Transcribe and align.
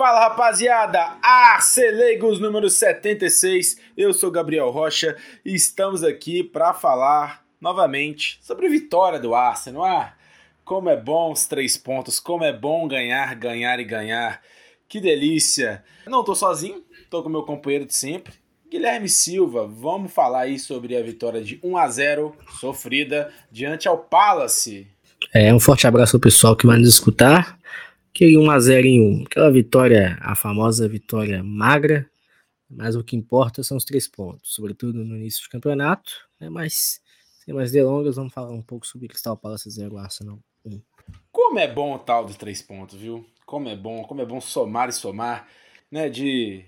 Fala 0.00 0.20
rapaziada, 0.20 1.18
Arcelegos 1.22 2.40
número 2.40 2.70
76. 2.70 3.76
Eu 3.94 4.14
sou 4.14 4.30
Gabriel 4.30 4.70
Rocha 4.70 5.14
e 5.44 5.54
estamos 5.54 6.02
aqui 6.02 6.42
para 6.42 6.72
falar 6.72 7.44
novamente 7.60 8.38
sobre 8.40 8.66
a 8.66 8.70
vitória 8.70 9.20
do 9.20 9.34
Arsenal. 9.34 9.84
Ah, 9.84 10.14
como 10.64 10.88
é 10.88 10.96
bom 10.96 11.32
os 11.32 11.44
três 11.44 11.76
pontos, 11.76 12.18
como 12.18 12.44
é 12.44 12.50
bom 12.50 12.88
ganhar, 12.88 13.34
ganhar 13.34 13.78
e 13.78 13.84
ganhar. 13.84 14.40
Que 14.88 15.02
delícia! 15.02 15.84
Não 16.06 16.24
tô 16.24 16.34
sozinho, 16.34 16.82
tô 17.10 17.22
com 17.22 17.28
meu 17.28 17.42
companheiro 17.42 17.84
de 17.84 17.94
sempre, 17.94 18.32
Guilherme 18.70 19.06
Silva. 19.06 19.68
Vamos 19.68 20.10
falar 20.10 20.44
aí 20.44 20.58
sobre 20.58 20.96
a 20.96 21.02
vitória 21.02 21.42
de 21.42 21.60
1 21.62 21.76
a 21.76 21.88
0 21.90 22.34
sofrida 22.58 23.30
diante 23.52 23.86
ao 23.86 23.98
Palace. 23.98 24.88
É, 25.34 25.52
um 25.52 25.60
forte 25.60 25.86
abraço 25.86 26.16
ao 26.16 26.20
pessoal 26.20 26.56
que 26.56 26.66
vai 26.66 26.78
nos 26.78 26.88
escutar. 26.88 27.59
Aquele 28.10 28.36
1x0 28.36 28.84
em 28.84 29.00
1, 29.00 29.24
aquela 29.24 29.50
vitória, 29.50 30.18
a 30.20 30.34
famosa 30.34 30.88
vitória 30.88 31.42
magra, 31.42 32.10
mas 32.68 32.94
o 32.94 33.04
que 33.04 33.16
importa 33.16 33.62
são 33.62 33.76
os 33.76 33.84
três 33.84 34.06
pontos, 34.06 34.54
sobretudo 34.54 35.04
no 35.04 35.16
início 35.16 35.42
do 35.44 35.50
campeonato, 35.50 36.12
né? 36.40 36.48
mas 36.50 37.00
sem 37.44 37.54
mais 37.54 37.72
delongas, 37.72 38.16
vamos 38.16 38.32
falar 38.32 38.50
um 38.50 38.62
pouco 38.62 38.86
sobre 38.86 39.08
Crystal 39.08 39.36
Palace 39.36 39.70
0 39.70 39.96
Arsenal 39.96 40.38
1. 40.64 40.80
Como 41.32 41.58
é 41.58 41.66
bom 41.66 41.94
o 41.94 41.98
tal 41.98 42.24
dos 42.24 42.36
três 42.36 42.60
pontos, 42.60 42.98
viu? 42.98 43.26
Como 43.46 43.68
é 43.68 43.74
bom, 43.74 44.02
como 44.04 44.20
é 44.20 44.26
bom 44.26 44.40
somar 44.40 44.88
e 44.88 44.92
somar, 44.92 45.48
né? 45.90 46.08
De 46.08 46.64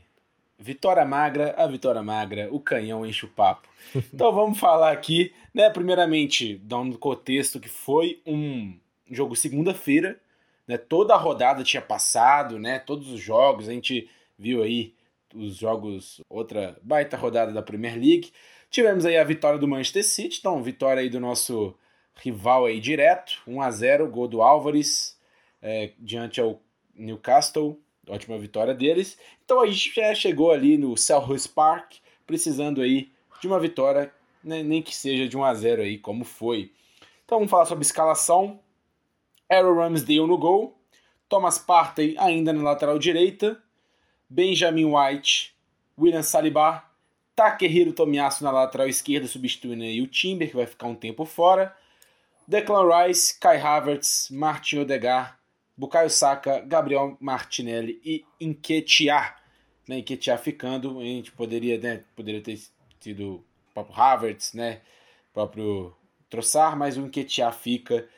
vitória 0.59 1.05
magra 1.05 1.55
a 1.59 1.67
vitória 1.67 2.03
magra, 2.03 2.49
o 2.51 2.59
canhão 2.59 3.05
enche 3.05 3.27
o 3.27 3.29
papo. 3.29 3.69
Então 4.15 4.33
vamos 4.33 4.59
falar 4.59 4.93
aqui, 4.93 5.33
né? 5.53 5.69
Primeiramente, 5.71 6.57
dando 6.57 6.99
contexto 6.99 7.61
que 7.61 7.69
foi 7.69 8.21
um 8.27 8.75
jogo 9.11 9.37
segunda-feira, 9.37 10.19
né? 10.67 10.77
Toda 10.77 11.15
a 11.15 11.19
rodada 11.19 11.63
tinha 11.63 11.83
passado, 11.83 12.59
né? 12.59 12.79
Todos 12.79 13.11
os 13.11 13.21
jogos, 13.21 13.69
a 13.69 13.73
gente 13.73 14.09
viu 14.39 14.63
aí 14.63 14.95
os 15.35 15.57
jogos, 15.57 16.21
outra 16.29 16.79
baita 16.83 17.17
rodada 17.17 17.53
da 17.53 17.63
Premier 17.63 17.95
League. 17.95 18.33
Tivemos 18.71 19.05
aí 19.05 19.17
a 19.17 19.25
vitória 19.25 19.59
do 19.59 19.69
Manchester 19.69 20.05
City, 20.05 20.39
então 20.39 20.63
vitória 20.63 21.03
aí 21.03 21.09
do 21.09 21.21
nosso 21.21 21.75
rival 22.17 22.67
aí 22.67 22.81
direto, 22.81 23.43
1 23.47 23.61
a 23.63 23.71
0 23.71 24.11
gol 24.11 24.29
do 24.29 24.43
Álvares 24.43 25.19
é, 25.61 25.93
diante 25.99 26.41
ao 26.41 26.61
Newcastle, 26.95 27.81
ótima 28.09 28.39
vitória 28.39 28.75
deles. 28.75 29.19
Então 29.45 29.61
a 29.61 29.67
gente 29.67 29.95
já 29.95 30.15
chegou 30.15 30.51
ali 30.51 30.77
no 30.77 30.97
Selhurst 30.97 31.49
Park, 31.55 31.95
precisando 32.27 32.81
aí 32.81 33.11
de 33.41 33.47
uma 33.47 33.59
vitória, 33.59 34.13
né, 34.43 34.63
nem 34.63 34.83
que 34.83 34.95
seja 34.95 35.29
de 35.29 35.37
1 35.37 35.45
a 35.45 35.55
0 35.55 35.83
aí, 35.83 35.99
como 35.99 36.25
foi. 36.25 36.73
Então 37.25 37.39
vamos 37.39 37.51
falar 37.51 37.67
sobre 37.67 37.85
escalação. 37.85 38.61
Aaron 39.53 39.75
Ramsdale 39.75 40.27
no 40.27 40.39
gol, 40.39 40.75
Thomas 41.29 41.59
Partey 41.59 42.17
ainda 42.19 42.53
na 42.55 42.63
lateral 42.63 42.99
direita, 42.99 43.63
Benjamin 44.29 44.87
White, 44.87 45.55
William 45.99 46.23
Saliba, 46.23 46.83
Takehiro 47.37 47.93
Tomiyasu 47.93 48.45
na 48.45 48.51
lateral 48.51 48.89
esquerda, 48.89 49.27
substituindo 49.27 49.83
aí 49.83 50.01
o 50.01 50.07
Timber, 50.07 50.49
que 50.49 50.57
vai 50.57 50.67
ficar 50.67 50.87
um 50.87 50.95
tempo 50.95 51.27
fora, 51.27 51.77
Declan 52.49 52.89
Rice, 52.89 53.39
Kai 53.39 53.61
Havertz, 53.61 54.31
Martin 54.31 54.79
Odegaard, 54.79 55.35
Bukayo 55.77 56.09
Saka, 56.09 56.61
Gabriel 56.61 57.17
Martinelli 57.21 58.01
e 58.05 58.25
Enquetear. 58.41 59.43
Né, 59.87 60.03
ficando, 60.39 60.99
a 61.01 61.03
gente 61.03 61.33
poderia, 61.33 61.77
né, 61.79 62.05
poderia 62.17 62.41
ter 62.41 62.59
tido 63.01 63.35
o 63.35 63.45
próprio 63.75 64.01
Havertz, 64.01 64.55
né, 64.55 64.81
próprio 65.33 65.95
Troçar, 66.31 66.77
mas 66.77 66.97
o 66.97 67.03
Enquetear 67.03 67.53
fica 67.53 68.09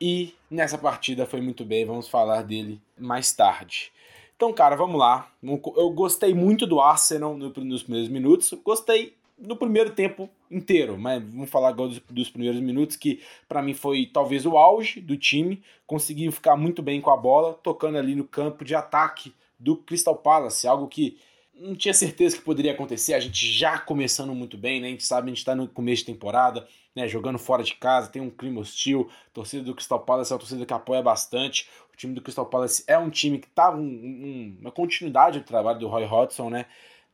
e 0.00 0.34
nessa 0.50 0.76
partida 0.76 1.26
foi 1.26 1.40
muito 1.40 1.64
bem, 1.64 1.84
vamos 1.84 2.08
falar 2.08 2.42
dele 2.42 2.80
mais 2.98 3.32
tarde. 3.32 3.92
Então, 4.36 4.52
cara, 4.52 4.76
vamos 4.76 4.98
lá. 4.98 5.30
Eu 5.42 5.90
gostei 5.90 6.34
muito 6.34 6.66
do 6.66 6.80
Arsenal 6.80 7.36
nos 7.36 7.82
primeiros 7.82 8.08
minutos. 8.08 8.52
Gostei 8.64 9.14
no 9.38 9.56
primeiro 9.56 9.90
tempo 9.90 10.28
inteiro, 10.50 10.98
mas 10.98 11.22
vamos 11.22 11.50
falar 11.50 11.68
agora 11.68 11.88
dos, 11.88 12.00
dos 12.10 12.30
primeiros 12.30 12.60
minutos, 12.60 12.96
que 12.96 13.22
para 13.48 13.62
mim 13.62 13.74
foi 13.74 14.06
talvez 14.06 14.44
o 14.44 14.56
auge 14.56 15.00
do 15.00 15.16
time. 15.16 15.62
Conseguiu 15.86 16.32
ficar 16.32 16.56
muito 16.56 16.82
bem 16.82 17.00
com 17.00 17.10
a 17.10 17.16
bola, 17.16 17.54
tocando 17.54 17.98
ali 17.98 18.14
no 18.14 18.24
campo 18.24 18.64
de 18.64 18.74
ataque 18.74 19.32
do 19.58 19.76
Crystal 19.76 20.16
Palace, 20.16 20.66
algo 20.66 20.88
que 20.88 21.16
não 21.56 21.74
tinha 21.74 21.94
certeza 21.94 22.36
que 22.36 22.42
poderia 22.42 22.72
acontecer. 22.72 23.14
A 23.14 23.20
gente 23.20 23.46
já 23.46 23.78
começando 23.78 24.34
muito 24.34 24.56
bem, 24.56 24.80
né? 24.80 24.88
A 24.88 24.90
gente 24.90 25.04
sabe, 25.04 25.26
a 25.26 25.30
gente 25.30 25.38
está 25.38 25.54
no 25.54 25.68
começo 25.68 26.04
de 26.04 26.12
temporada, 26.12 26.66
né? 26.94 27.06
Jogando 27.06 27.38
fora 27.38 27.62
de 27.62 27.74
casa, 27.74 28.10
tem 28.10 28.20
um 28.20 28.30
clima 28.30 28.60
hostil. 28.60 29.08
A 29.28 29.30
torcida 29.30 29.62
do 29.62 29.74
Crystal 29.74 30.00
Palace 30.00 30.32
é 30.32 30.34
uma 30.34 30.40
torcida 30.40 30.66
que 30.66 30.72
apoia 30.72 31.02
bastante. 31.02 31.68
O 31.92 31.96
time 31.96 32.14
do 32.14 32.20
Crystal 32.20 32.46
Palace 32.46 32.84
é 32.86 32.98
um 32.98 33.08
time 33.08 33.38
que 33.38 33.48
tá 33.48 33.70
um, 33.70 33.80
um, 33.80 34.58
uma 34.60 34.72
continuidade 34.72 35.38
do 35.38 35.44
trabalho 35.44 35.78
do 35.78 35.88
Roy 35.88 36.04
Hodgson, 36.04 36.50
né? 36.50 36.66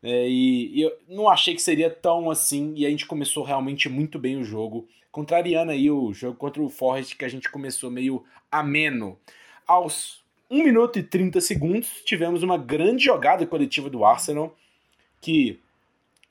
É, 0.03 0.27
e, 0.27 0.78
e, 0.78 0.81
eu 0.81 0.97
não 1.07 1.28
achei 1.28 1.55
que 1.55 1.61
seria 1.61 1.91
tão 1.91 2.31
assim. 2.31 2.72
E 2.77 2.87
a 2.87 2.91
gente 2.91 3.07
começou 3.07 3.45
realmente 3.45 3.89
muito 3.89 4.19
bem 4.19 4.39
o 4.39 4.45
jogo. 4.45 4.89
Contrariando 5.12 5.72
aí 5.72 5.91
o 5.91 6.12
jogo 6.15 6.37
contra 6.37 6.62
o 6.62 6.71
Forest, 6.71 7.17
que 7.17 7.25
a 7.25 7.28
gente 7.28 7.51
começou 7.51 7.91
meio 7.91 8.25
ameno. 8.51 9.19
Aos 9.67 10.25
1 10.50 10.65
minuto 10.65 10.99
e 10.99 11.03
30 11.05 11.41
segundos, 11.41 11.88
tivemos 12.05 12.43
uma 12.43 12.59
grande 12.59 13.05
jogada 13.05 13.47
coletiva 13.47 13.88
do 13.88 14.05
Arsenal, 14.05 14.56
que 15.21 15.61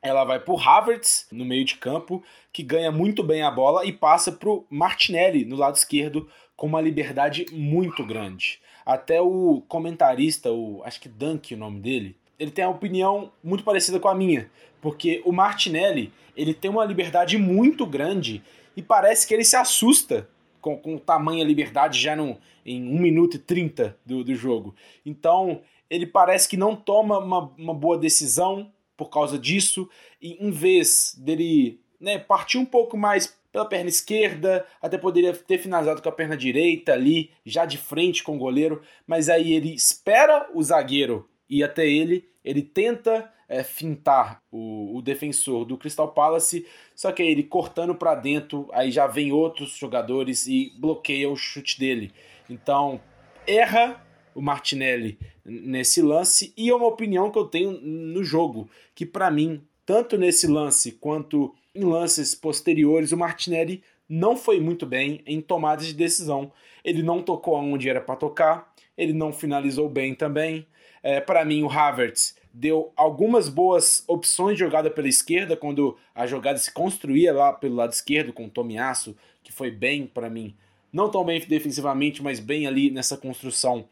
ela 0.02 0.26
vai 0.26 0.40
para 0.40 0.54
o 0.54 0.60
Havertz 0.60 1.26
no 1.32 1.46
meio 1.46 1.64
de 1.64 1.76
campo, 1.76 2.22
que 2.52 2.62
ganha 2.62 2.92
muito 2.92 3.24
bem 3.24 3.44
a 3.44 3.50
bola 3.50 3.86
e 3.86 3.94
passa 3.94 4.30
para 4.30 4.50
o 4.50 4.66
Martinelli 4.70 5.46
no 5.46 5.56
lado 5.56 5.78
esquerdo 5.78 6.30
com 6.58 6.68
uma 6.68 6.82
liberdade 6.82 7.46
muito 7.54 8.06
grande. 8.06 8.60
Até 8.86 9.22
o 9.22 9.64
comentarista, 9.70 10.52
o 10.52 10.82
acho 10.84 11.00
que 11.00 11.08
Dunk 11.08 11.54
é 11.54 11.56
o 11.56 11.60
nome 11.60 11.80
dele, 11.80 12.18
ele 12.38 12.52
tem 12.52 12.66
a 12.66 12.70
opinião 12.70 13.32
muito 13.42 13.64
parecida 13.64 14.02
com 14.02 14.10
a 14.10 14.16
minha, 14.16 14.52
porque 14.82 15.22
o 15.24 15.32
Martinelli 15.32 16.12
ele 16.36 16.54
tem 16.54 16.70
uma 16.70 16.84
liberdade 16.84 17.38
muito 17.38 17.86
grande 17.86 18.44
e 18.76 18.82
parece 18.82 19.26
que 19.26 19.34
ele 19.34 19.46
se 19.46 19.56
assusta 19.56 20.28
com, 20.62 20.78
com 20.78 20.98
tamanha 20.98 21.44
liberdade 21.44 22.00
já 22.00 22.16
no, 22.16 22.38
em 22.66 22.84
1 22.84 23.00
minuto 23.00 23.36
e 23.36 23.40
30 23.40 23.98
do, 24.06 24.24
do 24.24 24.36
jogo. 24.36 24.76
Então, 25.06 25.62
ele 25.90 26.06
parece 26.06 26.48
que 26.48 26.58
não 26.58 26.76
toma 26.76 27.20
uma, 27.20 27.52
uma 27.58 27.74
boa 27.74 27.98
decisão 27.98 28.72
por 28.96 29.10
causa 29.10 29.40
disso, 29.40 29.90
e 30.22 30.34
em 30.46 30.52
vez 30.52 31.16
dele 31.18 31.80
né, 32.00 32.20
partir 32.20 32.58
um 32.58 32.66
pouco 32.66 32.98
mais 32.98 33.38
pela 33.52 33.66
perna 33.66 33.90
esquerda, 33.90 34.66
até 34.82 34.98
poderia 34.98 35.34
ter 35.34 35.58
finalizado 35.58 36.02
com 36.02 36.10
a 36.10 36.12
perna 36.12 36.38
direita 36.38 36.94
ali, 36.94 37.32
já 37.46 37.66
de 37.66 37.78
frente 37.78 38.24
com 38.24 38.36
o 38.36 38.40
goleiro, 38.40 38.82
mas 39.08 39.30
aí 39.30 39.54
ele 39.54 39.74
espera 39.74 40.50
o 40.54 40.62
zagueiro 40.62 41.28
ir 41.50 41.64
até 41.64 41.88
ele, 41.88 42.28
ele 42.50 42.64
tenta 42.64 43.32
é, 43.48 43.64
fintar 43.64 44.42
o, 44.52 44.98
o, 44.98 45.02
defensor 45.04 45.66
do 45.66 45.78
Crystal 45.78 46.08
Palace, 46.08 46.66
só 46.96 47.12
que 47.12 47.22
aí 47.22 47.30
ele 47.30 47.44
cortando 47.44 47.94
para 47.94 48.16
dentro, 48.16 48.68
aí 48.72 48.90
já 48.90 49.06
vem 49.06 49.32
outros 49.32 49.78
jogadores 49.78 50.48
e 50.48 50.74
bloqueia 50.80 51.30
o 51.30 51.36
chute 51.36 51.80
dele. 51.80 52.12
Então, 52.50 53.00
erra 53.46 54.04
o 54.34 54.42
Martinelli 54.42 55.20
nesse 55.46 56.02
lance 56.02 56.52
e 56.58 56.72
é 56.72 56.76
uma 56.76 56.88
opinião 56.88 57.30
que 57.30 57.38
eu 57.38 57.46
tenho 57.46 57.72
no 57.80 58.24
jogo, 58.24 58.68
que 58.96 59.06
para 59.06 59.30
mim, 59.30 59.62
tanto 59.86 60.18
nesse 60.18 60.48
lance 60.48 60.94
quanto 60.94 61.54
em 61.76 61.84
lances 61.84 62.34
posteriores, 62.34 63.12
o 63.12 63.18
Martinelli 63.18 63.84
não 64.08 64.36
foi 64.36 64.60
muito 64.60 64.88
bem 64.88 65.22
em 65.28 65.40
tomadas 65.40 65.86
de 65.86 65.94
decisão. 65.94 66.52
Ele 66.84 67.04
não 67.04 67.22
tocou 67.22 67.56
aonde 67.56 67.88
era 67.88 68.02
para 68.02 68.16
tocar, 68.16 68.74
ele 68.98 69.14
não 69.14 69.32
finalizou 69.32 69.88
bem 69.88 70.16
também. 70.16 70.66
É, 71.02 71.20
para 71.20 71.46
mim, 71.46 71.64
o 71.64 71.70
Havertz 71.70 72.36
deu 72.54 72.92
algumas 72.96 73.48
boas 73.48 74.04
opções 74.08 74.58
de 74.58 74.64
jogada 74.64 74.90
pela 74.90 75.08
esquerda, 75.08 75.56
quando 75.56 75.98
a 76.14 76.26
jogada 76.26 76.58
se 76.58 76.72
construía 76.72 77.34
lá 77.34 77.54
pelo 77.54 77.76
lado 77.76 77.92
esquerdo 77.92 78.34
com 78.34 78.46
o 78.46 78.50
Tomiasso, 78.50 79.16
que 79.44 79.52
foi 79.52 79.72
bem 79.72 80.06
para 80.06 80.30
mim, 80.30 80.56
não 80.92 81.10
tão 81.10 81.24
bem 81.24 81.40
defensivamente, 81.40 82.22
mas 82.24 82.40
bem 82.40 82.68
ali 82.68 82.90
nessa 82.90 83.16
construção. 83.16 83.86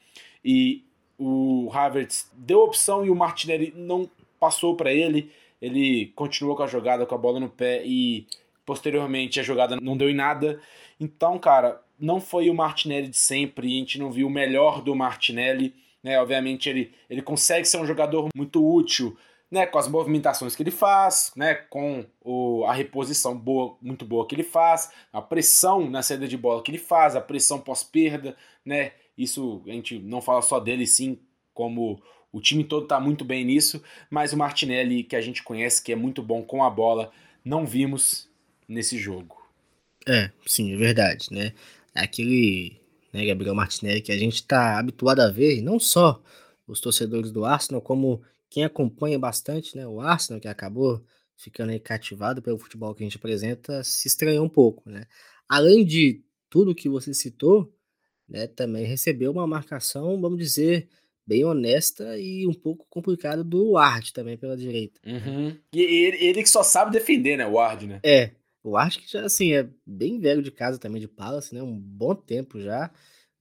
E 0.44 0.84
o 1.18 1.70
Havertz 1.74 2.30
deu 2.36 2.60
opção 2.60 3.06
e 3.06 3.10
o 3.10 3.16
Martinelli 3.16 3.74
não 3.76 4.10
passou 4.40 4.76
para 4.76 4.94
ele. 4.94 5.32
Ele 5.62 6.12
continuou 6.16 6.56
com 6.56 6.64
a 6.64 6.68
jogada 6.68 7.06
com 7.06 7.16
a 7.16 7.18
bola 7.18 7.40
no 7.40 7.50
pé 7.50 7.84
e 7.86 8.28
posteriormente 8.66 9.40
a 9.40 9.44
jogada 9.44 9.78
não 9.82 9.98
deu 9.98 10.10
em 10.10 10.16
nada. 10.16 10.60
Então, 11.00 11.40
cara, 11.40 11.82
não 12.00 12.20
foi 12.20 12.50
o 12.50 12.54
Martinelli 12.54 13.08
de 13.08 13.18
sempre, 13.18 13.68
a 13.68 13.80
gente 13.80 14.00
não 14.00 14.12
viu 14.12 14.28
o 14.28 14.32
melhor 14.32 14.82
do 14.82 14.96
Martinelli. 14.96 15.74
Né? 16.08 16.18
Obviamente 16.18 16.70
ele, 16.70 16.94
ele 17.10 17.22
consegue 17.22 17.68
ser 17.68 17.78
um 17.78 17.86
jogador 17.86 18.30
muito 18.34 18.66
útil, 18.66 19.18
né, 19.52 19.66
com 19.66 19.78
as 19.78 19.90
movimentações 19.90 20.56
que 20.56 20.64
ele 20.64 20.72
faz, 20.72 21.34
né, 21.36 21.54
com 21.56 22.06
o, 22.24 22.64
a 22.66 22.74
reposição 22.74 23.38
boa, 23.38 23.78
muito 23.82 24.06
boa 24.06 24.26
que 24.26 24.34
ele 24.34 24.44
faz, 24.44 24.90
a 25.12 25.22
pressão 25.22 25.90
na 25.90 26.02
saída 26.02 26.26
de 26.26 26.38
bola 26.38 26.64
que 26.64 26.72
ele 26.72 26.78
faz, 26.78 27.14
a 27.14 27.22
pressão 27.22 27.60
pós-perda, 27.60 28.38
né, 28.66 28.94
isso 29.18 29.62
a 29.66 29.72
gente 29.72 30.00
não 30.00 30.22
fala 30.22 30.42
só 30.42 30.62
dele, 30.62 30.88
sim, 30.88 31.20
como 31.54 32.02
o 32.32 32.40
time 32.40 32.64
todo 32.64 32.84
está 32.84 33.02
muito 33.02 33.26
bem 33.26 33.44
nisso, 33.44 33.84
mas 34.10 34.32
o 34.32 34.38
Martinelli, 34.38 35.04
que 35.04 35.16
a 35.16 35.22
gente 35.22 35.44
conhece, 35.44 35.84
que 35.84 35.92
é 35.92 35.96
muito 35.96 36.24
bom 36.24 36.42
com 36.42 36.64
a 36.64 36.70
bola, 36.70 37.12
não 37.44 37.66
vimos 37.66 38.30
nesse 38.66 38.98
jogo. 38.98 39.46
É, 40.08 40.32
sim, 40.46 40.74
é 40.74 40.78
verdade, 40.78 41.28
né? 41.32 41.54
Aquele 41.94 42.80
né, 43.18 43.26
Gabriel 43.26 43.56
Martinelli, 43.56 44.02
que 44.02 44.12
a 44.12 44.18
gente 44.18 44.36
está 44.36 44.78
habituado 44.78 45.20
a 45.22 45.30
ver, 45.30 45.62
não 45.62 45.80
só 45.80 46.22
os 46.68 46.80
torcedores 46.80 47.32
do 47.32 47.44
Arsenal, 47.44 47.82
como 47.82 48.22
quem 48.50 48.64
acompanha 48.64 49.18
bastante, 49.18 49.76
né, 49.76 49.88
o 49.88 50.00
Arsenal, 50.00 50.40
que 50.40 50.48
acabou 50.48 51.04
ficando 51.36 51.72
aí 51.72 51.80
cativado 51.80 52.42
pelo 52.42 52.58
futebol 52.58 52.94
que 52.94 53.04
a 53.04 53.06
gente 53.06 53.18
apresenta, 53.18 53.84
se 53.84 54.08
estranhou 54.08 54.46
um 54.46 54.50
pouco, 54.50 54.90
né? 54.90 55.06
Além 55.48 55.86
de 55.86 56.24
tudo 56.50 56.76
que 56.76 56.90
você 56.90 57.14
citou, 57.14 57.74
né, 58.28 58.48
também 58.48 58.86
recebeu 58.86 59.32
uma 59.32 59.48
marcação, 59.48 60.20
vamos 60.20 60.38
dizer, 60.38 60.88
bem 61.26 61.44
honesta 61.44 62.18
e 62.18 62.48
um 62.48 62.54
pouco 62.54 62.86
complicada 62.90 63.44
do 63.44 63.72
Ward 63.72 64.14
também 64.14 64.38
pela 64.38 64.56
direita. 64.56 65.00
Uhum. 65.06 65.56
E 65.74 65.82
ele, 65.82 66.18
ele, 66.18 66.44
que 66.44 66.50
só 66.50 66.64
sabe 66.64 66.92
defender, 66.92 67.38
né, 67.38 67.46
o 67.46 67.54
Ward, 67.54 67.88
né? 67.88 68.00
É, 68.04 68.32
o 68.70 68.72
Ward 68.72 69.00
que 69.00 69.12
já, 69.12 69.26
assim, 69.26 69.54
é 69.54 69.70
bem 69.86 70.20
velho 70.20 70.42
de 70.42 70.52
casa 70.52 70.78
também, 70.78 71.02
de 71.02 71.08
Palace, 71.08 71.54
né, 71.54 71.62
um 71.62 71.78
bom 71.78 72.14
tempo 72.16 72.60
já, 72.60 72.92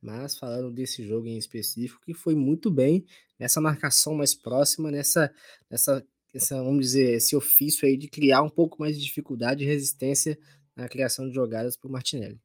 mas 0.01 0.39
falando 0.39 0.71
desse 0.71 1.07
jogo 1.07 1.27
em 1.27 1.37
específico, 1.37 2.01
que 2.05 2.15
foi 2.15 2.35
muito 2.35 2.71
bem 2.71 3.05
nessa 3.39 3.61
marcação 3.61 4.15
mais 4.15 4.35
próxima, 4.35 4.91
nessa, 4.91 5.33
nessa 5.71 6.05
essa, 6.35 6.63
vamos 6.63 6.87
dizer, 6.87 7.15
esse 7.15 7.35
ofício 7.35 7.89
aí 7.89 7.97
de 7.97 8.09
criar 8.09 8.43
um 8.43 8.49
pouco 8.49 8.79
mais 8.79 8.97
de 8.97 9.05
dificuldade 9.05 9.65
e 9.65 9.67
resistência 9.67 10.39
na 10.77 10.89
criação 10.89 11.27
de 11.27 11.35
jogadas 11.35 11.77
para 11.77 11.89
o 11.89 11.93
Martinelli. 11.93 12.39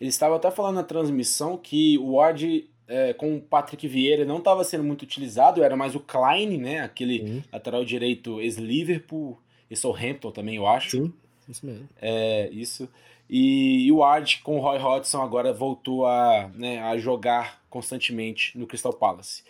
Ele 0.00 0.10
estava 0.10 0.36
até 0.36 0.50
falando 0.50 0.76
na 0.76 0.82
transmissão 0.82 1.56
que 1.56 1.96
o 1.98 2.14
Ward 2.14 2.68
é, 2.86 3.12
com 3.12 3.36
o 3.36 3.40
Patrick 3.40 3.86
Vieira 3.86 4.24
não 4.24 4.38
estava 4.38 4.64
sendo 4.64 4.82
muito 4.82 5.02
utilizado, 5.02 5.62
era 5.62 5.76
mais 5.76 5.94
o 5.94 6.00
Klein, 6.00 6.58
né? 6.58 6.80
Aquele 6.80 7.26
Sim. 7.26 7.44
lateral 7.52 7.84
direito 7.84 8.40
ex-Liverpool 8.40 9.40
e 9.70 9.76
Southampton 9.76 10.30
também, 10.30 10.56
eu 10.56 10.66
acho. 10.66 10.90
Sim, 10.90 11.12
isso 11.48 11.64
mesmo. 11.64 11.88
É, 12.00 12.48
isso. 12.50 12.88
E, 13.28 13.86
e 13.86 13.92
o 13.92 13.96
Ward 13.96 14.40
com 14.42 14.56
o 14.56 14.60
Roy 14.60 14.78
Hodgson 14.78 15.20
agora 15.20 15.52
voltou 15.52 16.06
a, 16.06 16.50
né, 16.54 16.80
a 16.80 16.96
jogar 16.96 17.62
constantemente 17.68 18.56
no 18.58 18.66
Crystal 18.66 18.92
Palace. 18.92 19.42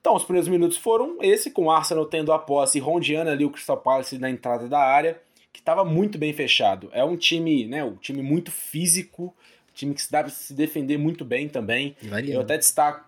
Então, 0.00 0.14
os 0.14 0.22
primeiros 0.22 0.48
minutos 0.48 0.76
foram 0.76 1.18
esse, 1.20 1.50
com 1.50 1.64
o 1.64 1.70
Arsenal 1.70 2.06
tendo 2.06 2.32
a 2.32 2.38
posse 2.38 2.78
e 2.78 2.80
rondeando 2.80 3.30
ali 3.30 3.44
o 3.44 3.50
Crystal 3.50 3.76
Palace 3.76 4.18
na 4.18 4.30
entrada 4.30 4.68
da 4.68 4.78
área, 4.78 5.20
que 5.52 5.58
estava 5.58 5.84
muito 5.84 6.16
bem 6.16 6.32
fechado. 6.32 6.88
É 6.92 7.02
um 7.02 7.16
time, 7.16 7.66
né, 7.66 7.82
um 7.82 7.96
time 7.96 8.22
muito 8.22 8.52
físico, 8.52 9.34
um 9.70 9.74
time 9.74 9.94
que 9.94 10.02
se 10.02 10.12
dá 10.12 10.28
se 10.28 10.54
defender 10.54 10.96
muito 10.96 11.24
bem 11.24 11.48
também. 11.48 11.96
Eu 12.32 12.42
até 12.42 12.56
destaco, 12.56 13.04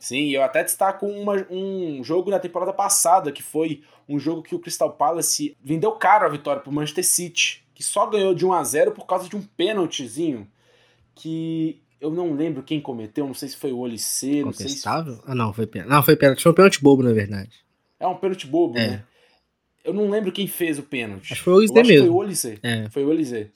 sim, 0.00 0.30
eu 0.30 0.42
até 0.42 0.64
destaco 0.64 1.06
uma, 1.06 1.46
um 1.48 2.02
jogo 2.02 2.30
na 2.30 2.40
temporada 2.40 2.72
passada, 2.72 3.30
que 3.30 3.44
foi 3.44 3.84
um 4.08 4.18
jogo 4.18 4.42
que 4.42 4.56
o 4.56 4.58
Crystal 4.58 4.90
Palace 4.90 5.56
vendeu 5.62 5.92
caro 5.92 6.26
a 6.26 6.28
vitória 6.28 6.60
para 6.60 6.70
o 6.70 6.74
Manchester 6.74 7.06
City, 7.06 7.64
que 7.80 7.84
só 7.84 8.04
ganhou 8.04 8.34
de 8.34 8.44
1 8.44 8.52
a 8.52 8.62
0 8.62 8.92
por 8.92 9.06
causa 9.06 9.26
de 9.26 9.34
um 9.34 9.40
pênaltizinho 9.40 10.46
que 11.14 11.80
eu 11.98 12.10
não 12.10 12.34
lembro 12.34 12.62
quem 12.62 12.78
cometeu, 12.78 13.26
não 13.26 13.32
sei 13.32 13.48
se 13.48 13.56
foi 13.56 13.72
o 13.72 13.78
Oliceiro. 13.78 14.48
Contestável? 14.48 15.14
Se... 15.14 15.22
Ah, 15.24 15.34
não, 15.34 15.50
foi 15.50 15.66
pênalti. 15.66 15.90
Não, 15.90 16.02
foi 16.02 16.14
pênalti. 16.14 16.42
Foi 16.42 16.52
um 16.52 16.54
pênalti 16.54 16.82
bobo, 16.82 17.02
na 17.02 17.12
verdade. 17.14 17.50
É 17.98 18.06
um 18.06 18.16
pênalti 18.16 18.46
bobo, 18.46 18.76
é. 18.76 18.86
né? 18.86 19.04
Eu 19.82 19.94
não 19.94 20.10
lembro 20.10 20.30
quem 20.30 20.46
fez 20.46 20.78
o 20.78 20.82
pênalti. 20.82 21.32
Acho 21.32 21.36
que 21.36 21.44
foi 21.44 21.54
o 21.54 21.56
Oliceiro 21.56 21.88
mesmo. 21.88 22.06
Foi 22.06 22.14
o 22.14 22.18
Oliceiro. 22.18 22.60
É. 22.62 22.90
Foi 22.90 23.04
o 23.04 23.08
Oliceiro. 23.08 23.50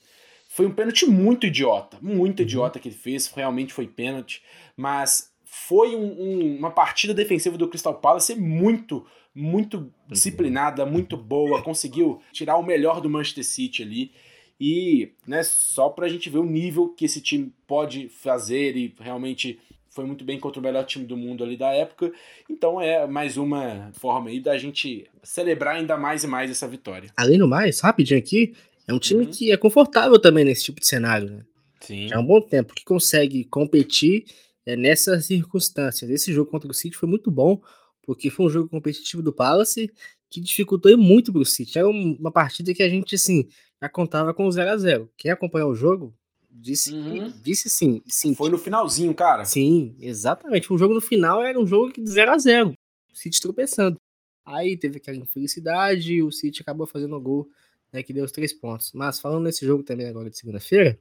Foi 0.49 0.67
um 0.67 0.73
pênalti 0.73 1.05
muito 1.05 1.47
idiota. 1.47 1.99
Muito 2.01 2.41
uhum. 2.41 2.47
idiota 2.47 2.79
que 2.79 2.89
ele 2.89 2.97
fez. 2.97 3.27
Realmente 3.27 3.75
foi 3.75 3.87
pênalti. 3.87 4.43
Mas 4.75 5.31
foi 5.45 5.95
um, 5.95 6.07
um, 6.19 6.57
uma 6.57 6.71
partida 6.71 7.13
defensiva 7.13 7.59
do 7.59 7.69
Crystal 7.69 7.95
Palace 7.95 8.35
muito, 8.35 9.05
muito 9.35 9.93
disciplinada, 10.09 10.87
muito 10.87 11.17
boa. 11.17 11.63
Conseguiu 11.63 12.21
tirar 12.33 12.57
o 12.57 12.63
melhor 12.63 13.01
do 13.01 13.11
Manchester 13.11 13.45
City 13.45 13.83
ali. 13.83 14.13
E 14.61 15.13
né, 15.27 15.43
só 15.43 15.89
para 15.89 16.07
a 16.07 16.09
gente 16.09 16.31
ver 16.31 16.39
o 16.39 16.45
nível 16.45 16.91
que 16.91 17.05
esse 17.05 17.21
time 17.21 17.53
pode 17.67 18.09
fazer 18.09 18.77
e 18.77 18.95
realmente 19.01 19.59
foi 19.91 20.05
muito 20.05 20.25
bem 20.25 20.39
contra 20.39 20.61
o 20.61 20.63
melhor 20.63 20.85
time 20.85 21.05
do 21.05 21.17
mundo 21.17 21.43
ali 21.43 21.57
da 21.57 21.73
época. 21.73 22.13
Então 22.49 22.81
é 22.81 23.07
mais 23.07 23.37
uma 23.37 23.91
forma 23.95 24.31
aí 24.31 24.41
da 24.41 24.57
gente 24.59 25.07
celebrar 25.23 25.77
ainda 25.77 25.97
mais 25.97 26.25
e 26.25 26.27
mais 26.27 26.51
essa 26.51 26.69
vitória. 26.69 27.11
Além 27.17 27.39
do 27.39 27.49
mais, 27.49 27.81
rapidinho 27.81 28.19
aqui, 28.19 28.55
é 28.87 28.93
um 28.93 28.99
time 28.99 29.25
uhum. 29.25 29.31
que 29.31 29.51
é 29.51 29.57
confortável 29.57 30.19
também 30.19 30.45
nesse 30.45 30.65
tipo 30.65 30.81
de 30.81 30.87
cenário, 30.87 31.31
né? 31.31 31.45
Sim. 31.81 32.09
Já 32.09 32.17
há 32.17 32.21
um 32.21 32.27
bom 32.27 32.41
tempo 32.41 32.75
que 32.75 32.85
consegue 32.85 33.45
competir 33.45 34.25
é, 34.67 34.77
nessas 34.77 35.27
circunstâncias. 35.27 36.11
Esse 36.11 36.33
jogo 36.33 36.51
contra 36.51 36.71
o 36.71 36.75
City 36.75 36.97
foi 36.97 37.09
muito 37.09 37.31
bom, 37.31 37.61
porque 38.05 38.31
foi 38.31 38.47
um 38.47 38.51
jogo 38.51 38.69
competitivo 38.69 39.23
do 39.23 39.33
Palace 39.33 39.91
que 40.29 40.41
dificultou 40.41 40.97
muito 40.99 41.33
para 41.33 41.43
o 41.43 41.47
City. 41.47 41.79
Era 41.79 41.89
uma 41.89 42.31
partida 42.31 42.75
que 42.75 42.83
a 42.83 42.89
gente, 42.89 43.15
assim, 43.15 43.49
já 43.81 43.89
contava 43.89 44.35
com 44.35 44.51
0 44.51 44.71
a 44.71 44.77
0 44.77 45.11
Quem 45.17 45.31
acompanhou 45.31 45.71
o 45.71 45.75
jogo 45.75 46.15
disse, 46.51 46.93
uhum. 46.93 47.33
disse 47.43 47.69
sim, 47.69 48.03
sim. 48.07 48.35
Foi 48.35 48.51
no 48.51 48.59
finalzinho, 48.59 49.15
cara. 49.15 49.45
Sim, 49.45 49.95
exatamente. 50.01 50.73
O 50.73 50.79
jogo 50.79 50.95
no 50.95 51.01
final 51.01 51.43
era 51.43 51.59
um 51.59 51.67
jogo 51.67 51.93
de 51.93 52.09
0 52.09 52.33
a 52.33 52.39
0 52.39 52.71
O 53.13 53.17
City 53.17 53.41
tropeçando. 53.41 53.97
Aí 54.45 54.77
teve 54.77 54.99
aquela 54.99 55.17
infelicidade 55.17 56.15
e 56.15 56.23
o 56.23 56.31
City 56.31 56.63
acabou 56.63 56.87
fazendo 56.87 57.17
o 57.17 57.21
gol 57.21 57.49
né, 57.93 58.03
que 58.03 58.13
deu 58.13 58.25
os 58.25 58.33
três 58.33 58.53
pontos. 58.53 58.93
Mas 58.93 59.19
falando 59.19 59.45
nesse 59.45 59.65
jogo 59.65 59.83
também 59.83 60.07
agora 60.07 60.29
de 60.29 60.37
segunda-feira, 60.37 60.99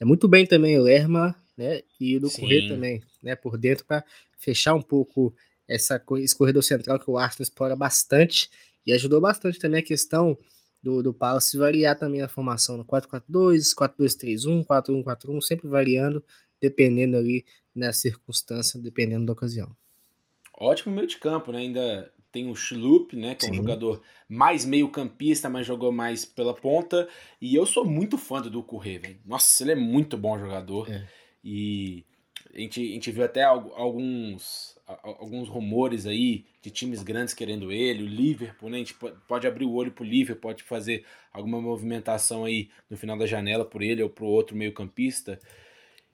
é 0.00 0.04
muito 0.04 0.26
bem 0.26 0.46
também 0.46 0.78
o 0.78 0.82
Lerma 0.82 1.36
né, 1.56 1.82
e 2.00 2.16
o 2.16 2.20
do 2.20 2.30
Correr 2.30 2.68
também, 2.68 3.02
né, 3.22 3.36
por 3.36 3.58
dentro 3.58 3.84
para 3.84 4.04
fechar 4.38 4.74
um 4.74 4.82
pouco 4.82 5.34
essa, 5.74 6.02
esse 6.18 6.36
corredor 6.36 6.62
central 6.62 6.98
que 6.98 7.10
o 7.10 7.16
Arsenal 7.16 7.42
explora 7.42 7.76
bastante 7.76 8.50
e 8.86 8.92
ajudou 8.92 9.20
bastante 9.20 9.58
também 9.58 9.80
a 9.80 9.84
questão 9.84 10.36
do, 10.82 11.02
do 11.02 11.14
Palace 11.14 11.56
variar 11.56 11.96
também 11.96 12.22
a 12.22 12.28
formação 12.28 12.76
no 12.76 12.84
4-4-2, 12.84 13.74
4-2-3-1, 13.74 14.66
4-1-4-1, 14.66 15.40
sempre 15.40 15.68
variando, 15.68 16.24
dependendo 16.60 17.16
ali 17.16 17.44
na 17.74 17.92
circunstância, 17.92 18.80
dependendo 18.80 19.26
da 19.26 19.32
ocasião. 19.32 19.74
Ótimo 20.58 20.94
meio 20.94 21.06
de 21.06 21.18
campo, 21.18 21.52
né? 21.52 21.58
Ainda 21.58 22.12
tem 22.30 22.50
o 22.50 22.54
Schlup, 22.54 23.14
né? 23.14 23.34
Que 23.34 23.44
Sim. 23.44 23.50
é 23.50 23.52
um 23.52 23.56
jogador 23.56 24.02
mais 24.28 24.64
meio 24.64 24.88
campista, 24.90 25.48
mas 25.48 25.66
jogou 25.66 25.92
mais 25.92 26.24
pela 26.24 26.54
ponta. 26.54 27.08
E 27.40 27.54
eu 27.54 27.64
sou 27.64 27.84
muito 27.84 28.18
fã 28.18 28.40
do 28.40 28.62
Correr, 28.62 28.98
velho. 28.98 29.20
Nossa, 29.24 29.62
ele 29.62 29.72
é 29.72 29.76
muito 29.76 30.16
bom 30.16 30.38
jogador. 30.38 30.90
É. 30.90 31.06
E 31.44 32.04
a 32.52 32.58
gente, 32.58 32.80
a 32.80 32.94
gente 32.94 33.10
viu 33.10 33.24
até 33.24 33.44
alguns 33.44 34.71
alguns 34.86 35.48
rumores 35.48 36.06
aí 36.06 36.44
de 36.60 36.70
times 36.70 37.02
grandes 37.02 37.34
querendo 37.34 37.70
ele, 37.70 38.02
o 38.02 38.06
Liverpool, 38.06 38.68
né? 38.68 38.76
A 38.76 38.80
gente 38.80 38.94
pode 39.28 39.46
abrir 39.46 39.64
o 39.64 39.72
olho 39.72 39.92
pro 39.92 40.04
Liverpool, 40.04 40.50
pode 40.50 40.62
fazer 40.62 41.04
alguma 41.32 41.60
movimentação 41.60 42.44
aí 42.44 42.68
no 42.90 42.96
final 42.96 43.16
da 43.16 43.26
janela 43.26 43.64
por 43.64 43.82
ele 43.82 44.02
ou 44.02 44.10
pro 44.10 44.26
outro 44.26 44.56
meio-campista. 44.56 45.38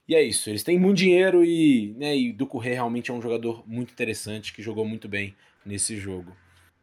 E 0.09 0.15
é 0.15 0.23
isso, 0.23 0.49
eles 0.49 0.63
têm 0.63 0.79
muito 0.79 0.99
dinheiro 0.99 1.45
e, 1.45 1.95
né, 1.99 2.17
e 2.17 2.33
Ducuré 2.33 2.73
realmente 2.73 3.11
é 3.11 3.15
um 3.15 3.21
jogador 3.21 3.63
muito 3.67 3.93
interessante 3.93 4.55
que 4.55 4.63
jogou 4.63 4.87
muito 4.87 5.07
bem 5.07 5.35
nesse 5.67 5.97
jogo. 5.97 6.35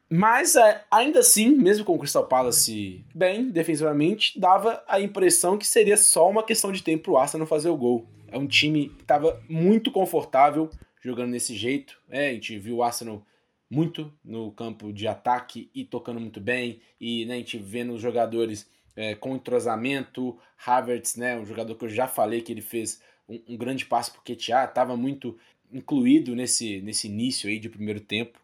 Mas 0.08 0.56
é, 0.56 0.84
ainda 0.92 1.20
assim, 1.20 1.50
mesmo 1.50 1.84
com 1.84 1.96
o 1.96 2.00
Crystal 2.00 2.28
Palace 2.28 3.04
bem 3.14 3.50
defensivamente, 3.50 4.40
dava 4.40 4.84
a 4.88 5.02
impressão 5.02 5.58
que 5.58 5.66
seria 5.66 5.98
só 5.98 6.30
uma 6.30 6.44
questão 6.44 6.72
de 6.72 6.84
tempo 6.84 7.06
pro 7.06 7.18
Arsenal 7.18 7.48
fazer 7.48 7.70
o 7.70 7.78
gol. 7.78 8.08
É 8.28 8.38
um 8.38 8.46
time 8.46 8.90
que 8.90 9.02
estava 9.02 9.42
muito 9.50 9.92
confortável, 9.92 10.70
jogando 11.06 11.32
desse 11.32 11.56
jeito. 11.56 12.02
É, 12.10 12.30
a 12.30 12.34
gente 12.34 12.58
viu 12.58 12.78
o 12.78 12.84
Arsenal 12.84 13.26
muito 13.70 14.12
no 14.24 14.52
campo 14.52 14.92
de 14.92 15.08
ataque 15.08 15.70
e 15.74 15.86
tocando 15.86 16.20
muito 16.20 16.42
bem. 16.42 16.82
E 17.00 17.26
né, 17.26 17.36
a 17.36 17.38
gente 17.38 17.58
vendo 17.60 17.94
os 17.94 18.02
jogadores 18.02 18.68
é, 18.96 19.14
com 19.14 19.36
entrosamento. 19.36 20.38
Havertz, 20.66 21.16
né, 21.16 21.38
um 21.38 21.46
jogador 21.46 21.76
que 21.76 21.86
eu 21.86 21.90
já 21.90 22.08
falei 22.08 22.42
que 22.42 22.52
ele 22.52 22.62
fez 22.62 23.02
um, 23.30 23.40
um 23.50 23.58
grande 23.58 23.86
passo 23.86 24.12
para 24.12 24.20
o 24.20 24.24
Ketia, 24.24 24.64
estava 24.64 24.98
muito 24.98 25.38
incluído 25.72 26.36
nesse, 26.36 26.82
nesse 26.82 27.08
início 27.08 27.50
aí 27.50 27.60
de 27.60 27.70
primeiro 27.70 28.00
tempo, 28.00 28.40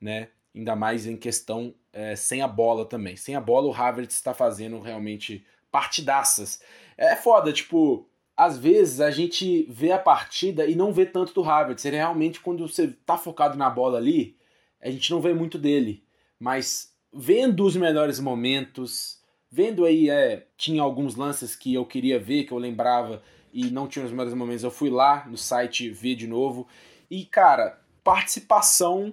né? 0.00 0.28
Ainda 0.54 0.76
mais 0.76 1.06
em 1.06 1.16
questão 1.16 1.74
é, 1.92 2.14
sem 2.14 2.42
a 2.42 2.48
bola 2.48 2.84
também. 2.84 3.16
Sem 3.16 3.34
a 3.34 3.40
bola, 3.40 3.68
o 3.68 3.74
Havertz 3.74 4.14
está 4.14 4.34
fazendo 4.34 4.80
realmente 4.80 5.44
partidaças. 5.70 6.60
É 6.96 7.16
foda, 7.16 7.52
tipo, 7.52 8.06
às 8.36 8.58
vezes 8.58 9.00
a 9.00 9.10
gente 9.10 9.66
vê 9.68 9.92
a 9.92 9.98
partida 9.98 10.66
e 10.66 10.74
não 10.74 10.92
vê 10.92 11.06
tanto 11.06 11.34
do 11.34 11.44
Havertz. 11.44 11.84
Ele 11.84 11.96
realmente, 11.96 12.40
quando 12.40 12.66
você 12.66 12.88
tá 12.88 13.16
focado 13.16 13.56
na 13.56 13.68
bola 13.68 13.98
ali, 13.98 14.36
a 14.80 14.90
gente 14.90 15.10
não 15.10 15.20
vê 15.20 15.34
muito 15.34 15.58
dele. 15.58 16.02
Mas 16.38 16.92
vendo 17.12 17.64
os 17.64 17.76
melhores 17.76 18.18
momentos, 18.18 19.20
vendo 19.50 19.84
aí, 19.84 20.08
é, 20.08 20.46
tinha 20.56 20.82
alguns 20.82 21.14
lances 21.14 21.54
que 21.54 21.74
eu 21.74 21.84
queria 21.84 22.18
ver, 22.18 22.44
que 22.44 22.52
eu 22.52 22.58
lembrava 22.58 23.22
e 23.52 23.70
não 23.70 23.86
tinha 23.86 24.04
os 24.04 24.10
melhores 24.10 24.34
momentos. 24.34 24.64
Eu 24.64 24.70
fui 24.70 24.90
lá 24.90 25.26
no 25.28 25.36
site 25.36 25.90
ver 25.90 26.14
de 26.14 26.26
novo. 26.26 26.66
E, 27.10 27.24
cara, 27.24 27.80
participação 28.02 29.12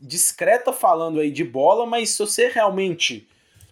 discreta 0.00 0.72
falando 0.72 1.20
aí 1.20 1.30
de 1.30 1.44
bola, 1.44 1.86
mas 1.86 2.10
se 2.10 2.18
você 2.18 2.48
realmente, 2.48 3.28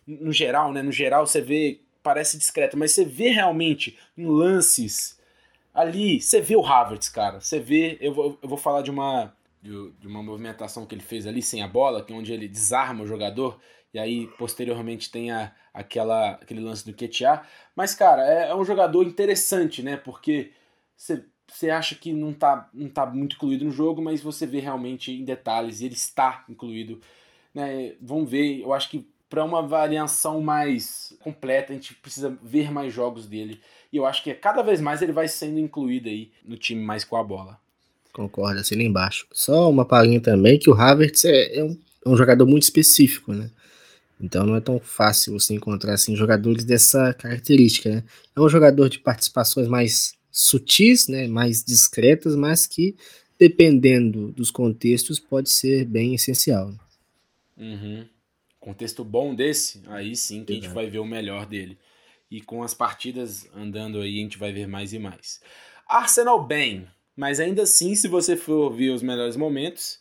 no 0.06 0.32
geral, 0.32 0.73
né? 0.73 0.82
No 0.82 0.92
geral, 0.92 1.26
você 1.26 1.40
vê 1.40 1.80
parece 2.02 2.38
discreta, 2.38 2.76
mas 2.76 2.92
você 2.92 3.04
vê 3.04 3.30
realmente 3.30 3.98
em 4.16 4.26
lances 4.26 5.18
ali, 5.74 6.20
você 6.20 6.40
vê 6.40 6.56
o 6.56 6.64
Havertz, 6.64 7.08
cara. 7.08 7.40
Você 7.40 7.60
vê, 7.60 7.98
eu 8.00 8.12
vou, 8.12 8.38
eu 8.42 8.48
vou 8.48 8.58
falar 8.58 8.82
de 8.82 8.90
uma 8.90 9.32
de, 9.60 10.06
uma 10.06 10.22
movimentação 10.22 10.86
que 10.86 10.94
ele 10.94 11.02
fez 11.02 11.26
ali 11.26 11.42
sem 11.42 11.62
a 11.62 11.68
bola, 11.68 12.02
que 12.02 12.12
é 12.12 12.16
onde 12.16 12.32
ele 12.32 12.48
desarma 12.48 13.02
o 13.02 13.06
jogador 13.06 13.60
e 13.92 13.98
aí 13.98 14.26
posteriormente 14.38 15.10
tem 15.10 15.30
a, 15.30 15.52
aquela 15.72 16.32
aquele 16.32 16.60
lance 16.60 16.84
do 16.84 16.94
Ketia. 16.94 17.42
Mas 17.74 17.94
cara, 17.94 18.26
é, 18.26 18.50
é 18.50 18.54
um 18.54 18.64
jogador 18.64 19.06
interessante, 19.06 19.82
né? 19.82 19.96
Porque 19.96 20.52
você 20.96 21.70
acha 21.70 21.94
que 21.94 22.12
não 22.12 22.32
tá, 22.32 22.68
não 22.74 22.88
tá 22.88 23.06
muito 23.06 23.36
incluído 23.36 23.64
no 23.64 23.70
jogo, 23.70 24.02
mas 24.02 24.20
você 24.20 24.46
vê 24.46 24.60
realmente 24.60 25.12
em 25.12 25.24
detalhes, 25.24 25.80
ele 25.80 25.94
está 25.94 26.44
incluído. 26.48 27.00
Né? 27.54 27.94
Vamos 28.00 28.30
ver, 28.30 28.60
eu 28.60 28.72
acho 28.72 28.90
que 28.90 29.08
para 29.28 29.44
uma 29.44 29.62
variação 29.66 30.40
mais 30.40 31.14
completa, 31.20 31.73
a 31.73 31.75
gente 31.75 31.94
precisa 31.94 32.37
ver 32.42 32.73
mais 32.73 32.92
jogos 32.92 33.26
dele. 33.26 33.61
E 33.92 33.97
eu 33.97 34.06
acho 34.06 34.23
que 34.23 34.32
cada 34.35 34.62
vez 34.62 34.80
mais 34.80 35.02
ele 35.02 35.12
vai 35.12 35.28
sendo 35.28 35.58
incluído 35.58 36.08
aí 36.08 36.30
no 36.44 36.56
time 36.56 36.82
mais 36.82 37.04
com 37.04 37.16
a 37.16 37.23
bola. 37.23 37.58
Concordo, 38.12 38.61
assim 38.61 38.75
embaixo. 38.80 39.26
Só 39.32 39.70
uma 39.70 39.85
palhinha 39.85 40.20
também, 40.20 40.58
que 40.58 40.70
o 40.70 40.75
Havertz 40.75 41.25
é, 41.25 41.58
é, 41.58 41.64
um, 41.64 41.78
é 42.04 42.08
um 42.08 42.16
jogador 42.16 42.47
muito 42.47 42.64
específico, 42.64 43.32
né? 43.32 43.50
Então 44.20 44.44
não 44.44 44.56
é 44.56 44.61
tão 44.61 44.80
fácil 44.80 45.38
você 45.38 45.54
encontrar 45.54 45.94
assim, 45.94 46.16
jogadores 46.16 46.64
dessa 46.64 47.14
característica, 47.14 47.88
né? 47.88 48.04
É 48.35 48.40
um 48.40 48.49
jogador 48.49 48.88
de 48.88 48.99
participações 48.99 49.68
mais 49.68 50.18
sutis, 50.30 51.08
né, 51.08 51.26
mais 51.26 51.64
discretas, 51.64 52.35
mas 52.37 52.66
que, 52.66 52.97
dependendo 53.38 54.32
dos 54.32 54.50
contextos, 54.50 55.18
pode 55.18 55.50
ser 55.50 55.85
bem 55.85 56.14
essencial. 56.14 56.73
Uhum. 57.56 58.06
Contexto 58.68 59.02
bom 59.02 59.34
desse, 59.34 59.82
aí 59.87 60.14
sim 60.14 60.44
que 60.44 60.52
a 60.52 60.54
gente 60.54 60.68
vai 60.68 60.90
ver 60.90 60.98
o 60.98 61.04
melhor 61.06 61.46
dele. 61.46 61.78
E 62.30 62.42
com 62.42 62.62
as 62.62 62.75
partidas 62.75 63.48
andando 63.56 63.98
aí, 63.98 64.18
a 64.18 64.22
gente 64.22 64.37
vai 64.37 64.52
ver 64.52 64.68
mais 64.68 64.92
e 64.92 64.98
mais. 64.98 65.40
Arsenal 65.87 66.44
bem, 66.44 66.87
mas 67.16 67.40
ainda 67.40 67.62
assim, 67.62 67.94
se 67.94 68.06
você 68.06 68.37
for 68.37 68.70
ver 68.70 68.90
os 68.90 69.02
melhores 69.02 69.37
momentos, 69.37 69.98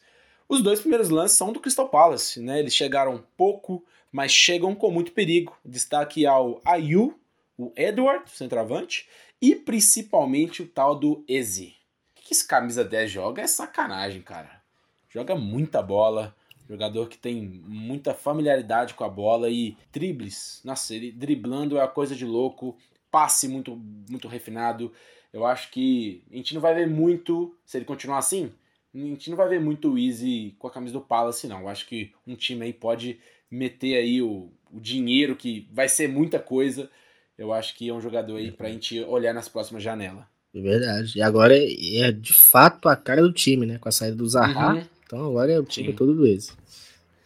os 0.49 0.61
dois 0.61 0.81
primeiros 0.81 1.07
lances 1.07 1.37
são 1.37 1.53
do 1.53 1.61
Crystal 1.61 1.87
Palace, 1.87 2.41
né? 2.41 2.59
Eles 2.59 2.75
chegaram 2.75 3.23
pouco, 3.37 3.85
mas 4.11 4.33
chegam 4.33 4.75
com 4.75 4.91
muito 4.91 5.13
perigo. 5.13 5.57
Destaque 5.63 6.25
ao 6.25 6.61
Ayu, 6.65 7.17
o 7.57 7.71
Edward, 7.73 8.29
centroavante, 8.29 9.07
e 9.41 9.55
principalmente 9.55 10.61
o 10.61 10.67
tal 10.67 10.93
do 10.93 11.23
Eze. 11.25 11.73
O 12.17 12.21
que 12.21 12.33
esse 12.33 12.45
camisa 12.45 12.83
10 12.83 13.09
joga 13.09 13.41
é 13.41 13.47
sacanagem, 13.47 14.21
cara. 14.21 14.61
Joga 15.09 15.37
muita 15.37 15.81
bola, 15.81 16.35
jogador 16.67 17.07
que 17.07 17.17
tem 17.17 17.41
muita 17.65 18.13
familiaridade 18.13 18.93
com 18.93 19.03
a 19.03 19.09
bola 19.09 19.49
e 19.49 19.75
dribles. 19.91 20.61
Nossa, 20.63 20.93
ele 20.93 21.11
driblando 21.11 21.77
é 21.77 21.81
uma 21.81 21.87
coisa 21.87 22.15
de 22.15 22.25
louco, 22.25 22.77
passe 23.09 23.47
muito, 23.47 23.75
muito 24.09 24.27
refinado. 24.27 24.91
Eu 25.31 25.45
acho 25.45 25.71
que 25.71 26.23
a 26.31 26.35
gente 26.35 26.53
não 26.53 26.61
vai 26.61 26.73
ver 26.73 26.87
muito, 26.87 27.55
se 27.65 27.77
ele 27.77 27.85
continuar 27.85 28.17
assim, 28.17 28.51
a 28.93 28.97
gente 28.97 29.29
não 29.29 29.37
vai 29.37 29.47
ver 29.47 29.59
muito 29.59 29.93
o 29.93 29.97
Easy 29.97 30.55
com 30.57 30.67
a 30.67 30.71
camisa 30.71 30.93
do 30.93 31.01
Palace, 31.01 31.47
não. 31.47 31.61
Eu 31.61 31.69
acho 31.69 31.87
que 31.87 32.11
um 32.25 32.35
time 32.35 32.65
aí 32.65 32.73
pode 32.73 33.19
meter 33.49 33.95
aí 33.95 34.21
o, 34.21 34.49
o 34.71 34.79
dinheiro, 34.79 35.35
que 35.35 35.67
vai 35.71 35.87
ser 35.87 36.07
muita 36.07 36.39
coisa. 36.39 36.89
Eu 37.37 37.53
acho 37.53 37.75
que 37.75 37.87
é 37.87 37.93
um 37.93 38.01
jogador 38.01 38.37
aí 38.37 38.51
pra 38.51 38.69
gente 38.69 38.99
olhar 39.03 39.33
nas 39.33 39.47
próximas 39.47 39.83
janelas. 39.83 40.23
É 40.53 40.59
verdade. 40.59 41.19
E 41.19 41.21
agora 41.21 41.55
é, 41.55 41.97
é, 41.97 42.11
de 42.11 42.33
fato 42.33 42.89
a 42.89 42.95
cara 42.95 43.21
do 43.21 43.31
time, 43.31 43.65
né? 43.65 43.77
Com 43.77 43.89
a 43.89 43.91
saída 43.91 44.15
do 44.15 44.27
Zaha. 44.27 44.73
Uhum. 44.73 44.83
Então 45.07 45.25
agora 45.25 45.51
é 45.51 45.59
o 45.59 45.63
time 45.63 45.93
todo 45.93 46.13
do 46.13 46.27
ex. 46.27 46.55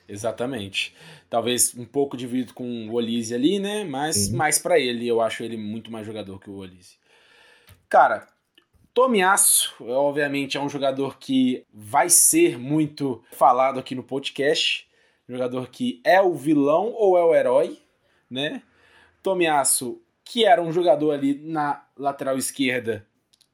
Exatamente. 0.07 0.95
Talvez 1.29 1.75
um 1.75 1.85
pouco 1.85 2.15
dividido 2.15 2.53
com 2.53 2.87
o 2.87 2.93
Olise 2.93 3.33
ali, 3.33 3.59
né? 3.59 3.83
Mas 3.83 4.27
uhum. 4.27 4.37
mais 4.37 4.59
para 4.59 4.79
ele, 4.79 5.07
eu 5.07 5.19
acho 5.19 5.43
ele 5.43 5.57
muito 5.57 5.91
mais 5.91 6.05
jogador 6.05 6.39
que 6.39 6.49
o 6.49 6.57
Olise. 6.57 6.95
Cara, 7.89 8.27
Tomiasso, 8.93 9.73
obviamente, 9.79 10.57
é 10.57 10.61
um 10.61 10.69
jogador 10.69 11.17
que 11.17 11.65
vai 11.73 12.09
ser 12.09 12.57
muito 12.59 13.23
falado 13.31 13.79
aqui 13.79 13.95
no 13.95 14.03
podcast. 14.03 14.85
Jogador 15.27 15.69
que 15.69 16.01
é 16.03 16.21
o 16.21 16.35
vilão 16.35 16.93
ou 16.93 17.17
é 17.17 17.23
o 17.23 17.33
herói, 17.33 17.79
né? 18.29 18.61
Tomiasso, 19.23 20.01
que 20.25 20.43
era 20.43 20.61
um 20.61 20.73
jogador 20.73 21.11
ali 21.11 21.35
na 21.35 21.85
lateral 21.97 22.37
esquerda, 22.37 23.07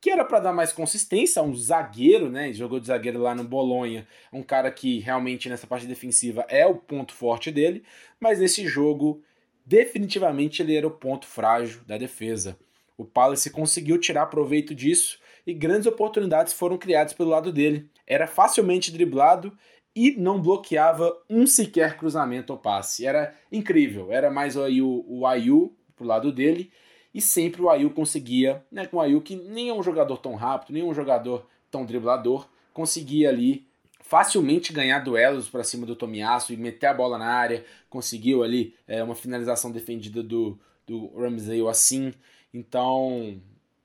que 0.08 0.12
era 0.12 0.24
para 0.24 0.40
dar 0.40 0.54
mais 0.54 0.72
consistência, 0.72 1.44
um 1.44 1.54
zagueiro, 1.54 2.30
né? 2.30 2.54
Jogou 2.54 2.80
de 2.80 2.88
zagueiro 2.88 3.20
lá 3.20 3.36
no 3.36 3.44
Bolonha, 3.44 4.08
um 4.32 4.42
cara 4.42 4.72
que 4.72 5.00
realmente 5.00 5.50
nessa 5.50 5.68
parte 5.68 5.86
defensiva 5.86 6.46
é 6.48 6.66
o 6.66 6.76
ponto 6.76 7.14
forte 7.14 7.52
dele, 7.52 7.84
mas 8.18 8.40
nesse 8.40 8.66
jogo 8.66 9.22
definitivamente 9.66 10.62
ele 10.62 10.78
era 10.78 10.88
o 10.88 10.92
ponto 10.92 11.28
frágil 11.28 11.82
da 11.86 11.98
defesa. 11.98 12.58
O 12.98 13.04
Palace 13.04 13.50
conseguiu 13.50 14.00
tirar 14.00 14.28
proveito 14.28 14.74
disso 14.74 15.20
e 15.46 15.54
grandes 15.54 15.88
oportunidades 15.88 16.54
foram 16.54 16.78
criadas 16.78 17.12
pelo 17.12 17.32
lado 17.32 17.52
dele. 17.52 17.90
Era 18.08 18.28
facilmente 18.28 18.94
driblado 18.94 19.58
e 19.94 20.12
não 20.12 20.42
bloqueava 20.42 21.14
um 21.30 21.46
sequer 21.46 21.98
cruzamento 21.98 22.54
ou 22.54 22.60
passe. 22.60 23.06
Era 23.06 23.36
incrível. 23.52 24.10
Era 24.10 24.32
mais 24.32 24.56
aí 24.56 24.82
o, 24.82 25.04
o 25.06 25.28
Ayu 25.28 25.76
pro 25.98 26.08
lado 26.08 26.32
dele 26.32 26.72
e 27.17 27.21
sempre 27.21 27.63
o 27.63 27.69
Ayu 27.71 27.89
conseguia, 27.89 28.63
né, 28.71 28.86
com 28.86 28.97
o 28.97 29.01
Ayu 29.01 29.19
que 29.21 29.36
nem 29.36 29.69
é 29.69 29.74
um 29.74 29.81
jogador 29.81 30.17
tão 30.17 30.36
rápido, 30.36 30.71
nem 30.71 30.83
um 30.83 30.93
jogador 30.93 31.47
tão 31.71 31.83
driblador, 31.83 32.47
conseguia 32.71 33.29
ali 33.29 33.65
facilmente 34.01 34.71
ganhar 34.71 35.00
duelos 35.00 35.50
para 35.50 35.63
cima 35.63 35.83
do 35.83 35.95
Tomiasso 35.95 36.53
e 36.53 36.57
meter 36.57 36.86
a 36.86 36.93
bola 36.93 37.17
na 37.17 37.25
área, 37.25 37.65
conseguiu 37.89 38.43
ali 38.43 38.75
é, 38.88 39.03
uma 39.03 39.15
finalização 39.15 39.71
defendida 39.71 40.21
do, 40.21 40.59
do 40.86 41.07
Ramsey 41.19 41.67
assim. 41.67 42.13
Então, 42.53 43.41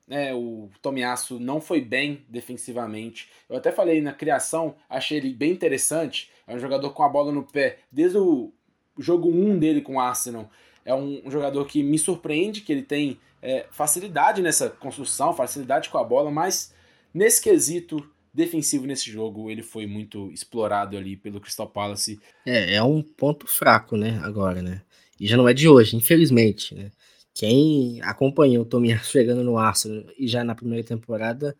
né, 0.06 0.34
o 0.34 0.68
Tomiasso 0.82 1.40
não 1.40 1.58
foi 1.58 1.80
bem 1.80 2.26
defensivamente. 2.28 3.30
Eu 3.48 3.56
até 3.56 3.72
falei 3.72 4.02
na 4.02 4.12
criação, 4.12 4.74
achei 4.90 5.16
ele 5.16 5.32
bem 5.32 5.52
interessante. 5.52 6.30
É 6.46 6.54
um 6.54 6.58
jogador 6.58 6.90
com 6.90 7.02
a 7.02 7.08
bola 7.08 7.32
no 7.32 7.44
pé 7.44 7.78
desde 7.90 8.18
o 8.18 8.52
jogo 8.98 9.30
1 9.30 9.58
dele 9.58 9.80
com 9.80 9.96
o 9.96 10.00
Arsenal. 10.00 10.50
É 10.84 10.94
um, 10.94 11.22
um 11.24 11.30
jogador 11.30 11.64
que 11.66 11.82
me 11.82 11.98
surpreende, 11.98 12.60
que 12.60 12.72
ele 12.72 12.82
tem 12.82 13.18
é, 13.40 13.66
facilidade 13.70 14.42
nessa 14.42 14.70
construção, 14.70 15.34
facilidade 15.34 15.88
com 15.88 15.98
a 15.98 16.04
bola, 16.04 16.30
mas 16.30 16.74
nesse 17.12 17.42
quesito 17.42 18.08
defensivo 18.32 18.86
nesse 18.86 19.10
jogo, 19.10 19.50
ele 19.50 19.62
foi 19.62 19.86
muito 19.86 20.30
explorado 20.30 20.96
ali 20.96 21.16
pelo 21.16 21.40
Crystal 21.40 21.68
Palace. 21.68 22.18
É, 22.46 22.76
é 22.76 22.82
um 22.82 23.02
ponto 23.02 23.46
fraco, 23.46 23.96
né, 23.96 24.20
agora, 24.22 24.62
né? 24.62 24.82
E 25.20 25.26
já 25.26 25.36
não 25.36 25.48
é 25.48 25.52
de 25.52 25.68
hoje, 25.68 25.96
infelizmente, 25.96 26.74
né? 26.74 26.90
Quem 27.34 28.00
acompanhou 28.02 28.62
o 28.62 28.66
Tomiyasu 28.66 29.04
chegando 29.12 29.42
no 29.42 29.58
Arsenal 29.58 30.04
e 30.18 30.26
já 30.26 30.44
na 30.44 30.54
primeira 30.54 30.86
temporada 30.86 31.56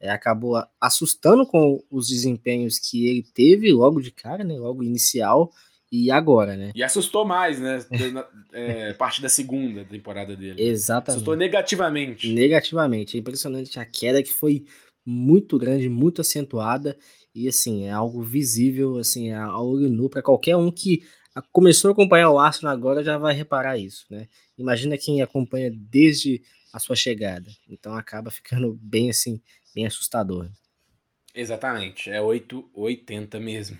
é, 0.00 0.10
acabou 0.10 0.62
assustando 0.80 1.46
com 1.46 1.82
os 1.90 2.08
desempenhos 2.08 2.78
que 2.78 3.06
ele 3.06 3.22
teve 3.22 3.72
logo 3.72 4.00
de 4.00 4.10
cara, 4.10 4.44
né? 4.44 4.54
Logo 4.54 4.82
inicial 4.82 5.50
e 5.94 6.10
agora, 6.10 6.56
né? 6.56 6.72
E 6.74 6.82
assustou 6.82 7.24
mais, 7.24 7.60
né? 7.60 7.78
é, 8.52 8.92
parte 8.94 9.22
da 9.22 9.28
segunda 9.28 9.84
temporada 9.84 10.34
dele. 10.34 10.60
Exatamente. 10.60 11.18
Assustou 11.18 11.36
negativamente. 11.36 12.32
Negativamente. 12.32 13.16
É 13.16 13.20
impressionante 13.20 13.78
a 13.78 13.84
queda 13.84 14.20
que 14.20 14.32
foi 14.32 14.64
muito 15.06 15.56
grande, 15.56 15.88
muito 15.88 16.20
acentuada 16.20 16.98
e 17.32 17.46
assim 17.46 17.84
é 17.84 17.90
algo 17.90 18.22
visível, 18.22 18.96
assim, 18.96 19.30
a 19.32 19.56
olho 19.60 19.88
nu 19.88 20.08
para 20.08 20.22
qualquer 20.22 20.56
um 20.56 20.70
que 20.70 21.04
começou 21.52 21.90
a 21.90 21.92
acompanhar 21.92 22.30
o 22.30 22.38
Arsenal 22.38 22.72
agora 22.72 23.02
já 23.02 23.16
vai 23.16 23.34
reparar 23.34 23.78
isso, 23.78 24.06
né? 24.10 24.26
Imagina 24.58 24.98
quem 24.98 25.22
acompanha 25.22 25.70
desde 25.72 26.42
a 26.72 26.80
sua 26.80 26.96
chegada. 26.96 27.50
Então 27.68 27.94
acaba 27.94 28.30
ficando 28.30 28.76
bem 28.82 29.10
assim, 29.10 29.40
bem 29.72 29.86
assustador. 29.86 30.48
Exatamente, 31.32 32.10
é 32.10 32.20
880 32.20 33.38
mesmo. 33.38 33.78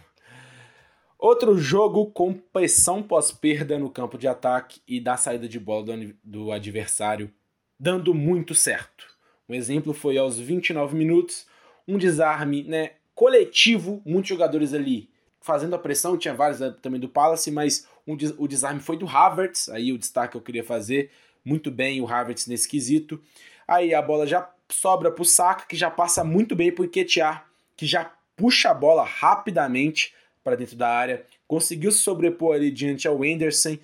Outro 1.24 1.56
jogo 1.56 2.10
com 2.10 2.34
pressão 2.34 3.02
pós-perda 3.02 3.78
no 3.78 3.88
campo 3.88 4.18
de 4.18 4.28
ataque 4.28 4.82
e 4.86 5.00
da 5.00 5.16
saída 5.16 5.48
de 5.48 5.58
bola 5.58 5.96
do, 6.22 6.52
adversário, 6.52 7.32
dando 7.80 8.12
muito 8.12 8.54
certo. 8.54 9.06
Um 9.48 9.54
exemplo 9.54 9.94
foi 9.94 10.18
aos 10.18 10.38
29 10.38 10.94
minutos, 10.94 11.46
um 11.88 11.96
desarme 11.96 12.62
né, 12.64 12.90
coletivo, 13.14 14.02
muitos 14.04 14.28
jogadores 14.28 14.74
ali 14.74 15.08
fazendo 15.40 15.74
a 15.74 15.78
pressão, 15.78 16.18
tinha 16.18 16.34
vários 16.34 16.60
né, 16.60 16.74
também 16.82 17.00
do 17.00 17.08
Palace, 17.08 17.50
mas 17.50 17.88
um, 18.06 18.18
o 18.36 18.46
desarme 18.46 18.80
foi 18.80 18.98
do 18.98 19.08
Havertz, 19.08 19.70
aí 19.70 19.94
o 19.94 19.98
destaque 19.98 20.32
que 20.32 20.36
eu 20.36 20.42
queria 20.42 20.62
fazer, 20.62 21.10
muito 21.42 21.70
bem 21.70 22.02
o 22.02 22.06
Havertz 22.06 22.46
nesse 22.46 22.68
quesito. 22.68 23.18
Aí 23.66 23.94
a 23.94 24.02
bola 24.02 24.26
já 24.26 24.46
sobra 24.68 25.10
pro 25.10 25.24
Saka, 25.24 25.64
que 25.66 25.74
já 25.74 25.90
passa 25.90 26.22
muito 26.22 26.54
bem 26.54 26.70
pro 26.70 26.84
Nketiah, 26.84 27.46
que 27.74 27.86
já 27.86 28.12
puxa 28.36 28.68
a 28.68 28.74
bola 28.74 29.04
rapidamente 29.04 30.12
para 30.44 30.56
dentro 30.56 30.76
da 30.76 30.88
área, 30.88 31.24
conseguiu 31.48 31.90
se 31.90 31.98
sobrepor 31.98 32.54
ali 32.54 32.70
diante 32.70 33.08
ao 33.08 33.22
Anderson, 33.22 33.78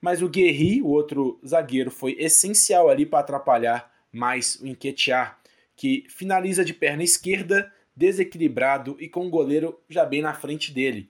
mas 0.00 0.22
o 0.22 0.28
Guerri, 0.28 0.80
o 0.80 0.88
outro 0.88 1.38
zagueiro, 1.46 1.90
foi 1.90 2.16
essencial 2.18 2.88
ali 2.88 3.04
para 3.04 3.20
atrapalhar 3.20 3.92
mais 4.10 4.56
o 4.56 4.66
Nketiah, 4.66 5.36
que 5.76 6.06
finaliza 6.08 6.64
de 6.64 6.72
perna 6.72 7.04
esquerda, 7.04 7.70
desequilibrado 7.94 8.96
e 8.98 9.08
com 9.08 9.26
o 9.26 9.30
goleiro 9.30 9.78
já 9.88 10.04
bem 10.04 10.22
na 10.22 10.34
frente 10.34 10.72
dele. 10.72 11.08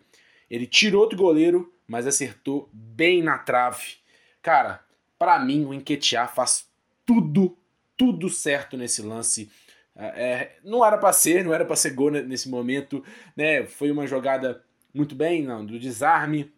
Ele 0.51 0.67
tirou 0.67 1.09
do 1.09 1.17
goleiro, 1.17 1.73
mas 1.87 2.07
acertou 2.07 2.69
bem 2.73 3.23
na 3.23 3.39
trave. 3.39 3.97
Cara, 4.43 4.85
para 5.19 5.39
mim 5.39 5.65
o 5.65 5.75
Enquetear 5.75 6.33
faz 6.33 6.67
tudo, 7.05 7.57
tudo 7.97 8.29
certo 8.29 8.77
nesse 8.77 9.03
lance. 9.03 9.51
É, 9.95 10.07
é 10.07 10.57
não 10.65 10.85
era 10.85 10.99
para 10.99 11.13
ser, 11.13 11.45
não 11.45 11.55
era 11.55 11.65
para 11.65 11.77
ser 11.77 11.91
gol 11.91 12.11
nesse 12.11 12.49
momento, 12.49 13.05
né? 13.37 13.67
Foi 13.67 13.91
uma 13.91 14.07
jogada 14.07 14.63
muito 14.97 15.15
bem, 15.15 15.43
não, 15.43 15.65
do 15.65 15.79
desarme. 15.79 16.51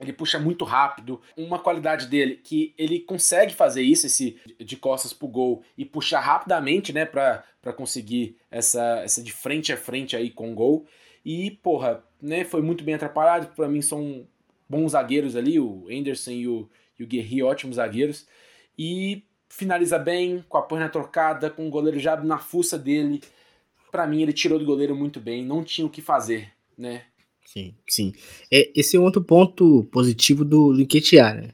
ele 0.00 0.12
puxa 0.12 0.38
muito 0.38 0.64
rápido. 0.64 1.20
Uma 1.36 1.58
qualidade 1.58 2.06
dele 2.06 2.36
que 2.36 2.74
ele 2.78 3.00
consegue 3.00 3.54
fazer 3.54 3.82
isso, 3.82 4.06
esse 4.06 4.36
de 4.58 4.76
costas 4.76 5.12
pro 5.12 5.28
gol 5.28 5.62
e 5.76 5.84
puxar 5.84 6.20
rapidamente, 6.20 6.92
né, 6.92 7.04
pra 7.04 7.44
conseguir 7.76 8.36
essa, 8.50 9.00
essa 9.04 9.22
de 9.22 9.32
frente 9.32 9.72
a 9.72 9.76
frente 9.76 10.16
aí 10.16 10.30
com 10.30 10.52
o 10.52 10.54
gol. 10.54 10.86
E, 11.24 11.52
porra, 11.62 12.02
né, 12.20 12.44
foi 12.44 12.62
muito 12.62 12.82
bem 12.82 12.94
atrapalhado. 12.94 13.48
Para 13.54 13.68
mim 13.68 13.82
são 13.82 14.26
bons 14.68 14.92
zagueiros 14.92 15.36
ali, 15.36 15.60
o 15.60 15.86
Anderson 15.90 16.30
e 16.30 16.48
o, 16.48 16.68
e 16.98 17.04
o 17.04 17.06
Guerri, 17.06 17.42
ótimos 17.42 17.76
zagueiros. 17.76 18.26
E 18.78 19.22
finaliza 19.48 19.98
bem, 19.98 20.42
com 20.48 20.56
a 20.56 20.62
perna 20.62 20.88
trocada, 20.88 21.50
com 21.50 21.66
o 21.66 21.70
goleiro 21.70 22.00
já 22.00 22.16
na 22.16 22.38
fuça 22.38 22.78
dele. 22.78 23.22
Para 23.90 24.06
mim, 24.06 24.22
ele 24.22 24.32
tirou 24.32 24.58
do 24.58 24.64
goleiro 24.64 24.96
muito 24.96 25.20
bem, 25.20 25.44
não 25.44 25.62
tinha 25.62 25.86
o 25.86 25.90
que 25.90 26.00
fazer, 26.00 26.50
né? 26.76 27.04
Sim, 27.44 27.74
sim. 27.88 28.12
É, 28.50 28.70
esse 28.74 28.96
é 28.96 29.00
outro 29.00 29.22
ponto 29.22 29.84
positivo 29.92 30.44
do, 30.44 30.72
do 30.72 30.78
né? 30.78 31.50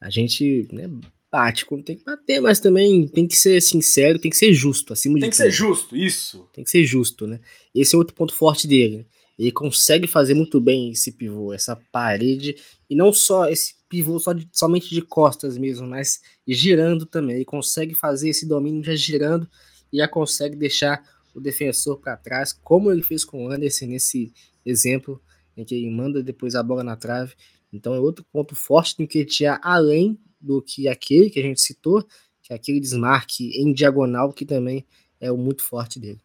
A 0.00 0.10
gente 0.10 0.68
né, 0.72 0.88
bate 1.30 1.64
quando 1.64 1.84
tem 1.84 1.96
que 1.96 2.04
bater, 2.04 2.40
mas 2.40 2.60
também 2.60 3.08
tem 3.08 3.26
que 3.26 3.36
ser 3.36 3.60
sincero, 3.60 4.18
tem 4.18 4.30
que 4.30 4.36
ser 4.36 4.52
justo, 4.52 4.92
acima 4.92 5.14
tem 5.14 5.20
de 5.20 5.22
Tem 5.22 5.30
que 5.30 5.36
ser 5.36 5.50
justo, 5.50 5.96
isso. 5.96 6.48
Tem 6.52 6.62
que 6.62 6.70
ser 6.70 6.84
justo, 6.84 7.26
né? 7.26 7.40
Esse 7.74 7.94
é 7.94 7.98
outro 7.98 8.14
ponto 8.14 8.34
forte 8.34 8.68
dele. 8.68 9.06
Ele 9.38 9.50
consegue 9.50 10.06
fazer 10.06 10.34
muito 10.34 10.60
bem 10.60 10.90
esse 10.90 11.12
pivô, 11.12 11.52
essa 11.52 11.74
parede, 11.90 12.54
e 12.88 12.94
não 12.94 13.12
só 13.12 13.48
esse 13.48 13.74
pivô 13.88 14.18
só 14.18 14.32
de, 14.32 14.48
somente 14.52 14.90
de 14.90 15.02
costas 15.02 15.56
mesmo, 15.56 15.86
mas 15.86 16.20
girando 16.46 17.06
também. 17.06 17.36
Ele 17.36 17.44
consegue 17.44 17.94
fazer 17.94 18.28
esse 18.28 18.46
domínio 18.46 18.84
já 18.84 18.94
girando 18.94 19.48
e 19.92 19.98
já 19.98 20.06
consegue 20.06 20.54
deixar 20.54 21.02
o 21.34 21.40
defensor 21.40 21.98
para 21.98 22.16
trás, 22.16 22.52
como 22.52 22.92
ele 22.92 23.02
fez 23.02 23.24
com 23.24 23.46
o 23.46 23.50
Anderson 23.50 23.86
nesse 23.86 24.32
exemplo, 24.64 25.20
em 25.56 25.64
que 25.64 25.74
ele 25.74 25.90
manda 25.90 26.22
depois 26.22 26.54
a 26.54 26.62
bola 26.62 26.82
na 26.82 26.96
trave. 26.96 27.34
Então 27.72 27.94
é 27.94 27.98
outro 27.98 28.24
ponto 28.32 28.54
forte 28.54 28.96
do 28.96 29.04
Nketiah, 29.04 29.60
além 29.62 30.18
do 30.40 30.60
que 30.60 30.88
aquele 30.88 31.30
que 31.30 31.38
a 31.38 31.42
gente 31.42 31.60
citou, 31.60 32.04
que 32.42 32.52
é 32.52 32.56
aquele 32.56 32.80
desmarque 32.80 33.50
em 33.60 33.72
diagonal, 33.72 34.32
que 34.32 34.44
também 34.44 34.86
é 35.20 35.30
o 35.30 35.36
muito 35.36 35.62
forte 35.62 35.98
dele. 35.98 36.20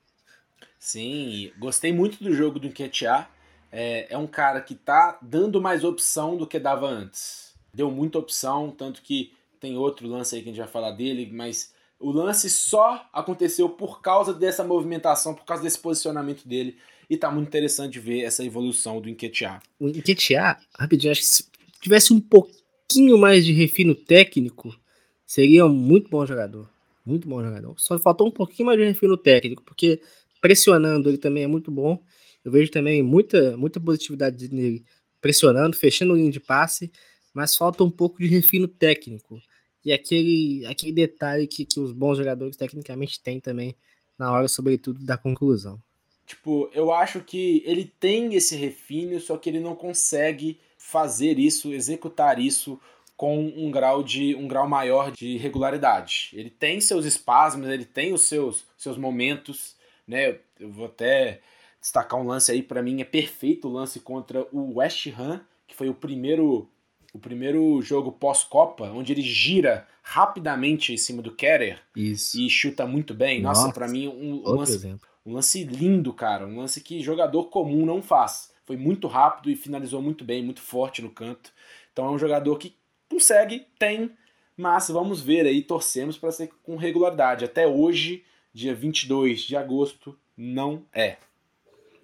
Sim, 0.79 1.51
gostei 1.60 1.94
muito 1.94 2.24
do 2.24 2.34
jogo 2.34 2.60
do 2.60 2.67
Nketiah. 2.67 3.29
É, 3.72 4.08
é 4.13 4.17
um 4.17 4.27
cara 4.27 4.62
que 4.62 4.75
tá 4.75 5.20
dando 5.22 5.62
mais 5.62 5.84
opção 5.84 6.38
do 6.38 6.48
que 6.48 6.60
dava 6.60 6.88
antes. 6.88 7.53
Deu 7.74 7.91
muita 7.91 8.17
opção, 8.17 8.72
tanto 8.72 9.01
que 9.01 9.34
tem 9.60 9.77
outro 9.77 10.08
lance 10.08 10.36
aí 10.36 10.41
que 10.41 10.50
a 10.50 10.51
gente 10.51 10.60
vai 10.60 10.67
falar 10.67 10.91
dele, 10.91 11.29
mas 11.32 11.74
o 12.00 12.12
lance 12.12 12.50
só 12.50 13.08
aconteceu 13.12 13.70
por 13.70 14.01
causa 14.01 14.34
dessa 14.34 14.63
movimentação, 14.63 15.34
por 15.34 15.46
causa 15.46 15.63
desse 15.63 15.79
posicionamento 15.79 16.48
dele. 16.48 16.77
E 17.09 17.15
tá 17.15 17.31
muito 17.31 17.47
interessante 17.47 17.99
ver 17.99 18.21
essa 18.21 18.43
evolução 18.43 18.99
do 18.99 19.09
Nketiah. 19.09 19.61
O 19.79 19.87
Nketiah, 19.87 20.59
rapidinho, 20.77 21.11
acho 21.11 21.21
que 21.21 21.27
se 21.27 21.45
tivesse 21.81 22.11
um 22.11 22.19
pouquinho 22.19 23.17
mais 23.17 23.45
de 23.45 23.53
refino 23.53 23.95
técnico, 23.95 24.77
seria 25.25 25.65
um 25.65 25.73
muito 25.73 26.09
bom 26.09 26.25
jogador. 26.25 26.69
Muito 27.05 27.27
bom 27.27 27.41
jogador. 27.41 27.73
Só 27.77 27.97
faltou 27.97 28.27
um 28.27 28.31
pouquinho 28.31 28.65
mais 28.65 28.77
de 28.77 28.85
refino 28.85 29.15
técnico, 29.15 29.63
porque 29.63 30.01
pressionando 30.41 31.09
ele 31.09 31.17
também 31.17 31.43
é 31.43 31.47
muito 31.47 31.71
bom. 31.71 32.01
Eu 32.43 32.51
vejo 32.51 32.69
também 32.69 33.01
muita, 33.01 33.55
muita 33.55 33.79
positividade 33.79 34.53
nele 34.53 34.83
pressionando, 35.21 35.75
fechando 35.75 36.13
o 36.13 36.15
linha 36.17 36.31
de 36.31 36.39
passe, 36.39 36.91
mas 37.33 37.55
falta 37.55 37.83
um 37.83 37.89
pouco 37.91 38.19
de 38.19 38.27
refino 38.27 38.67
técnico. 38.67 39.41
E 39.83 39.93
aquele, 39.93 40.65
aquele 40.65 40.91
detalhe 40.91 41.47
que, 41.47 41.65
que 41.65 41.79
os 41.79 41.93
bons 41.93 42.17
jogadores 42.17 42.57
tecnicamente 42.57 43.21
têm 43.21 43.39
também 43.39 43.75
na 44.17 44.31
hora, 44.31 44.47
sobretudo, 44.47 45.03
da 45.05 45.17
conclusão. 45.17 45.81
Tipo, 46.27 46.69
eu 46.74 46.93
acho 46.93 47.22
que 47.22 47.63
ele 47.65 47.86
tem 48.01 48.36
esse 48.36 48.53
refino, 48.53 49.17
só 49.17 49.38
que 49.38 49.50
ele 49.50 49.62
não 49.62 49.74
consegue 49.74 50.60
fazer 50.77 51.39
isso, 51.39 51.72
executar 51.72 52.38
isso 52.38 52.77
com 53.15 53.39
um 53.39 53.72
grau 53.72 54.03
de 54.03 54.36
um 54.36 54.46
grau 54.46 54.67
maior 54.67 55.10
de 55.10 55.38
regularidade. 55.38 56.29
Ele 56.34 56.50
tem 56.50 56.81
seus 56.81 57.05
espasmos, 57.05 57.69
ele 57.69 57.86
tem 57.86 58.13
os 58.13 58.24
seus 58.24 58.65
seus 58.77 58.98
momentos, 58.98 59.77
né? 60.05 60.38
Eu 60.60 60.69
vou 60.69 60.88
até 60.88 61.39
destacar 61.79 62.19
um 62.19 62.27
lance 62.27 62.51
aí 62.51 62.62
para 62.62 62.84
mim 62.84 63.00
é 63.00 63.05
perfeito 63.05 63.69
o 63.69 63.72
lance 63.72 64.01
contra 64.01 64.46
o 64.51 64.79
West 64.79 65.07
Ham, 65.17 65.39
que 65.65 65.75
foi 65.75 65.88
o 65.88 65.93
primeiro 65.93 66.69
o 67.13 67.19
primeiro 67.19 67.81
jogo 67.81 68.12
pós-Copa, 68.12 68.92
onde 68.92 69.13
ele 69.13 69.22
gira 69.22 69.87
rapidamente 70.03 70.94
em 70.94 70.98
cima 70.98 71.22
do 71.22 71.33
Kerer 71.33 71.81
Isso. 71.96 72.37
e 72.37 72.50
chuta 72.50 72.85
muito 72.85 73.13
bem. 73.13 73.42
Nossa, 73.42 73.61
Nossa 73.61 73.74
para 73.74 73.87
mim 73.87 74.09
um, 74.09 74.44
um 74.46 74.51
lance 74.51 74.74
exemplo 74.74 75.07
um 75.27 75.33
lance 75.33 75.66
lindo, 75.66 76.13
cara. 76.13 76.48
Um 76.48 76.57
lance 76.57 76.79
que 76.79 77.01
jogador 77.01 77.50
comum 77.50 77.85
não 77.85 78.01
faz. 78.01 78.53
Foi 78.66 78.77
muito 78.77 79.07
rápido 79.07 79.51
e 79.51 79.57
finalizou 79.57 80.01
muito 80.01 80.24
bem, 80.24 80.42
muito 80.42 80.61
forte 80.61 81.01
no 81.01 81.09
canto. 81.09 81.51
Então 81.92 82.05
é 82.05 82.11
um 82.11 82.18
jogador 82.18 82.57
que 82.57 82.74
consegue, 83.09 83.68
tem, 83.77 84.11
mas 84.55 84.87
vamos 84.87 85.22
ver 85.22 85.46
aí, 85.46 85.61
torcemos 85.61 86.18
para 86.18 86.31
ser 86.31 86.50
com 86.63 86.77
regularidade. 86.77 87.44
Até 87.44 87.68
hoje, 87.68 88.24
dia 88.53 88.74
22 88.74 89.42
de 89.42 89.57
agosto, 89.57 90.18
não 90.37 90.85
é. 90.94 91.18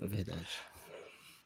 É 0.02 0.06
verdade. 0.06 0.48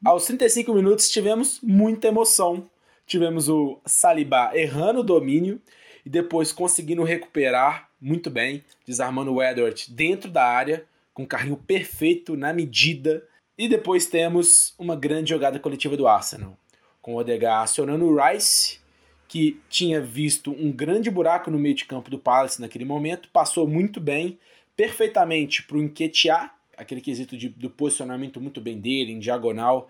Aos 0.04 0.26
35 0.26 0.74
minutos 0.74 1.08
tivemos 1.08 1.60
muita 1.62 2.08
emoção. 2.08 2.68
Tivemos 3.06 3.48
o 3.48 3.80
Saliba 3.86 4.50
errando 4.52 5.00
o 5.00 5.04
domínio 5.04 5.62
e 6.04 6.10
depois 6.10 6.52
conseguindo 6.52 7.04
recuperar 7.04 7.88
muito 8.00 8.30
bem, 8.30 8.64
desarmando 8.84 9.32
o 9.32 9.42
Edward 9.42 9.92
dentro 9.92 10.28
da 10.28 10.44
área 10.44 10.84
com 11.18 11.24
um 11.24 11.26
carrinho 11.26 11.56
perfeito 11.56 12.36
na 12.36 12.52
medida. 12.52 13.26
E 13.58 13.68
depois 13.68 14.06
temos 14.06 14.72
uma 14.78 14.94
grande 14.94 15.30
jogada 15.30 15.58
coletiva 15.58 15.96
do 15.96 16.06
Arsenal, 16.06 16.56
com 17.02 17.14
o 17.14 17.16
Odegaard 17.16 17.64
acionando 17.64 18.04
o 18.04 18.16
Rice, 18.16 18.78
que 19.26 19.60
tinha 19.68 20.00
visto 20.00 20.52
um 20.52 20.70
grande 20.70 21.10
buraco 21.10 21.50
no 21.50 21.58
meio 21.58 21.74
de 21.74 21.86
campo 21.86 22.08
do 22.08 22.20
Palace 22.20 22.60
naquele 22.60 22.84
momento, 22.84 23.28
passou 23.32 23.66
muito 23.66 24.00
bem, 24.00 24.38
perfeitamente 24.76 25.64
para 25.64 25.76
o 25.76 25.82
Enquetear, 25.82 26.56
aquele 26.76 27.00
quesito 27.00 27.36
de, 27.36 27.48
do 27.48 27.68
posicionamento 27.68 28.40
muito 28.40 28.60
bem 28.60 28.78
dele, 28.78 29.10
em 29.10 29.18
diagonal, 29.18 29.88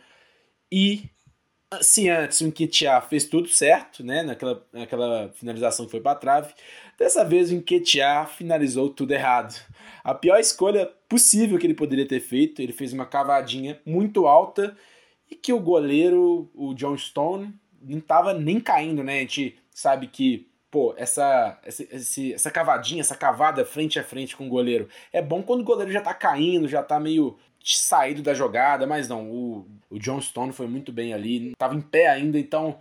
e 0.72 1.10
se 1.82 2.08
antes 2.08 2.40
o 2.40 2.46
Nketiah 2.46 3.00
fez 3.02 3.24
tudo 3.24 3.48
certo, 3.48 4.02
né, 4.02 4.22
naquela, 4.22 4.66
naquela 4.72 5.28
finalização 5.34 5.84
que 5.84 5.90
foi 5.90 6.00
para 6.00 6.18
trave, 6.18 6.54
dessa 6.98 7.24
vez 7.24 7.50
o 7.50 7.54
Nketiah 7.54 8.26
finalizou 8.26 8.88
tudo 8.88 9.12
errado. 9.12 9.54
A 10.02 10.14
pior 10.14 10.38
escolha 10.38 10.90
possível 11.08 11.58
que 11.58 11.66
ele 11.66 11.74
poderia 11.74 12.08
ter 12.08 12.20
feito, 12.20 12.62
ele 12.62 12.72
fez 12.72 12.92
uma 12.92 13.04
cavadinha 13.04 13.78
muito 13.84 14.26
alta 14.26 14.76
e 15.30 15.34
que 15.34 15.52
o 15.52 15.60
goleiro, 15.60 16.50
o 16.54 16.72
John 16.74 16.96
Stone, 16.96 17.54
não 17.82 17.98
estava 17.98 18.32
nem 18.32 18.58
caindo, 18.58 19.04
né? 19.04 19.18
A 19.18 19.20
gente 19.20 19.58
sabe 19.70 20.06
que, 20.08 20.48
pô, 20.70 20.94
essa, 20.96 21.58
essa, 21.62 21.84
essa 22.34 22.50
cavadinha, 22.50 23.02
essa 23.02 23.14
cavada 23.14 23.64
frente 23.64 23.98
a 23.98 24.04
frente 24.04 24.34
com 24.34 24.46
o 24.46 24.50
goleiro 24.50 24.88
é 25.12 25.20
bom 25.20 25.42
quando 25.42 25.60
o 25.60 25.64
goleiro 25.64 25.92
já 25.92 26.00
tá 26.00 26.14
caindo, 26.14 26.66
já 26.66 26.82
tá 26.82 26.98
meio 26.98 27.36
saído 27.62 28.22
da 28.22 28.34
jogada, 28.34 28.86
mas 28.86 29.08
não, 29.08 29.30
o, 29.30 29.66
o 29.90 29.98
John 29.98 30.20
Stone 30.20 30.52
foi 30.52 30.66
muito 30.66 30.92
bem 30.92 31.12
ali, 31.12 31.52
estava 31.52 31.74
em 31.74 31.80
pé 31.80 32.08
ainda, 32.08 32.38
então 32.38 32.78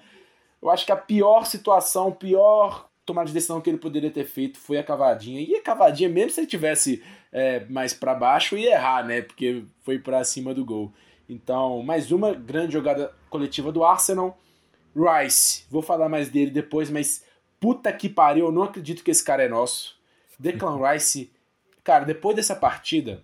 eu 0.61 0.69
acho 0.69 0.85
que 0.85 0.91
a 0.91 0.97
pior 0.97 1.45
situação, 1.45 2.11
pior 2.11 2.87
tomada 3.05 3.27
de 3.27 3.33
decisão 3.33 3.61
que 3.61 3.69
ele 3.69 3.77
poderia 3.77 4.11
ter 4.11 4.25
feito 4.25 4.59
foi 4.59 4.77
a 4.77 4.83
cavadinha. 4.83 5.41
E 5.41 5.55
a 5.55 5.61
cavadinha, 5.61 6.09
mesmo 6.09 6.31
se 6.31 6.41
ele 6.41 6.47
tivesse 6.47 7.01
é, 7.31 7.61
mais 7.69 7.93
para 7.93 8.13
baixo, 8.13 8.57
ia 8.57 8.73
errar, 8.73 9.05
né? 9.05 9.21
Porque 9.21 9.63
foi 9.81 9.97
para 9.97 10.23
cima 10.25 10.53
do 10.53 10.65
gol. 10.65 10.91
Então, 11.29 11.81
mais 11.81 12.11
uma 12.11 12.33
grande 12.33 12.73
jogada 12.73 13.13
coletiva 13.29 13.71
do 13.71 13.83
Arsenal. 13.83 14.37
Rice, 14.95 15.65
vou 15.69 15.81
falar 15.81 16.09
mais 16.09 16.27
dele 16.27 16.51
depois, 16.51 16.89
mas 16.89 17.23
puta 17.59 17.93
que 17.93 18.09
pariu, 18.09 18.47
eu 18.47 18.51
não 18.51 18.63
acredito 18.63 19.03
que 19.03 19.11
esse 19.11 19.23
cara 19.23 19.43
é 19.43 19.47
nosso. 19.47 19.95
Declan 20.39 20.77
Rice, 20.91 21.31
cara, 21.83 22.03
depois 22.03 22.35
dessa 22.35 22.55
partida, 22.55 23.23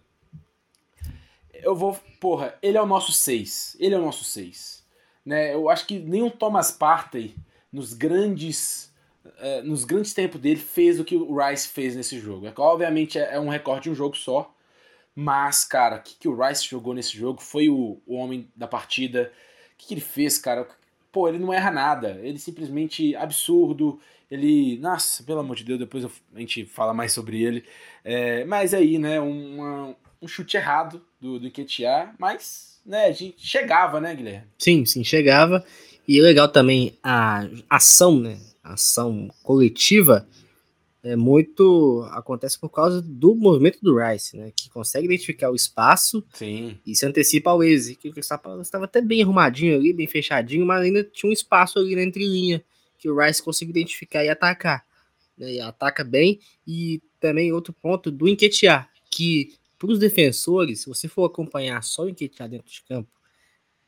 eu 1.64 1.76
vou. 1.76 1.98
Porra, 2.20 2.56
ele 2.62 2.78
é 2.78 2.82
o 2.82 2.86
nosso 2.86 3.12
6. 3.12 3.78
Ele 3.80 3.96
é 3.96 3.98
o 3.98 4.02
nosso 4.02 4.24
6. 4.24 4.84
Né? 5.26 5.54
Eu 5.54 5.70
acho 5.70 5.88
que 5.88 5.98
o 5.98 6.32
Thomas 6.32 6.72
Partey, 6.72 7.36
nos 7.72 7.94
grandes. 7.94 8.92
É, 9.38 9.62
nos 9.62 9.86
grandes 9.86 10.14
tempos 10.14 10.40
dele, 10.40 10.60
fez 10.60 11.00
o 11.00 11.06
que 11.06 11.16
o 11.16 11.38
Rice 11.38 11.70
fez 11.70 11.96
nesse 11.96 12.20
jogo. 12.20 12.46
É, 12.46 12.54
obviamente 12.58 13.18
é, 13.18 13.36
é 13.36 13.40
um 13.40 13.48
recorde 13.48 13.84
de 13.84 13.90
um 13.90 13.96
jogo 13.96 14.18
só. 14.18 14.54
Mas, 15.16 15.64
cara, 15.64 15.98
o 15.98 16.02
que, 16.02 16.16
que 16.16 16.28
o 16.28 16.36
Rice 16.36 16.68
jogou 16.68 16.94
nesse 16.94 17.16
jogo 17.16 17.42
foi 17.42 17.70
o, 17.70 18.02
o 18.06 18.16
homem 18.16 18.52
da 18.56 18.68
partida. 18.68 19.32
O 19.74 19.78
que, 19.78 19.88
que 19.88 19.94
ele 19.94 20.02
fez, 20.02 20.38
cara? 20.38 20.68
Pô, 21.12 21.30
ele 21.30 21.40
não 21.40 21.54
erra 21.54 21.72
nada. 21.72 22.20
Ele 22.22 22.38
simplesmente 22.38 23.16
absurdo. 23.16 24.00
Ele. 24.30 24.78
Nossa, 24.80 25.24
pelo 25.24 25.40
amor 25.40 25.56
de 25.56 25.64
Deus, 25.64 25.80
depois 25.80 26.04
a 26.06 26.40
gente 26.40 26.66
fala 26.66 26.94
mais 26.94 27.14
sobre 27.14 27.42
ele. 27.42 27.64
É, 28.04 28.44
mas 28.46 28.74
aí, 28.74 28.98
né? 28.98 29.20
Uma, 29.22 29.96
um 30.24 30.28
chute 30.28 30.56
errado 30.56 31.02
do, 31.20 31.38
do 31.38 31.48
Nketiah, 31.48 32.14
mas 32.18 32.80
né, 32.86 33.06
a 33.06 33.12
gente 33.12 33.46
chegava, 33.46 34.00
né, 34.00 34.16
Guilherme? 34.16 34.48
Sim, 34.58 34.86
sim, 34.86 35.04
chegava. 35.04 35.64
E 36.08 36.22
legal 36.22 36.48
também 36.48 36.98
a 37.04 37.46
ação, 37.70 38.20
né? 38.20 38.40
A 38.64 38.74
ação 38.74 39.30
coletiva 39.44 40.28
é 41.04 41.18
muito 41.18 42.08
acontece 42.12 42.58
por 42.58 42.70
causa 42.70 43.02
do 43.02 43.36
movimento 43.36 43.80
do 43.82 43.98
Rice, 43.98 44.38
né? 44.38 44.52
Que 44.56 44.70
consegue 44.70 45.06
identificar 45.06 45.50
o 45.50 45.56
espaço 45.56 46.24
Sim. 46.34 46.78
e 46.86 46.96
se 46.96 47.06
antecipa 47.06 47.52
ao 47.52 47.60
Waze. 47.60 47.96
Que 47.96 48.10
o 48.10 48.14
Crystal 48.14 48.40
Palace 48.40 48.68
estava 48.68 48.86
até 48.86 49.02
bem 49.02 49.22
arrumadinho 49.22 49.76
ali, 49.76 49.92
bem 49.92 50.08
fechadinho, 50.08 50.66
mas 50.66 50.82
ainda 50.82 51.04
tinha 51.04 51.30
um 51.30 51.34
espaço 51.34 51.80
ali 51.80 51.96
na 51.96 52.04
entrelinha 52.04 52.64
que 52.98 53.10
o 53.10 53.20
Rice 53.20 53.44
consegue 53.44 53.72
identificar 53.72 54.24
e 54.24 54.30
atacar. 54.30 54.86
Né? 55.38 55.56
E 55.56 55.60
ataca 55.60 56.06
bem. 56.06 56.40
E 56.66 57.02
também 57.20 57.52
outro 57.52 57.74
ponto 57.74 58.10
do 58.10 58.28
Enquetear, 58.28 58.90
que 59.10 59.54
para 59.84 59.92
os 59.92 60.00
defensores, 60.00 60.80
se 60.80 60.88
você 60.88 61.10
for 61.10 61.26
acompanhar 61.26 61.84
só 61.84 62.04
o 62.04 62.10
Enquetear 62.10 62.48
dentro 62.48 62.72
de 62.72 62.82
campo, 62.84 63.12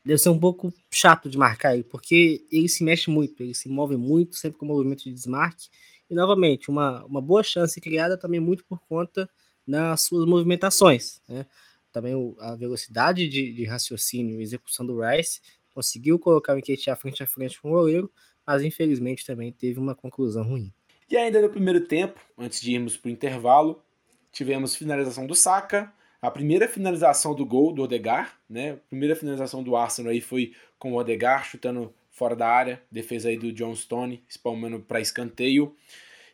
deve 0.04 0.18
ser 0.18 0.28
um 0.28 0.38
pouco 0.38 0.70
chato 0.90 1.30
de 1.30 1.38
marcar 1.38 1.72
ele, 1.72 1.84
porque 1.84 2.46
ele 2.52 2.68
se 2.68 2.84
mexe 2.84 3.08
muito, 3.08 3.42
ele 3.42 3.54
se 3.54 3.66
move 3.66 3.96
muito, 3.96 4.36
sempre 4.36 4.58
com 4.58 4.66
movimento 4.66 5.04
de 5.04 5.12
desmarque 5.14 5.68
e, 6.10 6.14
novamente, 6.14 6.68
uma, 6.68 7.02
uma 7.06 7.22
boa 7.22 7.42
chance 7.42 7.80
criada 7.80 8.18
também 8.18 8.38
muito 8.38 8.62
por 8.66 8.78
conta 8.80 9.26
das 9.66 10.02
suas 10.02 10.26
movimentações. 10.26 11.22
Né? 11.26 11.46
Também 11.90 12.14
o, 12.14 12.36
a 12.40 12.54
velocidade 12.54 13.26
de, 13.26 13.54
de, 13.54 13.64
raciocínio 13.64 14.38
e 14.38 14.42
execução 14.42 14.84
do 14.84 15.00
Rice 15.00 15.40
conseguiu 15.72 16.18
colocar 16.18 16.52
o 16.52 16.58
Nketiah 16.58 16.94
frente 16.94 17.22
a 17.22 17.26
frente 17.26 17.58
com 17.58 17.70
o 17.70 17.72
goleiro, 17.72 18.12
mas 18.46 18.62
infelizmente 18.62 19.24
também 19.24 19.50
teve 19.50 19.80
uma 19.80 19.94
conclusão 19.94 20.44
ruim. 20.44 20.70
E 21.10 21.16
ainda 21.16 21.40
no 21.40 21.48
primeiro 21.48 21.80
tempo, 21.86 22.20
antes 22.36 22.60
de 22.60 22.72
irmos 22.72 22.98
para 22.98 23.08
o 23.08 23.12
intervalo, 23.12 23.82
tivemos 24.36 24.76
finalização 24.76 25.26
do 25.26 25.34
Saka, 25.34 25.90
a 26.20 26.30
primeira 26.30 26.68
finalização 26.68 27.34
do 27.34 27.46
gol 27.46 27.72
do 27.72 27.82
Odegar, 27.82 28.38
né? 28.46 28.72
A 28.72 28.76
primeira 28.76 29.16
finalização 29.16 29.62
do 29.62 29.74
Arsenal 29.74 30.12
aí 30.12 30.20
foi 30.20 30.52
com 30.78 30.92
o 30.92 30.96
Odegar 30.96 31.42
chutando 31.42 31.94
fora 32.10 32.36
da 32.36 32.46
área, 32.46 32.82
defesa 32.90 33.30
aí 33.30 33.38
do 33.38 33.50
John 33.50 33.74
Stone, 33.74 34.22
espalmando 34.28 34.78
para 34.80 35.00
escanteio. 35.00 35.74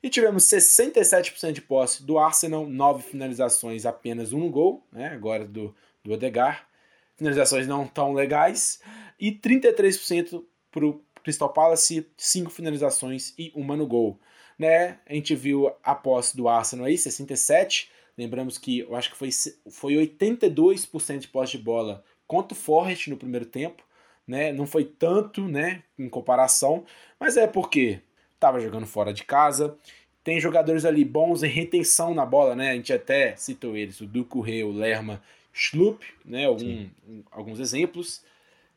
E 0.03 0.11
tivemos 0.11 0.43
67% 0.49 1.53
de 1.53 1.63
posse 1.63 2.05
do 2.05 2.19
Arsenal, 2.19 2.67
9 2.67 3.05
finalizações, 3.05 3.87
apenas 3.87 4.33
um 4.33 4.51
gol, 4.51 4.85
né? 4.91 5.11
agora 5.11 5.45
do, 5.45 5.73
do 6.03 6.13
Odegar. 6.13 6.67
Finalizações 7.15 7.69
não 7.69 7.87
tão 7.87 8.13
legais. 8.15 8.81
E 9.21 9.31
33% 9.31 10.43
para 10.73 10.85
o 10.85 11.01
Crystal 11.23 11.53
Palace, 11.53 12.05
5 12.17 12.51
finalizações 12.51 13.33
e 13.39 13.53
uma 13.55 13.77
no 13.77 13.87
gol. 13.87 14.19
Né? 14.59 14.99
A 15.07 15.15
gente 15.15 15.35
viu 15.35 15.73
a 15.83 15.95
posse 15.95 16.37
do 16.37 16.49
Arsenal 16.49 16.87
aí, 16.87 16.95
67%. 16.95 17.89
Lembramos 18.17 18.59
que 18.59 18.81
eu 18.81 18.95
acho 18.95 19.11
que 19.11 19.17
foi, 19.17 19.31
foi 19.71 19.95
82% 19.95 21.19
de 21.19 21.29
posse 21.29 21.57
de 21.57 21.65
bola 21.65 22.05
contra 22.27 22.53
o 22.53 22.57
Forest 22.57 23.09
no 23.09 23.17
primeiro 23.17 23.47
tempo 23.47 23.83
né? 24.27 24.53
Não 24.53 24.67
foi 24.67 24.85
tanto, 24.85 25.47
né, 25.47 25.83
em 25.99 26.09
comparação, 26.09 26.85
mas 27.19 27.37
é 27.37 27.47
porque 27.47 28.01
estava 28.35 28.61
jogando 28.61 28.87
fora 28.87 29.13
de 29.13 29.25
casa. 29.25 29.77
Tem 30.25 30.41
jogadores 30.41 30.85
ali 30.85 31.05
bons 31.05 31.43
em 31.43 31.49
retenção 31.49 32.15
na 32.15 32.25
bola, 32.25 32.55
né? 32.55 32.71
A 32.71 32.75
gente 32.75 32.93
até 32.93 33.35
citou 33.37 33.77
eles, 33.77 34.01
o 34.01 34.07
Duco 34.07 34.41
Rei, 34.41 34.63
o 34.63 34.71
Lerma, 34.71 35.23
Schlup, 35.53 36.05
né? 36.25 36.47
Algum, 36.47 36.89
alguns 37.31 37.59
exemplos 37.59 38.23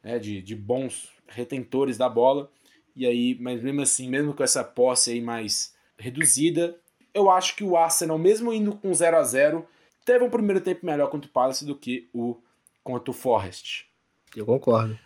né? 0.03 0.17
de, 0.17 0.41
de 0.41 0.55
bons 0.55 1.09
retentores 1.27 1.97
da 1.97 2.09
bola. 2.09 2.49
E 2.95 3.05
aí, 3.05 3.37
mas 3.39 3.61
mesmo 3.61 3.81
assim, 3.81 4.09
mesmo 4.09 4.33
com 4.33 4.43
essa 4.43 4.63
posse 4.63 5.11
aí 5.11 5.21
mais 5.21 5.73
reduzida, 5.97 6.79
eu 7.13 7.29
acho 7.29 7.55
que 7.55 7.63
o 7.63 7.75
Arsenal, 7.75 8.17
mesmo 8.17 8.53
indo 8.53 8.75
com 8.75 8.93
0 8.93 9.17
a 9.17 9.23
0 9.23 9.67
teve 10.05 10.23
um 10.23 10.29
primeiro 10.29 10.61
tempo 10.61 10.85
melhor 10.85 11.09
contra 11.09 11.29
o 11.29 11.33
Palace 11.33 11.65
do 11.65 11.75
que 11.75 12.09
o 12.13 12.37
contra 12.83 13.09
o 13.09 13.13
Forest. 13.13 13.87
Eu 14.35 14.45
concordo. 14.45 14.97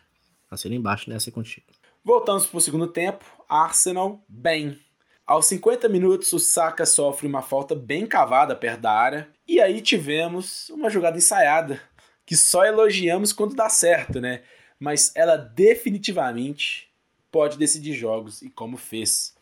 Assina 0.52 0.76
embaixo 0.76 1.10
nessa 1.10 1.32
contigo. 1.32 1.68
Voltamos 2.04 2.46
para 2.46 2.58
o 2.58 2.62
segundo 2.62 2.88
tempo. 2.88 3.24
Arsenal, 3.48 4.24
bem. 4.28 4.78
Aos 5.26 5.46
50 5.46 5.88
minutos, 5.88 6.34
o 6.34 6.40
Saka 6.40 6.86
sofre 6.86 7.28
uma 7.28 7.42
falta 7.42 7.76
bem 7.76 8.06
cavada 8.06 8.56
perto 8.56 8.82
da 8.82 8.92
área. 8.92 9.30
E 9.48 9.62
aí 9.62 9.80
tivemos 9.80 10.70
uma 10.70 10.90
jogada 10.90 11.18
ensaiada, 11.18 11.80
que 12.26 12.36
só 12.36 12.66
elogiamos 12.66 13.32
quando 13.32 13.56
dá 13.56 13.70
certo, 13.70 14.20
né? 14.20 14.42
Mas 14.80 15.12
ela 15.16 15.38
definitivamente 15.38 16.89
pode 17.32 17.58
decidir 17.58 17.94
jogos 17.94 18.42
e 18.42 18.50
como 18.50 18.78
fez. 18.78 19.36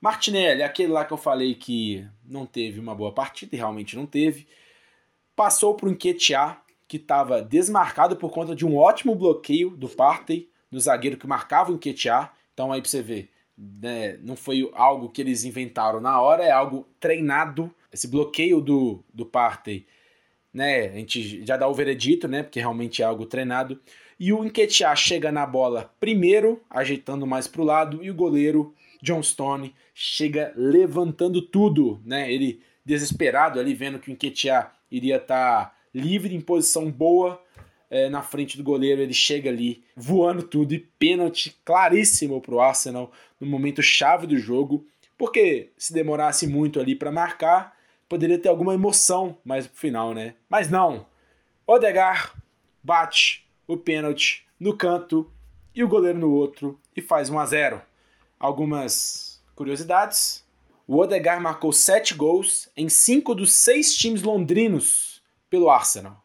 Martinelli, 0.00 0.62
aquele 0.62 0.92
lá 0.92 1.04
que 1.04 1.12
eu 1.12 1.16
falei 1.16 1.54
que 1.54 2.06
não 2.24 2.44
teve 2.44 2.78
uma 2.78 2.94
boa 2.94 3.12
partida 3.12 3.54
e 3.54 3.58
realmente 3.58 3.96
não 3.96 4.06
teve, 4.06 4.46
passou 5.34 5.74
para 5.74 5.88
o 5.88 5.90
Enquetear, 5.90 6.62
que 6.86 6.96
estava 6.96 7.42
desmarcado 7.42 8.16
por 8.16 8.30
conta 8.30 8.54
de 8.54 8.66
um 8.66 8.76
ótimo 8.76 9.14
bloqueio 9.14 9.70
do 9.70 9.88
Partey, 9.88 10.48
do 10.70 10.78
zagueiro 10.78 11.16
que 11.16 11.26
marcava 11.26 11.72
o 11.72 11.74
Nketiah. 11.74 12.32
Então 12.52 12.72
aí 12.72 12.80
para 12.80 12.90
você 12.90 13.02
ver, 13.02 13.30
né, 13.56 14.18
não 14.22 14.36
foi 14.36 14.70
algo 14.74 15.08
que 15.08 15.20
eles 15.22 15.44
inventaram 15.44 16.00
na 16.00 16.20
hora, 16.20 16.44
é 16.44 16.50
algo 16.50 16.86
treinado. 17.00 17.74
Esse 17.92 18.08
bloqueio 18.08 18.60
do, 18.60 19.02
do 19.12 19.24
Partey, 19.24 19.86
né, 20.52 20.88
a 20.88 20.96
gente 20.96 21.44
já 21.46 21.56
dá 21.56 21.66
o 21.66 21.74
veredito, 21.74 22.28
né, 22.28 22.42
porque 22.42 22.60
realmente 22.60 23.02
é 23.02 23.04
algo 23.04 23.24
treinado. 23.26 23.80
E 24.18 24.32
o 24.32 24.42
Nketiah 24.42 24.94
chega 24.96 25.32
na 25.32 25.46
bola 25.46 25.92
primeiro, 25.98 26.62
ajeitando 26.70 27.26
mais 27.26 27.46
para 27.46 27.62
o 27.62 27.64
lado, 27.64 28.02
e 28.02 28.10
o 28.10 28.14
goleiro 28.14 28.74
John 29.02 29.22
Stone 29.22 29.74
chega 29.94 30.52
levantando 30.56 31.42
tudo, 31.42 32.00
né? 32.04 32.32
Ele 32.32 32.60
desesperado 32.84 33.58
ali 33.58 33.74
vendo 33.74 33.98
que 33.98 34.10
o 34.10 34.14
Nketiah 34.14 34.72
iria 34.90 35.16
estar 35.16 35.66
tá 35.66 35.74
livre, 35.94 36.34
em 36.34 36.40
posição 36.40 36.90
boa, 36.90 37.40
é, 37.90 38.08
na 38.08 38.22
frente 38.22 38.56
do 38.56 38.64
goleiro, 38.64 39.00
ele 39.00 39.12
chega 39.12 39.48
ali 39.50 39.84
voando 39.94 40.42
tudo 40.42 40.74
e 40.74 40.78
pênalti 40.78 41.56
claríssimo 41.64 42.40
para 42.40 42.54
o 42.54 42.60
Arsenal 42.60 43.12
no 43.38 43.46
momento 43.46 43.82
chave 43.82 44.26
do 44.26 44.36
jogo, 44.36 44.86
porque 45.16 45.70
se 45.76 45.92
demorasse 45.92 46.46
muito 46.46 46.80
ali 46.80 46.96
para 46.96 47.12
marcar, 47.12 47.76
poderia 48.08 48.38
ter 48.38 48.48
alguma 48.48 48.74
emoção 48.74 49.38
mais 49.44 49.66
pro 49.66 49.78
final, 49.78 50.12
né? 50.12 50.34
Mas 50.48 50.68
não. 50.68 51.06
Odegar 51.66 52.34
bate 52.82 53.43
o 53.66 53.76
pênalti 53.76 54.46
no 54.58 54.76
canto 54.76 55.30
e 55.74 55.82
o 55.82 55.88
goleiro 55.88 56.18
no 56.18 56.30
outro 56.30 56.80
e 56.96 57.02
faz 57.02 57.30
1 57.30 57.38
a 57.38 57.46
0. 57.46 57.82
Algumas 58.38 59.42
curiosidades. 59.54 60.44
O 60.86 60.98
Odegar 60.98 61.40
marcou 61.40 61.72
7 61.72 62.14
gols 62.14 62.68
em 62.76 62.88
5 62.88 63.34
dos 63.34 63.54
6 63.54 63.96
times 63.96 64.22
londrinos 64.22 65.22
pelo 65.48 65.70
Arsenal. 65.70 66.22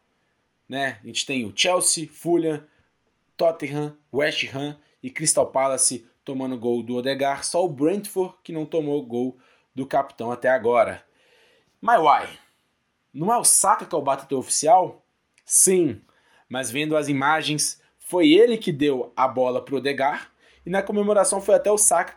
Né? 0.68 0.98
A 1.02 1.06
gente 1.06 1.24
tem 1.24 1.44
o 1.46 1.52
Chelsea, 1.54 2.08
Fulham, 2.08 2.62
Tottenham, 3.36 3.96
West 4.12 4.44
Ham 4.54 4.76
e 5.02 5.10
Crystal 5.10 5.46
Palace 5.46 6.06
tomando 6.24 6.58
gol 6.58 6.82
do 6.82 6.96
Odegar. 6.96 7.44
Só 7.44 7.64
o 7.64 7.68
Brentford 7.68 8.34
que 8.44 8.52
não 8.52 8.66
tomou 8.66 9.04
gol 9.04 9.38
do 9.74 9.86
capitão 9.86 10.30
até 10.30 10.48
agora. 10.48 11.04
Mas 11.80 12.00
why? 12.00 12.38
Não 13.12 13.32
é 13.32 13.38
o 13.38 13.44
Saka 13.44 13.86
que 13.86 13.94
é 13.94 13.98
o 13.98 14.02
batedor 14.02 14.38
oficial? 14.38 15.04
Sim, 15.44 16.00
mas 16.50 16.70
vendo 16.70 16.96
as 16.96 17.08
imagens, 17.08 17.80
foi 17.98 18.30
ele 18.32 18.58
que 18.58 18.72
deu 18.72 19.12
a 19.16 19.26
bola 19.26 19.64
para 19.64 19.74
o 19.74 19.78
Odegar 19.78 20.30
e 20.66 20.68
na 20.68 20.82
comemoração 20.82 21.40
foi 21.40 21.54
até 21.54 21.70
o 21.70 21.78
Saka 21.78 22.14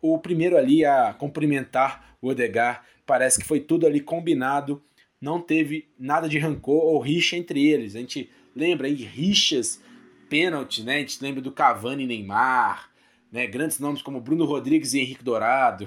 o 0.00 0.18
primeiro 0.18 0.56
ali 0.56 0.84
a 0.84 1.12
cumprimentar 1.14 2.14
o 2.22 2.28
Odegar. 2.28 2.84
Parece 3.04 3.40
que 3.40 3.46
foi 3.46 3.58
tudo 3.58 3.86
ali 3.86 4.00
combinado 4.00 4.80
não 5.20 5.40
teve 5.40 5.88
nada 5.98 6.28
de 6.28 6.38
rancor 6.38 6.82
ou 6.82 6.98
rixa 6.98 7.36
entre 7.36 7.66
eles. 7.66 7.94
A 7.94 7.98
gente 7.98 8.30
lembra 8.56 8.86
aí 8.86 8.94
rixas, 8.94 9.80
pênalti, 10.28 10.82
né? 10.82 10.96
A 10.96 11.00
gente 11.00 11.22
lembra 11.22 11.42
do 11.42 11.52
Cavani 11.52 12.04
e 12.04 12.06
Neymar, 12.06 12.90
né? 13.30 13.46
Grandes 13.46 13.78
nomes 13.78 14.00
como 14.00 14.20
Bruno 14.20 14.46
Rodrigues 14.46 14.94
e 14.94 15.00
Henrique 15.00 15.22
Dourado, 15.22 15.86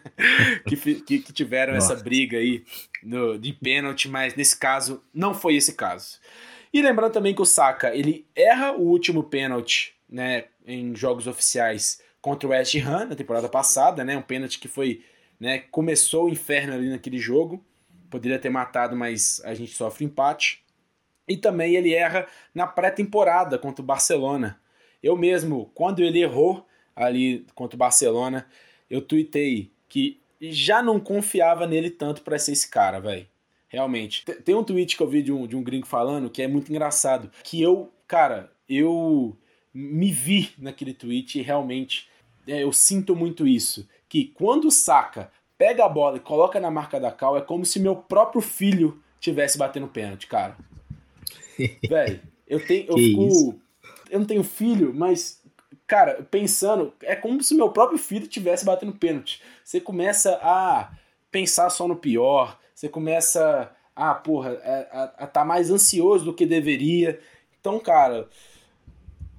que, 0.68 0.76
que, 0.76 1.18
que, 1.18 1.32
tiveram 1.32 1.74
Nossa. 1.74 1.94
essa 1.94 2.02
briga 2.02 2.38
aí 2.38 2.64
no, 3.02 3.38
de 3.38 3.52
pênalti, 3.52 4.08
mas 4.08 4.36
nesse 4.36 4.56
caso 4.56 5.02
não 5.12 5.34
foi 5.34 5.56
esse 5.56 5.74
caso. 5.74 6.20
E 6.72 6.80
lembrando 6.82 7.12
também 7.12 7.34
que 7.34 7.42
o 7.42 7.46
Saka, 7.46 7.94
ele 7.94 8.26
erra 8.34 8.72
o 8.72 8.82
último 8.82 9.24
pênalti, 9.24 9.94
né, 10.08 10.44
em 10.66 10.94
jogos 10.94 11.26
oficiais 11.26 12.00
contra 12.20 12.48
o 12.48 12.50
West 12.52 12.74
Ham 12.76 13.06
na 13.06 13.16
temporada 13.16 13.48
passada, 13.48 14.04
né, 14.04 14.16
um 14.16 14.22
pênalti 14.22 14.58
que 14.58 14.68
foi, 14.68 15.04
né, 15.38 15.60
começou 15.70 16.26
o 16.26 16.28
inferno 16.28 16.74
ali 16.74 16.88
naquele 16.88 17.18
jogo 17.18 17.64
poderia 18.10 18.38
ter 18.38 18.50
matado, 18.50 18.96
mas 18.96 19.40
a 19.44 19.54
gente 19.54 19.72
sofre 19.72 20.04
empate. 20.04 20.62
E 21.26 21.36
também 21.36 21.76
ele 21.76 21.94
erra 21.94 22.26
na 22.52 22.66
pré-temporada 22.66 23.56
contra 23.56 23.80
o 23.80 23.86
Barcelona. 23.86 24.60
Eu 25.00 25.16
mesmo, 25.16 25.70
quando 25.74 26.02
ele 26.02 26.20
errou 26.20 26.66
ali 26.94 27.46
contra 27.54 27.76
o 27.76 27.78
Barcelona, 27.78 28.46
eu 28.90 29.00
tuitei 29.00 29.72
que 29.88 30.20
já 30.40 30.82
não 30.82 30.98
confiava 30.98 31.66
nele 31.66 31.88
tanto 31.88 32.22
para 32.22 32.38
ser 32.38 32.52
esse 32.52 32.68
cara, 32.68 32.98
velho. 32.98 33.26
Realmente. 33.70 34.24
Tem 34.24 34.54
um 34.54 34.64
tweet 34.64 34.96
que 34.96 35.02
eu 35.02 35.08
vi 35.08 35.22
de 35.22 35.32
um, 35.32 35.46
de 35.46 35.56
um 35.56 35.62
gringo 35.62 35.86
falando 35.86 36.28
que 36.28 36.42
é 36.42 36.48
muito 36.48 36.70
engraçado. 36.70 37.30
Que 37.42 37.62
eu, 37.62 37.90
cara, 38.06 38.52
eu 38.68 39.36
me 39.72 40.12
vi 40.12 40.50
naquele 40.58 40.92
tweet 40.92 41.38
e 41.38 41.42
realmente 41.42 42.08
é, 42.46 42.62
eu 42.64 42.72
sinto 42.72 43.14
muito 43.14 43.46
isso. 43.46 43.88
Que 44.08 44.26
quando 44.26 44.70
saca 44.70 45.30
pega 45.56 45.84
a 45.84 45.88
bola 45.88 46.16
e 46.16 46.20
coloca 46.20 46.58
na 46.58 46.70
marca 46.70 46.98
da 46.98 47.12
cal, 47.12 47.36
é 47.36 47.42
como 47.42 47.64
se 47.64 47.78
meu 47.78 47.94
próprio 47.94 48.40
filho 48.40 49.00
tivesse 49.20 49.56
batendo 49.56 49.86
pênalti, 49.86 50.26
cara. 50.26 50.56
Velho, 51.88 52.20
eu 52.48 52.66
tenho. 52.66 52.86
Eu, 52.88 52.96
fico, 52.96 53.60
eu 54.10 54.18
não 54.18 54.26
tenho 54.26 54.42
filho, 54.42 54.92
mas, 54.94 55.42
cara, 55.86 56.26
pensando, 56.30 56.92
é 57.02 57.14
como 57.14 57.42
se 57.42 57.54
meu 57.54 57.70
próprio 57.70 57.98
filho 57.98 58.26
tivesse 58.26 58.64
batendo 58.64 58.92
pênalti. 58.92 59.42
Você 59.62 59.80
começa 59.80 60.40
a 60.42 60.90
pensar 61.30 61.70
só 61.70 61.86
no 61.86 61.94
pior, 61.94 62.58
você 62.80 62.88
começa 62.88 63.70
ah, 63.94 64.14
porra, 64.14 64.58
a, 64.64 65.02
a, 65.02 65.04
a 65.24 65.26
tá 65.26 65.44
mais 65.44 65.70
ansioso 65.70 66.24
do 66.24 66.32
que 66.32 66.46
deveria. 66.46 67.20
Então, 67.60 67.78
cara, 67.78 68.26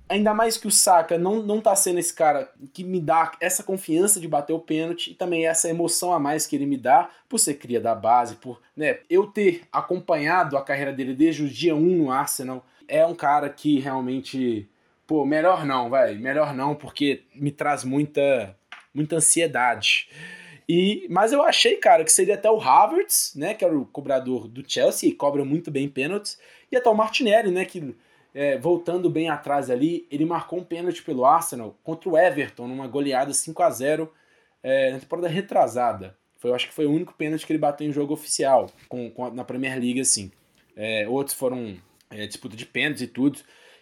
ainda 0.07 0.31
mais 0.31 0.57
que 0.57 0.67
o 0.67 0.71
Saka 0.71 1.17
não, 1.17 1.41
não 1.41 1.59
tá 1.59 1.75
sendo 1.75 1.97
esse 1.97 2.13
cara 2.13 2.51
que 2.71 2.83
me 2.83 3.01
dá 3.01 3.31
essa 3.41 3.63
confiança 3.63 4.19
de 4.19 4.27
bater 4.27 4.53
o 4.53 4.59
pênalti 4.59 5.09
e 5.09 5.13
também 5.15 5.47
essa 5.47 5.67
emoção 5.67 6.13
a 6.13 6.19
mais 6.19 6.45
que 6.45 6.55
ele 6.55 6.67
me 6.67 6.77
dá 6.77 7.09
por 7.27 7.39
ser 7.39 7.55
cria 7.55 7.81
da 7.81 7.95
base, 7.95 8.35
por 8.35 8.61
né, 8.77 8.99
eu 9.09 9.25
ter 9.25 9.63
acompanhado 9.73 10.55
a 10.55 10.63
carreira 10.63 10.93
dele 10.93 11.15
desde 11.15 11.43
o 11.43 11.49
dia 11.49 11.75
1 11.75 11.79
no 11.79 12.11
Arsenal. 12.11 12.63
É 12.87 13.03
um 13.03 13.15
cara 13.15 13.49
que 13.49 13.79
realmente, 13.79 14.69
pô, 15.07 15.25
melhor 15.25 15.65
não, 15.65 15.89
vai, 15.89 16.13
melhor 16.13 16.53
não, 16.53 16.75
porque 16.75 17.23
me 17.33 17.49
traz 17.49 17.83
muita, 17.83 18.55
muita 18.93 19.15
ansiedade. 19.15 20.09
E, 20.73 21.05
mas 21.09 21.33
eu 21.33 21.43
achei, 21.43 21.75
cara, 21.75 22.01
que 22.01 22.11
seria 22.13 22.35
até 22.35 22.49
o 22.49 22.57
Havertz, 22.57 23.33
né, 23.35 23.53
que 23.53 23.65
era 23.65 23.77
o 23.77 23.85
cobrador 23.85 24.47
do 24.47 24.63
Chelsea 24.65 25.09
e 25.09 25.13
cobra 25.13 25.43
muito 25.43 25.69
bem 25.69 25.89
pênaltis, 25.89 26.39
e 26.71 26.77
até 26.77 26.89
o 26.89 26.95
Martinelli, 26.95 27.51
né, 27.51 27.65
que 27.65 27.93
é, 28.33 28.57
voltando 28.57 29.09
bem 29.09 29.27
atrás 29.27 29.69
ali, 29.69 30.07
ele 30.09 30.23
marcou 30.23 30.59
um 30.59 30.63
pênalti 30.63 31.03
pelo 31.03 31.25
Arsenal 31.25 31.77
contra 31.83 32.09
o 32.09 32.17
Everton, 32.17 32.69
numa 32.69 32.87
goleada 32.87 33.33
5 33.33 33.61
a 33.61 33.69
0 33.69 34.13
é, 34.63 34.93
na 34.93 34.99
temporada 35.01 35.27
retrasada. 35.27 36.15
Foi, 36.37 36.51
eu 36.51 36.55
acho 36.55 36.69
que 36.69 36.73
foi 36.73 36.85
o 36.85 36.91
único 36.93 37.13
pênalti 37.15 37.45
que 37.45 37.51
ele 37.51 37.59
bateu 37.59 37.85
em 37.85 37.91
jogo 37.91 38.13
oficial 38.13 38.71
com, 38.87 39.11
com 39.11 39.29
na 39.29 39.43
Premier 39.43 39.77
League, 39.77 39.99
assim. 39.99 40.31
É, 40.73 41.05
outros 41.05 41.35
foram 41.35 41.75
é, 42.09 42.25
disputa 42.25 42.55
de 42.55 42.65
pênaltis 42.65 43.01
e 43.01 43.07
tudo, 43.07 43.39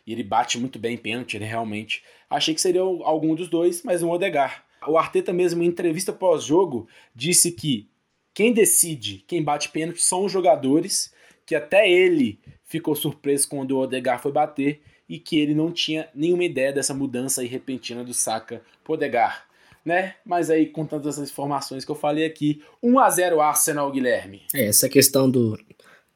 e 0.07 0.11
ele 0.11 0.23
bate 0.23 0.57
muito 0.57 0.79
bem 0.79 0.97
pênalti, 0.97 1.35
ele 1.35 1.45
realmente. 1.45 2.03
Achei 2.27 2.55
que 2.55 2.61
seria 2.61 2.81
algum 2.81 3.35
dos 3.35 3.47
dois, 3.47 3.83
mas 3.83 4.01
um 4.01 4.09
Odegar. 4.09 4.67
O 4.87 4.97
Arteta 4.97 5.33
mesmo, 5.33 5.63
em 5.63 5.67
entrevista 5.67 6.13
pós-jogo, 6.13 6.87
disse 7.13 7.51
que 7.51 7.89
quem 8.33 8.53
decide, 8.53 9.23
quem 9.27 9.43
bate 9.43 9.69
pênalti 9.69 10.01
são 10.01 10.25
os 10.25 10.31
jogadores, 10.31 11.13
que 11.45 11.55
até 11.55 11.89
ele 11.89 12.39
ficou 12.63 12.95
surpreso 12.95 13.49
quando 13.49 13.71
o 13.71 13.79
Odegar 13.79 14.21
foi 14.21 14.31
bater 14.31 14.81
e 15.09 15.17
que 15.17 15.39
ele 15.39 15.55
não 15.55 15.71
tinha 15.71 16.07
nenhuma 16.13 16.43
ideia 16.43 16.71
dessa 16.71 16.93
mudança 16.93 17.43
repentina 17.43 18.03
do 18.03 18.13
Saka 18.13 18.61
pro 18.83 18.93
Odegar. 18.93 19.47
Né? 19.83 20.15
Mas 20.23 20.49
aí, 20.49 20.67
com 20.67 20.85
tantas 20.85 21.17
informações 21.17 21.83
que 21.83 21.89
eu 21.89 21.95
falei 21.95 22.25
aqui, 22.25 22.61
1 22.83 22.99
a 22.99 23.09
0 23.09 23.41
Arsenal, 23.41 23.91
Guilherme. 23.91 24.43
É, 24.53 24.67
essa 24.67 24.87
questão 24.87 25.29
do, 25.29 25.57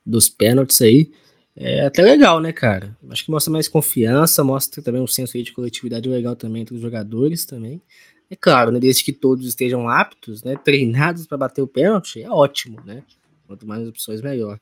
dos 0.06 0.30
pênaltis 0.30 0.82
aí 0.82 1.12
é 1.56 1.86
até 1.86 2.02
legal, 2.02 2.40
né, 2.40 2.52
cara? 2.52 2.96
Acho 3.10 3.26
que 3.26 3.32
mostra 3.32 3.52
mais 3.52 3.68
confiança, 3.68 4.44
mostra 4.44 4.82
também 4.82 5.02
um 5.02 5.08
senso 5.08 5.42
de 5.42 5.52
coletividade 5.52 6.08
legal 6.08 6.36
também 6.36 6.62
entre 6.64 6.76
os 6.76 6.82
jogadores 6.82 7.46
também. 7.46 7.82
É 8.34 8.36
claro, 8.36 8.72
né, 8.72 8.80
desde 8.80 9.04
que 9.04 9.14
todos 9.14 9.46
estejam 9.46 9.88
aptos, 9.88 10.42
né, 10.42 10.56
treinados 10.56 11.28
para 11.28 11.38
bater 11.38 11.62
o 11.62 11.68
pênalti, 11.68 12.20
é 12.20 12.28
ótimo, 12.28 12.82
né? 12.84 13.04
Quanto 13.46 13.68
mais 13.68 13.88
opções, 13.88 14.22
melhor. 14.22 14.60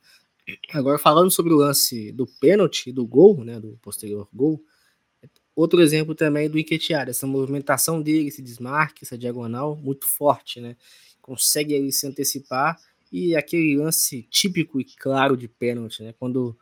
Agora, 0.74 1.00
falando 1.00 1.32
sobre 1.32 1.54
o 1.54 1.56
lance 1.56 2.12
do 2.12 2.28
pênalti, 2.28 2.92
do 2.92 3.08
gol, 3.08 3.46
né, 3.46 3.62
do 3.62 3.80
posterior 3.82 4.28
gol, 4.34 4.62
outro 5.56 5.82
exemplo 5.82 6.14
também 6.14 6.50
do 6.50 6.60
Enquetear, 6.60 7.08
essa 7.08 7.26
movimentação 7.26 8.02
dele, 8.02 8.28
esse 8.28 8.42
desmarque, 8.42 9.06
essa 9.06 9.18
diagonal, 9.18 9.78
muito 9.78 10.06
forte, 10.06 10.60
né? 10.60 10.76
Consegue 11.22 11.74
ele 11.74 11.94
se 11.94 12.06
antecipar 12.06 12.78
e 13.10 13.38
aquele 13.38 13.78
lance 13.78 14.24
típico 14.30 14.82
e 14.82 14.84
claro 14.84 15.38
de 15.38 15.48
pênalti, 15.48 16.04
né? 16.04 16.14
Quando 16.20 16.58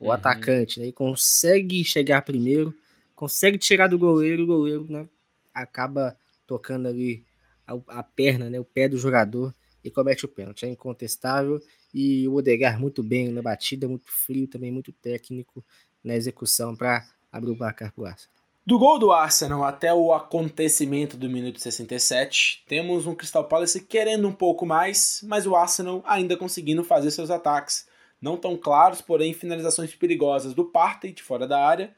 o 0.00 0.06
uhum. 0.06 0.12
atacante 0.12 0.80
né, 0.80 0.90
consegue 0.92 1.84
chegar 1.84 2.22
primeiro, 2.22 2.74
consegue 3.14 3.58
tirar 3.58 3.88
do 3.88 3.98
goleiro, 3.98 4.44
o 4.44 4.46
goleiro 4.46 4.86
né, 4.88 5.06
acaba 5.52 6.16
tocando 6.46 6.88
ali 6.88 7.24
a, 7.66 7.74
a 7.98 8.02
perna, 8.02 8.50
né, 8.50 8.58
o 8.60 8.64
pé 8.64 8.88
do 8.88 8.96
jogador 8.96 9.54
e 9.82 9.90
comete 9.90 10.24
o 10.24 10.28
pênalti. 10.28 10.64
É 10.64 10.68
incontestável 10.68 11.60
e 11.92 12.26
o 12.28 12.34
Odegar 12.34 12.80
muito 12.80 13.02
bem 13.02 13.28
na 13.28 13.42
batida, 13.42 13.88
muito 13.88 14.10
frio, 14.10 14.48
também 14.48 14.72
muito 14.72 14.92
técnico 14.92 15.64
na 16.02 16.14
execução 16.14 16.74
para 16.74 17.06
abrir 17.30 17.50
o 17.50 17.56
placar 17.56 17.92
para 17.92 18.02
o 18.02 18.06
Arsenal. 18.06 18.34
Do 18.66 18.78
gol 18.78 18.98
do 18.98 19.12
Arsenal 19.12 19.62
até 19.62 19.92
o 19.92 20.12
acontecimento 20.14 21.18
do 21.18 21.28
minuto 21.28 21.60
67, 21.60 22.64
temos 22.66 23.06
um 23.06 23.14
Crystal 23.14 23.44
Palace 23.44 23.78
querendo 23.82 24.26
um 24.26 24.32
pouco 24.32 24.64
mais, 24.64 25.20
mas 25.22 25.46
o 25.46 25.54
Arsenal 25.54 26.02
ainda 26.06 26.34
conseguindo 26.34 26.82
fazer 26.82 27.10
seus 27.10 27.30
ataques. 27.30 27.86
Não 28.22 28.38
tão 28.38 28.56
claros, 28.56 29.02
porém 29.02 29.34
finalizações 29.34 29.94
perigosas 29.94 30.54
do 30.54 30.64
Partey 30.64 31.12
de 31.12 31.22
fora 31.22 31.46
da 31.46 31.62
área 31.62 31.94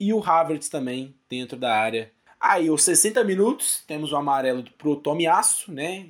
e 0.00 0.12
o 0.12 0.20
Havertz 0.20 0.68
também 0.68 1.14
dentro 1.28 1.56
da 1.56 1.72
área. 1.72 2.10
Aí, 2.40 2.70
os 2.70 2.82
60 2.84 3.24
minutos, 3.24 3.82
temos 3.86 4.12
o 4.12 4.16
amarelo 4.16 4.62
pro 4.78 4.96
Tomiasso, 4.96 5.72
né? 5.72 6.08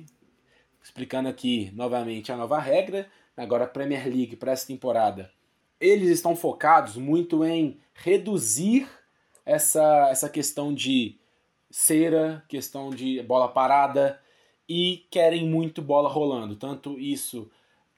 Explicando 0.81 1.27
aqui 1.27 1.71
novamente 1.73 2.31
a 2.31 2.37
nova 2.37 2.59
regra 2.59 3.09
agora 3.41 3.65
Premier 3.65 4.05
League 4.05 4.35
para 4.35 4.51
essa 4.51 4.67
temporada, 4.67 5.31
eles 5.79 6.09
estão 6.09 6.35
focados 6.35 6.97
muito 6.97 7.45
em 7.45 7.79
reduzir 7.93 8.87
essa, 9.45 10.09
essa 10.09 10.29
questão 10.29 10.73
de 10.73 11.17
cera, 11.71 12.43
questão 12.47 12.89
de 12.89 13.21
bola 13.23 13.47
parada 13.47 14.19
e 14.67 15.05
querem 15.09 15.47
muito 15.47 15.81
bola 15.81 16.09
rolando. 16.09 16.55
Tanto 16.55 16.99
isso 16.99 17.49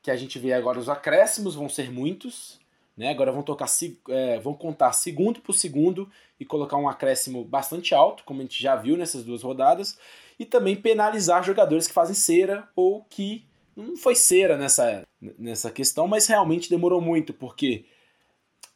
que 0.02 0.12
a 0.12 0.16
gente 0.16 0.38
vê 0.38 0.54
agora 0.54 0.80
os 0.80 0.90
acréscimos 0.90 1.56
vão 1.56 1.68
ser 1.68 1.92
muitos, 1.92 2.60
né? 2.96 3.10
Agora 3.10 3.32
vão 3.32 3.44
tocar 3.44 3.68
é, 4.10 4.40
vão 4.40 4.54
contar 4.54 4.92
segundo 4.94 5.42
por 5.42 5.54
segundo 5.54 6.10
e 6.40 6.46
colocar 6.46 6.78
um 6.78 6.90
acréscimo 6.90 7.44
bastante 7.44 7.94
alto, 7.94 8.24
como 8.24 8.40
a 8.40 8.44
gente 8.44 8.62
já 8.62 8.76
viu 8.76 8.98
nessas 8.98 9.24
duas 9.24 9.42
rodadas, 9.44 9.98
e 10.40 10.46
também 10.46 10.76
penalizar 10.76 11.44
jogadores 11.44 11.88
que 11.88 11.94
fazem 11.94 12.16
cera 12.16 12.68
ou 12.76 13.04
que 13.04 13.46
não 13.76 13.96
foi 13.96 14.16
cera 14.16 14.58
nessa, 14.58 15.04
nessa 15.38 15.72
questão, 15.72 16.08
mas 16.08 16.28
realmente 16.28 16.70
demorou 16.70 17.00
muito, 17.00 17.34
porque 17.34 17.86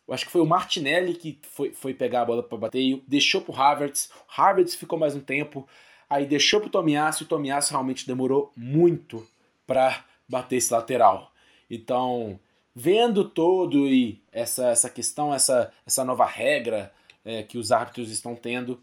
eu 0.08 0.14
acho 0.14 0.26
que 0.26 0.32
foi 0.32 0.42
o 0.42 0.46
Martinelli 0.46 1.16
que 1.16 1.40
foi, 1.44 1.74
foi 1.74 1.94
pegar 1.94 2.22
a 2.22 2.26
bola 2.26 2.44
para 2.44 2.58
bater 2.58 3.04
deixou 3.08 3.42
pro 3.42 3.56
Havertz. 3.56 4.10
O 4.30 4.42
Havertz 4.42 4.76
ficou 4.76 4.98
mais 4.98 5.16
um 5.16 5.20
tempo, 5.20 5.68
aí 6.10 6.26
deixou 6.26 6.62
pro 6.62 6.70
Tomiasso 6.70 7.24
e 7.24 7.26
o 7.26 7.28
Tomiasso 7.28 7.72
realmente 7.72 8.06
demorou 8.06 8.52
muito 8.56 9.28
para 9.66 10.06
bater 10.28 10.58
esse 10.58 10.72
lateral. 10.72 11.32
Então, 11.70 12.40
vendo 12.76 13.24
todo 13.24 13.88
e 13.88 14.22
essa, 14.32 14.68
essa 14.68 14.90
questão, 14.90 15.34
essa, 15.34 15.72
essa 15.88 16.04
nova 16.04 16.26
regra 16.26 16.92
é, 17.24 17.42
que 17.42 17.58
os 17.58 17.72
árbitros 17.72 18.12
estão 18.12 18.36
tendo, 18.36 18.80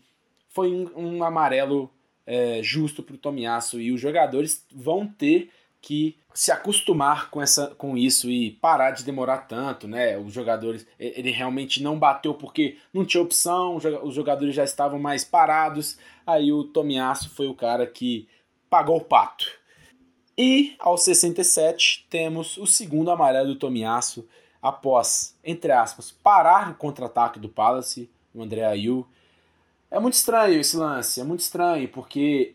foi 0.48 0.72
um, 0.72 0.90
um 0.96 1.24
amarelo 1.24 1.90
é, 2.26 2.60
justo 2.62 3.02
para 3.02 3.14
o 3.14 3.18
Tomiasso 3.18 3.80
e 3.80 3.92
os 3.92 4.00
jogadores 4.00 4.64
vão 4.72 5.06
ter 5.06 5.50
que 5.80 6.16
se 6.32 6.50
acostumar 6.50 7.28
com, 7.28 7.42
essa, 7.42 7.74
com 7.74 7.98
isso 7.98 8.30
e 8.30 8.52
parar 8.52 8.92
de 8.92 9.04
demorar 9.04 9.38
tanto, 9.38 9.86
né? 9.88 10.16
Os 10.16 10.32
jogadores, 10.32 10.86
ele 10.98 11.30
realmente 11.30 11.82
não 11.82 11.98
bateu 11.98 12.32
porque 12.32 12.78
não 12.94 13.04
tinha 13.04 13.22
opção, 13.22 13.76
os 13.76 14.14
jogadores 14.14 14.54
já 14.54 14.64
estavam 14.64 14.98
mais 14.98 15.24
parados. 15.24 15.98
Aí 16.26 16.52
o 16.52 16.64
Tomiasso 16.64 17.28
foi 17.30 17.48
o 17.48 17.54
cara 17.54 17.86
que 17.86 18.28
pagou 18.70 18.96
o 18.96 19.04
pato. 19.04 19.44
E 20.36 20.74
aos 20.78 21.02
67 21.02 22.06
temos 22.08 22.56
o 22.56 22.66
segundo 22.66 23.10
amarelo 23.10 23.48
do 23.48 23.58
Tomiasso 23.58 24.26
após, 24.60 25.36
entre 25.44 25.72
aspas, 25.72 26.10
parar 26.10 26.70
o 26.70 26.74
contra-ataque 26.74 27.38
do 27.38 27.48
Palace, 27.48 28.10
o 28.34 28.42
André 28.42 28.64
Ayew. 28.64 29.06
É 29.90 29.98
muito 29.98 30.14
estranho 30.14 30.60
esse 30.60 30.76
lance, 30.76 31.20
é 31.20 31.24
muito 31.24 31.40
estranho 31.40 31.88
porque 31.88 32.54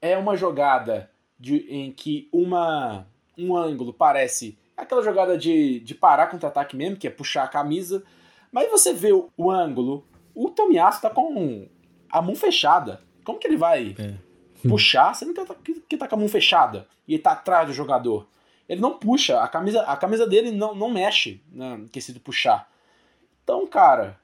é 0.00 0.16
uma 0.16 0.36
jogada 0.36 1.10
de, 1.38 1.66
em 1.68 1.90
que 1.90 2.28
uma, 2.30 3.06
um 3.36 3.56
ângulo 3.56 3.92
parece 3.92 4.56
aquela 4.76 5.02
jogada 5.02 5.36
de, 5.36 5.80
de 5.80 5.94
parar 5.94 6.28
contra-ataque 6.28 6.76
mesmo, 6.76 6.96
que 6.96 7.06
é 7.06 7.10
puxar 7.10 7.44
a 7.44 7.48
camisa, 7.48 8.04
mas 8.52 8.70
você 8.70 8.92
vê 8.92 9.12
o, 9.12 9.30
o 9.36 9.50
ângulo, 9.50 10.06
o 10.34 10.50
Tomiasso 10.50 11.00
tá 11.00 11.10
com 11.10 11.66
a 12.10 12.22
mão 12.22 12.36
fechada. 12.36 13.00
Como 13.24 13.38
que 13.38 13.46
ele 13.46 13.56
vai 13.56 13.96
é. 13.98 14.14
Puxar 14.68 15.14
se 15.14 15.24
ele 15.24 15.34
tá, 15.34 15.54
que 15.88 15.96
tá 15.96 16.08
com 16.08 16.14
a 16.16 16.18
mão 16.18 16.28
fechada 16.28 16.86
e 17.06 17.14
ele 17.14 17.22
tá 17.22 17.32
atrás 17.32 17.66
do 17.66 17.74
jogador? 17.74 18.26
Ele 18.68 18.80
não 18.80 18.98
puxa, 18.98 19.40
a 19.40 19.48
camisa, 19.48 19.82
a 19.82 19.96
camisa 19.96 20.26
dele 20.26 20.50
não, 20.50 20.74
não 20.74 20.90
mexe 20.90 21.40
né, 21.52 21.84
quesito 21.92 22.20
puxar. 22.20 22.68
Então, 23.42 23.66
cara, 23.66 24.18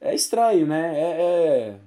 é 0.00 0.14
estranho, 0.14 0.66
né? 0.66 1.00
É, 1.00 1.78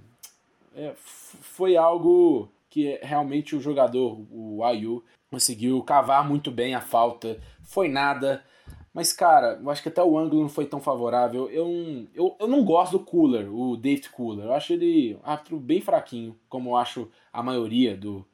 é, 0.75 0.84
é 0.84 0.93
foi 0.95 1.75
algo 1.75 2.49
que 2.69 2.99
realmente 3.01 3.56
o 3.56 3.60
jogador, 3.60 4.19
o 4.32 4.63
Ayu, 4.63 5.03
conseguiu 5.30 5.82
cavar 5.84 6.27
muito 6.27 6.51
bem 6.51 6.73
a 6.73 6.82
falta. 6.82 7.38
Foi 7.63 7.89
nada. 7.89 8.43
Mas, 8.97 9.13
cara, 9.13 9.60
eu 9.62 9.69
acho 9.69 9.83
que 9.83 9.89
até 9.89 10.01
o 10.01 10.17
ângulo 10.17 10.41
não 10.41 10.49
foi 10.49 10.65
tão 10.65 10.79
favorável. 10.79 11.47
Eu, 11.51 12.07
eu, 12.15 12.36
eu 12.39 12.47
não 12.47 12.65
gosto 12.65 12.93
do 12.93 13.05
Cooler, 13.05 13.47
o 13.53 13.77
David 13.77 14.10
Cooler. 14.10 14.45
Eu 14.45 14.53
acho 14.55 14.73
ele 14.73 15.13
um 15.13 15.19
árbitro 15.23 15.60
bem 15.60 15.79
fraquinho, 15.79 16.36
como 16.49 16.71
eu 16.71 16.77
acho 16.77 17.07
a 17.31 17.43
maioria 17.43 17.95
do, 17.95 18.25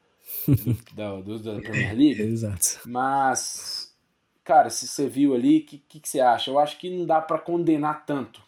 do, 0.48 0.78
da, 0.96 1.20
do, 1.20 1.38
da 1.38 1.60
Premier 1.60 1.98
League. 1.98 2.22
Exato. 2.22 2.80
Mas, 2.86 3.94
cara, 4.42 4.70
se 4.70 4.88
você 4.88 5.06
viu 5.06 5.34
ali, 5.34 5.58
o 5.58 5.66
que, 5.66 5.80
que, 5.80 6.00
que, 6.00 6.08
você 6.08 6.22
acha? 6.22 6.50
Eu 6.50 6.58
acho 6.58 6.80
que 6.80 6.90
não 6.90 7.06
dá 7.06 7.20
para 7.20 7.40
condenar 7.40 8.06
tanto. 8.06 8.42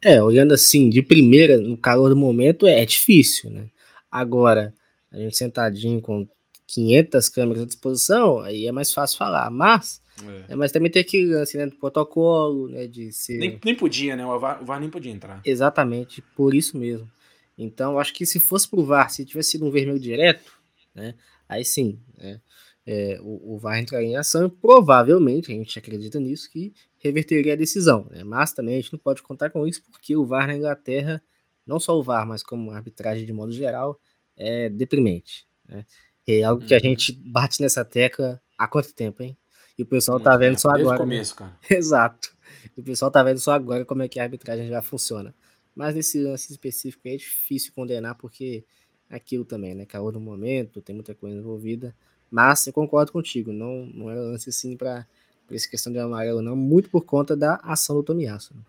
É, 0.00 0.22
olhando 0.22 0.54
assim, 0.54 0.88
de 0.88 1.02
primeira, 1.02 1.58
no 1.58 1.76
calor 1.76 2.08
do 2.08 2.16
momento, 2.16 2.66
é, 2.66 2.80
é 2.80 2.86
difícil, 2.86 3.50
né? 3.50 3.66
Agora, 4.10 4.72
a 5.12 5.18
gente 5.18 5.36
sentadinho 5.36 6.00
com 6.00 6.26
500 6.66 7.28
câmeras 7.28 7.62
à 7.64 7.66
disposição, 7.66 8.38
aí 8.40 8.66
é 8.66 8.72
mais 8.72 8.90
fácil 8.90 9.18
falar. 9.18 9.50
Mas, 9.50 10.01
é. 10.48 10.54
mas 10.54 10.72
também 10.72 10.90
tem 10.90 11.02
aquele 11.02 11.34
lance 11.34 11.56
né, 11.56 11.66
do 11.66 11.76
protocolo, 11.76 12.68
né, 12.68 12.86
de 12.86 13.12
ser... 13.12 13.38
Nem, 13.38 13.58
nem 13.64 13.74
podia, 13.74 14.14
né? 14.14 14.26
O 14.26 14.38
VAR, 14.38 14.62
o 14.62 14.64
VAR 14.64 14.80
nem 14.80 14.90
podia 14.90 15.12
entrar. 15.12 15.40
Exatamente, 15.44 16.22
por 16.36 16.54
isso 16.54 16.76
mesmo. 16.76 17.10
Então, 17.56 17.98
acho 17.98 18.12
que 18.12 18.26
se 18.26 18.40
fosse 18.40 18.68
pro 18.68 18.84
VAR, 18.84 19.10
se 19.10 19.24
tivesse 19.24 19.52
sido 19.52 19.66
um 19.66 19.70
vermelho 19.70 19.98
direto, 19.98 20.52
né, 20.94 21.14
aí 21.48 21.64
sim, 21.64 21.98
né, 22.16 22.40
é, 22.86 23.18
o, 23.22 23.54
o 23.54 23.58
VAR 23.58 23.78
entraria 23.78 24.08
em 24.08 24.16
ação 24.16 24.46
e 24.46 24.50
provavelmente, 24.50 25.52
a 25.52 25.54
gente 25.54 25.78
acredita 25.78 26.18
nisso, 26.18 26.50
que 26.50 26.72
reverteria 26.98 27.52
a 27.52 27.56
decisão. 27.56 28.06
Né? 28.10 28.24
Mas 28.24 28.52
também 28.52 28.74
a 28.74 28.80
gente 28.80 28.92
não 28.92 28.98
pode 28.98 29.22
contar 29.22 29.50
com 29.50 29.66
isso, 29.66 29.82
porque 29.90 30.16
o 30.16 30.24
VAR 30.24 30.46
na 30.46 30.56
Inglaterra, 30.56 31.22
não 31.66 31.78
só 31.78 31.98
o 31.98 32.02
VAR, 32.02 32.26
mas 32.26 32.42
como 32.42 32.70
a 32.70 32.76
arbitragem 32.76 33.24
de 33.24 33.32
modo 33.32 33.52
geral, 33.52 33.98
é 34.36 34.68
deprimente. 34.68 35.46
Né? 35.68 35.84
É 36.26 36.42
algo 36.42 36.64
que 36.64 36.74
a 36.74 36.76
uhum. 36.76 36.82
gente 36.82 37.12
bate 37.12 37.60
nessa 37.60 37.84
tecla 37.84 38.40
há 38.56 38.66
quanto 38.68 38.94
tempo, 38.94 39.22
hein? 39.22 39.36
E 39.78 39.82
o 39.82 39.86
pessoal 39.86 40.20
tá 40.20 40.36
vendo 40.36 40.58
só 40.58 40.68
agora. 40.68 40.82
Desde 40.82 40.88
o 40.88 40.92
né? 40.92 40.98
começo, 40.98 41.34
cara. 41.36 41.56
Exato. 41.70 42.36
E 42.76 42.80
o 42.80 42.84
pessoal 42.84 43.10
tá 43.10 43.22
vendo 43.22 43.38
só 43.38 43.52
agora 43.52 43.84
como 43.84 44.02
é 44.02 44.08
que 44.08 44.20
a 44.20 44.22
arbitragem 44.22 44.68
já 44.68 44.82
funciona. 44.82 45.34
Mas 45.74 45.94
nesse 45.94 46.22
lance 46.22 46.52
específico 46.52 47.08
é 47.08 47.16
difícil 47.16 47.72
condenar, 47.74 48.14
porque 48.16 48.64
é 49.08 49.16
aquilo 49.16 49.44
também, 49.44 49.74
né? 49.74 49.86
Calor 49.86 50.12
no 50.12 50.20
momento, 50.20 50.82
tem 50.82 50.94
muita 50.94 51.14
coisa 51.14 51.36
envolvida. 51.36 51.94
Mas 52.30 52.66
eu 52.66 52.72
concordo 52.72 53.12
contigo, 53.12 53.52
não, 53.52 53.86
não 53.86 54.10
era 54.10 54.20
lance 54.20 54.48
assim 54.48 54.76
para 54.76 55.06
essa 55.50 55.68
questão 55.68 55.92
de 55.92 55.98
amarelo, 55.98 56.40
não, 56.40 56.56
muito 56.56 56.88
por 56.88 57.04
conta 57.04 57.36
da 57.36 57.56
ação 57.56 57.96
do 57.96 58.02
Tomiasso. 58.02 58.54
Né? 58.54 58.62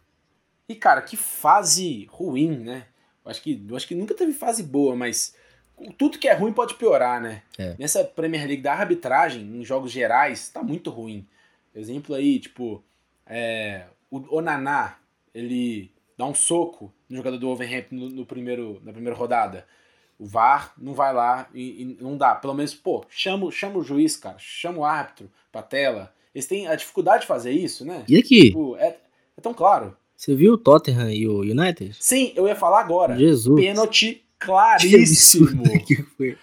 E 0.67 0.75
cara, 0.75 1.01
que 1.01 1.15
fase 1.15 2.05
ruim, 2.09 2.57
né? 2.57 2.87
Eu 3.23 3.31
acho 3.31 3.41
que, 3.41 3.65
eu 3.69 3.75
acho 3.75 3.87
que 3.87 3.95
nunca 3.95 4.13
teve 4.13 4.33
fase 4.33 4.63
boa, 4.63 4.95
mas 4.95 5.33
tudo 5.97 6.17
que 6.17 6.27
é 6.27 6.33
ruim 6.33 6.53
pode 6.53 6.75
piorar, 6.75 7.21
né? 7.21 7.41
É. 7.57 7.75
Nessa 7.77 8.03
Premier 8.03 8.45
League 8.45 8.61
da 8.61 8.73
arbitragem, 8.73 9.41
em 9.41 9.63
jogos 9.63 9.91
gerais, 9.91 10.49
tá 10.49 10.61
muito 10.61 10.89
ruim. 10.89 11.25
Exemplo 11.75 12.15
aí, 12.15 12.39
tipo, 12.39 12.83
é, 13.25 13.85
o 14.09 14.37
Onaná, 14.37 14.97
ele 15.33 15.91
dá 16.17 16.25
um 16.25 16.35
soco 16.35 16.93
no 17.09 17.17
jogador 17.17 17.37
do 17.37 17.47
Wolverhampton 17.47 17.95
no, 17.95 18.09
no 18.09 18.25
primeiro, 18.25 18.79
na 18.83 18.91
primeira 18.91 19.17
rodada. 19.17 19.65
O 20.19 20.25
VAR 20.25 20.73
não 20.77 20.93
vai 20.93 21.13
lá 21.13 21.49
e, 21.53 21.81
e, 21.81 21.97
não 21.99 22.15
dá. 22.15 22.35
Pelo 22.35 22.53
menos, 22.53 22.73
pô, 22.73 23.03
chama, 23.09 23.51
chama 23.51 23.79
o 23.79 23.83
juiz, 23.83 24.15
cara. 24.15 24.37
Chama 24.37 24.79
o 24.79 24.85
árbitro 24.85 25.29
pra 25.51 25.63
tela. 25.63 26.13
Eles 26.33 26.45
têm 26.45 26.67
a 26.67 26.75
dificuldade 26.75 27.21
de 27.21 27.27
fazer 27.27 27.51
isso, 27.51 27.83
né? 27.83 28.05
E 28.07 28.17
aqui? 28.17 28.45
Tipo, 28.45 28.75
é, 28.77 28.97
é 29.37 29.41
tão 29.41 29.53
claro. 29.53 29.95
Você 30.15 30.35
viu 30.35 30.53
o 30.53 30.57
Tottenham 30.57 31.09
e 31.09 31.27
o 31.27 31.41
United? 31.41 31.95
Sim, 31.99 32.31
eu 32.35 32.47
ia 32.47 32.55
falar 32.55 32.79
agora. 32.79 33.17
Jesus. 33.17 33.59
Pênalti 33.59 34.23
claríssimo. 34.45 35.63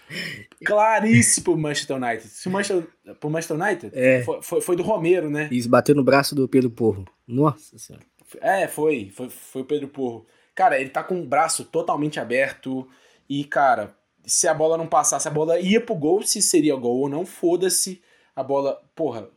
claríssimo 0.65 1.45
pro 1.45 1.59
Manchester 1.59 1.97
United. 1.97 2.29
Se 2.29 2.49
o 2.49 2.51
Manchester, 2.51 2.87
pro 3.19 3.31
Manchester 3.31 3.61
United, 3.61 3.91
é. 3.95 4.23
foi, 4.23 4.43
foi, 4.43 4.61
foi, 4.61 4.77
do 4.77 4.83
Romero, 4.83 5.31
né? 5.31 5.49
Isso, 5.51 5.69
bateu 5.69 5.95
no 5.95 6.05
braço 6.05 6.35
do 6.35 6.49
Pedro 6.49 6.71
Porro. 6.71 7.05
Nossa 7.27 7.79
senhora. 7.79 8.05
É, 8.41 8.69
foi. 8.69 9.11
Foi, 9.15 9.29
foi 9.29 9.63
o 9.63 9.65
Pedro 9.65 9.89
Porro. 9.89 10.27
Cara, 10.55 10.81
ele 10.81 10.91
tá 10.91 11.03
com 11.03 11.21
o 11.21 11.27
braço 11.27 11.65
totalmente 11.65 12.21
aberto. 12.21 12.87
E, 13.29 13.45
cara, 13.45 13.95
se 14.25 14.47
a 14.47 14.55
bola 14.55 14.77
não 14.77 14.87
passasse, 14.87 15.27
a 15.27 15.31
bola 15.31 15.59
ia 15.59 15.81
pro 15.81 15.95
gol, 15.95 16.23
se 16.23 16.43
seria 16.43 16.77
gol 16.77 17.01
ou 17.01 17.09
não, 17.09 17.25
foda-se. 17.25 18.01
A 18.35 18.43
bola, 18.43 18.81
porra, 18.95 19.29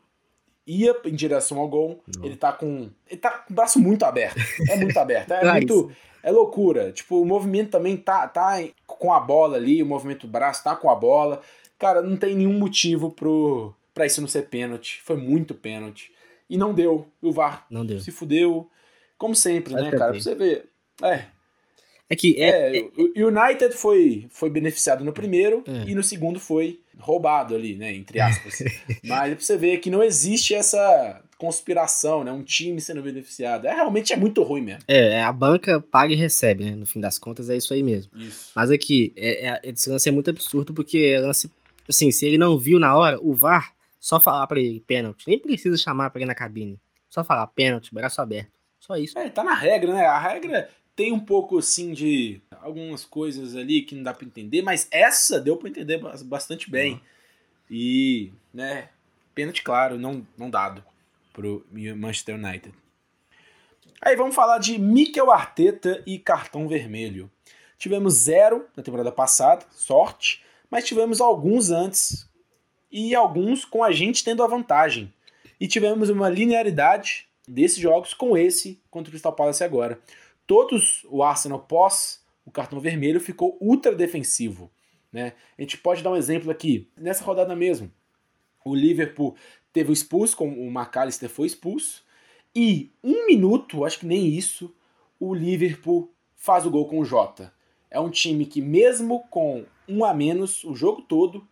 ia 0.66 0.96
em 1.06 1.16
direção 1.16 1.60
ao 1.60 1.68
gol. 1.68 2.04
Não. 2.16 2.26
Ele 2.26 2.36
tá 2.36 2.52
com. 2.52 2.90
Ele 3.10 3.20
tá 3.20 3.32
com 3.32 3.54
o 3.54 3.56
braço 3.56 3.80
muito 3.80 4.04
aberto. 4.04 4.40
É 4.70 4.78
muito 4.78 4.98
aberto. 4.98 5.32
É 5.32 5.44
muito. 5.52 5.92
É 6.24 6.32
loucura. 6.32 6.92
Tipo, 6.92 7.22
o 7.22 7.26
movimento 7.26 7.72
também 7.72 7.98
tá, 7.98 8.28
tá 8.28 8.58
com 8.88 9.12
a 9.12 9.20
bola 9.20 9.58
ali, 9.58 9.84
o 9.84 9.86
movimento 9.86 10.26
do 10.26 10.32
braço 10.32 10.64
tá 10.64 10.76
com 10.76 10.90
a 10.90 10.96
bola. 10.96 11.42
Cara, 11.78 12.02
não 12.02 12.16
tem 12.16 12.34
nenhum 12.34 12.58
motivo 12.58 13.12
pro, 13.12 13.74
pra 13.94 14.06
isso 14.06 14.22
não 14.22 14.28
ser 14.28 14.44
pênalti. 14.44 15.02
Foi 15.04 15.18
muito 15.18 15.54
pênalti. 15.54 16.12
E 16.50 16.58
não 16.58 16.74
deu. 16.74 17.08
O 17.22 17.32
VAR 17.32 17.66
não 17.70 17.86
deu. 17.86 18.00
se 18.00 18.12
fudeu. 18.12 18.70
Como 19.18 19.36
sempre, 19.36 19.74
né, 19.74 19.92
cara? 19.92 20.12
Pra 20.12 20.22
você 20.22 20.34
ver. 20.34 20.70
É, 21.02 21.26
é 22.10 22.16
que 22.16 22.42
é, 22.42 22.78
é, 22.78 22.82
o 22.96 23.28
United 23.28 23.74
foi, 23.76 24.28
foi 24.30 24.50
beneficiado 24.50 25.04
no 25.04 25.12
primeiro 25.12 25.64
é. 25.68 25.90
e 25.90 25.96
no 25.96 26.04
segundo 26.04 26.40
foi 26.40 26.80
roubado 27.00 27.56
ali, 27.56 27.76
né, 27.76 27.94
entre 27.94 28.20
aspas. 28.20 28.60
Mas 29.04 29.32
é 29.32 29.36
pra 29.36 29.44
você 29.44 29.58
ver 29.58 29.78
que 29.78 29.90
não 29.90 30.04
existe 30.04 30.54
essa 30.54 31.22
conspiração, 31.44 32.24
né, 32.24 32.32
um 32.32 32.42
time 32.42 32.80
sendo 32.80 33.02
beneficiado. 33.02 33.68
É 33.68 33.74
realmente 33.74 34.14
é 34.14 34.16
muito 34.16 34.42
ruim 34.44 34.62
mesmo. 34.62 34.82
É, 34.88 35.16
é 35.16 35.24
a 35.24 35.34
banca 35.34 35.82
paga 35.82 36.14
e 36.14 36.16
recebe, 36.16 36.64
né, 36.64 36.72
no 36.72 36.86
fim 36.86 37.02
das 37.02 37.20
contas 37.20 37.50
é 37.50 37.58
isso 37.58 37.74
aí 37.74 37.84
mesmo. 37.84 38.18
Isso. 38.18 38.52
Mas 38.56 38.72
aqui, 38.72 39.12
é, 39.18 39.50
é, 39.50 39.62
esse 39.66 39.90
lance 39.90 40.08
é 40.08 40.12
muito 40.14 40.30
absurdo 40.30 40.74
porque 40.74 41.18
lance, 41.18 41.52
assim, 41.88 42.12
se 42.12 42.26
ele 42.26 42.38
não 42.38 42.58
viu 42.58 42.80
na 42.80 42.96
hora, 42.96 43.20
o 43.22 43.34
VAR 43.34 43.74
só 44.00 44.22
falar 44.22 44.48
para 44.48 44.58
ele 44.58 44.80
pênalti, 44.80 45.28
nem 45.28 45.38
precisa 45.38 45.76
chamar 45.76 46.12
para 46.12 46.22
ele 46.22 46.28
na 46.28 46.34
cabine. 46.34 46.80
Só 47.10 47.26
falar 47.26 47.46
pênalti, 47.48 47.94
braço 47.94 48.22
aberto. 48.22 48.54
Só 48.80 48.96
isso. 48.96 49.20
É, 49.20 49.30
tá 49.30 49.44
na 49.44 49.54
regra, 49.54 49.94
né? 49.94 50.06
A 50.06 50.18
regra 50.18 50.70
tem 50.96 51.12
um 51.12 51.20
pouco 51.20 51.58
assim 51.58 51.92
de 51.92 52.40
algumas 52.62 53.04
coisas 53.04 53.54
ali 53.54 53.82
que 53.82 53.96
não 53.96 54.04
dá 54.04 54.14
para 54.14 54.26
entender, 54.26 54.62
mas 54.62 54.88
essa 54.90 55.42
deu 55.42 55.58
para 55.58 55.68
entender 55.68 56.00
bastante 56.24 56.72
bem. 56.72 56.94
Uhum. 56.94 57.00
E, 57.70 58.32
né, 58.54 58.88
pênalti 59.36 59.62
claro, 59.62 59.98
não, 59.98 60.26
não 60.38 60.50
dado 60.50 60.82
pro 61.34 61.66
Manchester 61.98 62.36
United. 62.36 62.74
Aí 64.02 64.16
vamos 64.16 64.36
falar 64.36 64.60
de 64.60 64.78
Mikel 64.80 65.32
Arteta 65.32 66.02
e 66.06 66.20
cartão 66.20 66.68
vermelho. 66.68 67.30
Tivemos 67.78 68.14
zero 68.14 68.66
na 68.78 68.84
temporada 68.84 69.12
passada, 69.12 69.66
sorte, 69.72 70.44
mas 70.70 70.86
tivemos 70.86 71.20
alguns 71.20 71.72
antes 71.72 72.30
e 72.92 73.14
alguns 73.14 73.66
com 73.66 73.84
a 73.84 73.92
gente 73.92 74.24
tendo 74.24 74.44
a 74.44 74.48
vantagem. 74.48 75.12
E 75.60 75.68
tivemos 75.68 76.10
uma 76.10 76.30
linearidade 76.30 77.28
desses 77.48 77.78
jogos 77.78 78.14
com 78.14 78.38
esse 78.38 78.82
contra 78.90 79.10
o 79.10 79.12
Crystal 79.12 79.34
Palace 79.34 79.64
agora 79.64 80.00
todos 80.46 81.06
o 81.10 81.24
Arsenal 81.24 81.60
pós 81.60 82.24
o 82.46 82.52
cartão 82.52 82.80
vermelho 82.80 83.20
ficou 83.20 83.58
ultra 83.62 83.96
defensivo. 83.96 84.72
Né? 85.12 85.34
A 85.58 85.62
gente 85.62 85.78
pode 85.78 86.04
dar 86.04 86.12
um 86.12 86.16
exemplo 86.16 86.52
aqui. 86.52 86.90
Nessa 86.98 87.24
rodada 87.24 87.56
mesmo, 87.56 87.92
o 88.66 88.76
Liverpool 88.76 89.36
teve 89.74 89.90
o 89.90 89.94
expulso, 89.94 90.38
como 90.38 90.62
o 90.62 90.70
McAllister 90.70 91.30
foi 91.30 91.48
expulso, 91.48 92.04
e 92.56 92.92
um 93.04 93.26
minuto, 93.26 93.84
acho 93.84 94.00
que 94.00 94.06
nem 94.06 94.28
isso, 94.28 94.74
o 95.20 95.34
Liverpool 95.34 96.12
faz 96.36 96.66
o 96.66 96.72
gol 96.72 96.88
com 96.88 97.00
o 97.00 97.06
Jota. 97.06 97.52
É 97.90 98.00
um 98.00 98.10
time 98.10 98.46
que, 98.46 98.62
mesmo 98.62 99.24
com 99.30 99.66
um 99.88 100.06
a 100.06 100.14
menos 100.14 100.64
o 100.64 100.76
jogo 100.76 101.02
todo, 101.02 101.48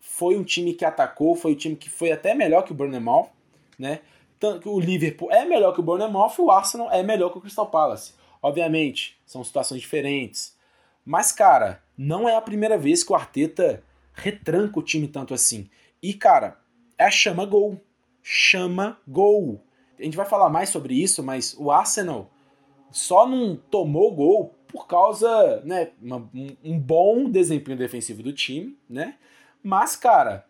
foi 0.00 0.36
um 0.36 0.44
time 0.44 0.74
que 0.74 0.84
atacou, 0.84 1.34
foi 1.34 1.52
um 1.52 1.56
time 1.56 1.76
que 1.76 1.90
foi 1.90 2.12
até 2.12 2.34
melhor 2.34 2.62
que 2.62 2.72
o 2.72 2.74
Bournemouth, 2.74 3.28
né? 3.78 4.00
O 4.64 4.78
Liverpool 4.78 5.32
é 5.32 5.44
melhor 5.44 5.72
que 5.72 5.80
o 5.80 5.82
Bournemouth, 5.82 6.34
o 6.38 6.50
Arsenal 6.50 6.90
é 6.90 7.02
melhor 7.02 7.30
que 7.30 7.38
o 7.38 7.40
Crystal 7.40 7.70
Palace. 7.70 8.12
Obviamente, 8.42 9.18
são 9.24 9.42
situações 9.42 9.80
diferentes. 9.80 10.54
Mas, 11.04 11.32
cara, 11.32 11.82
não 11.96 12.28
é 12.28 12.36
a 12.36 12.42
primeira 12.42 12.76
vez 12.76 13.02
que 13.02 13.12
o 13.12 13.14
Arteta 13.14 13.82
retranca 14.12 14.78
o 14.78 14.82
time 14.82 15.08
tanto 15.08 15.32
assim. 15.32 15.68
E, 16.02 16.12
cara, 16.12 16.58
é 16.98 17.10
chama 17.10 17.44
gol. 17.44 17.80
Chama 18.22 18.98
gol. 19.06 19.60
A 19.98 20.02
gente 20.02 20.16
vai 20.16 20.26
falar 20.26 20.50
mais 20.50 20.68
sobre 20.68 20.94
isso, 20.94 21.22
mas 21.22 21.54
o 21.58 21.70
Arsenal 21.70 22.30
só 22.90 23.26
não 23.26 23.56
tomou 23.56 24.14
gol 24.14 24.54
por 24.68 24.86
causa, 24.86 25.60
né, 25.64 25.92
uma, 26.02 26.28
um 26.64 26.78
bom 26.78 27.30
desempenho 27.30 27.78
defensivo 27.78 28.22
do 28.22 28.32
time, 28.32 28.76
né? 28.90 29.16
Mas, 29.62 29.94
cara, 29.94 30.46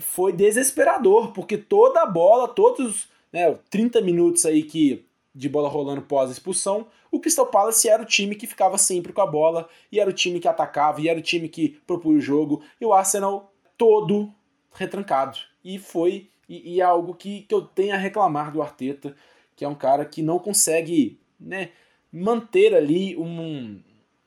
foi 0.00 0.32
desesperador, 0.32 1.32
porque 1.32 1.58
toda 1.58 2.02
a 2.02 2.06
bola, 2.06 2.48
todos 2.48 3.08
né, 3.32 3.58
30 3.68 4.00
minutos 4.00 4.46
aí 4.46 4.62
que 4.62 5.04
de 5.34 5.48
bola 5.48 5.68
rolando 5.68 6.02
pós 6.02 6.30
expulsão, 6.30 6.86
o 7.10 7.20
Crystal 7.20 7.46
Palace 7.46 7.88
era 7.88 8.02
o 8.02 8.06
time 8.06 8.34
que 8.34 8.46
ficava 8.46 8.76
sempre 8.76 9.12
com 9.12 9.20
a 9.20 9.26
bola, 9.26 9.68
e 9.90 10.00
era 10.00 10.08
o 10.08 10.12
time 10.12 10.40
que 10.40 10.48
atacava, 10.48 11.00
e 11.00 11.08
era 11.08 11.18
o 11.18 11.22
time 11.22 11.48
que 11.48 11.80
propunha 11.86 12.18
o 12.18 12.22
jogo, 12.22 12.62
e 12.80 12.84
o 12.84 12.92
Arsenal 12.92 13.52
todo 13.76 14.32
retrancado. 14.72 15.38
E 15.64 15.78
foi, 15.78 16.28
e, 16.48 16.74
e 16.74 16.80
é 16.80 16.84
algo 16.84 17.14
que, 17.14 17.42
que 17.42 17.54
eu 17.54 17.62
tenho 17.62 17.94
a 17.94 17.98
reclamar 17.98 18.52
do 18.52 18.62
Arteta, 18.62 19.14
que 19.56 19.64
é 19.64 19.68
um 19.68 19.74
cara 19.74 20.04
que 20.04 20.22
não 20.22 20.38
consegue 20.38 21.18
né, 21.38 21.70
manter 22.12 22.74
ali 22.74 23.16
um. 23.16 23.80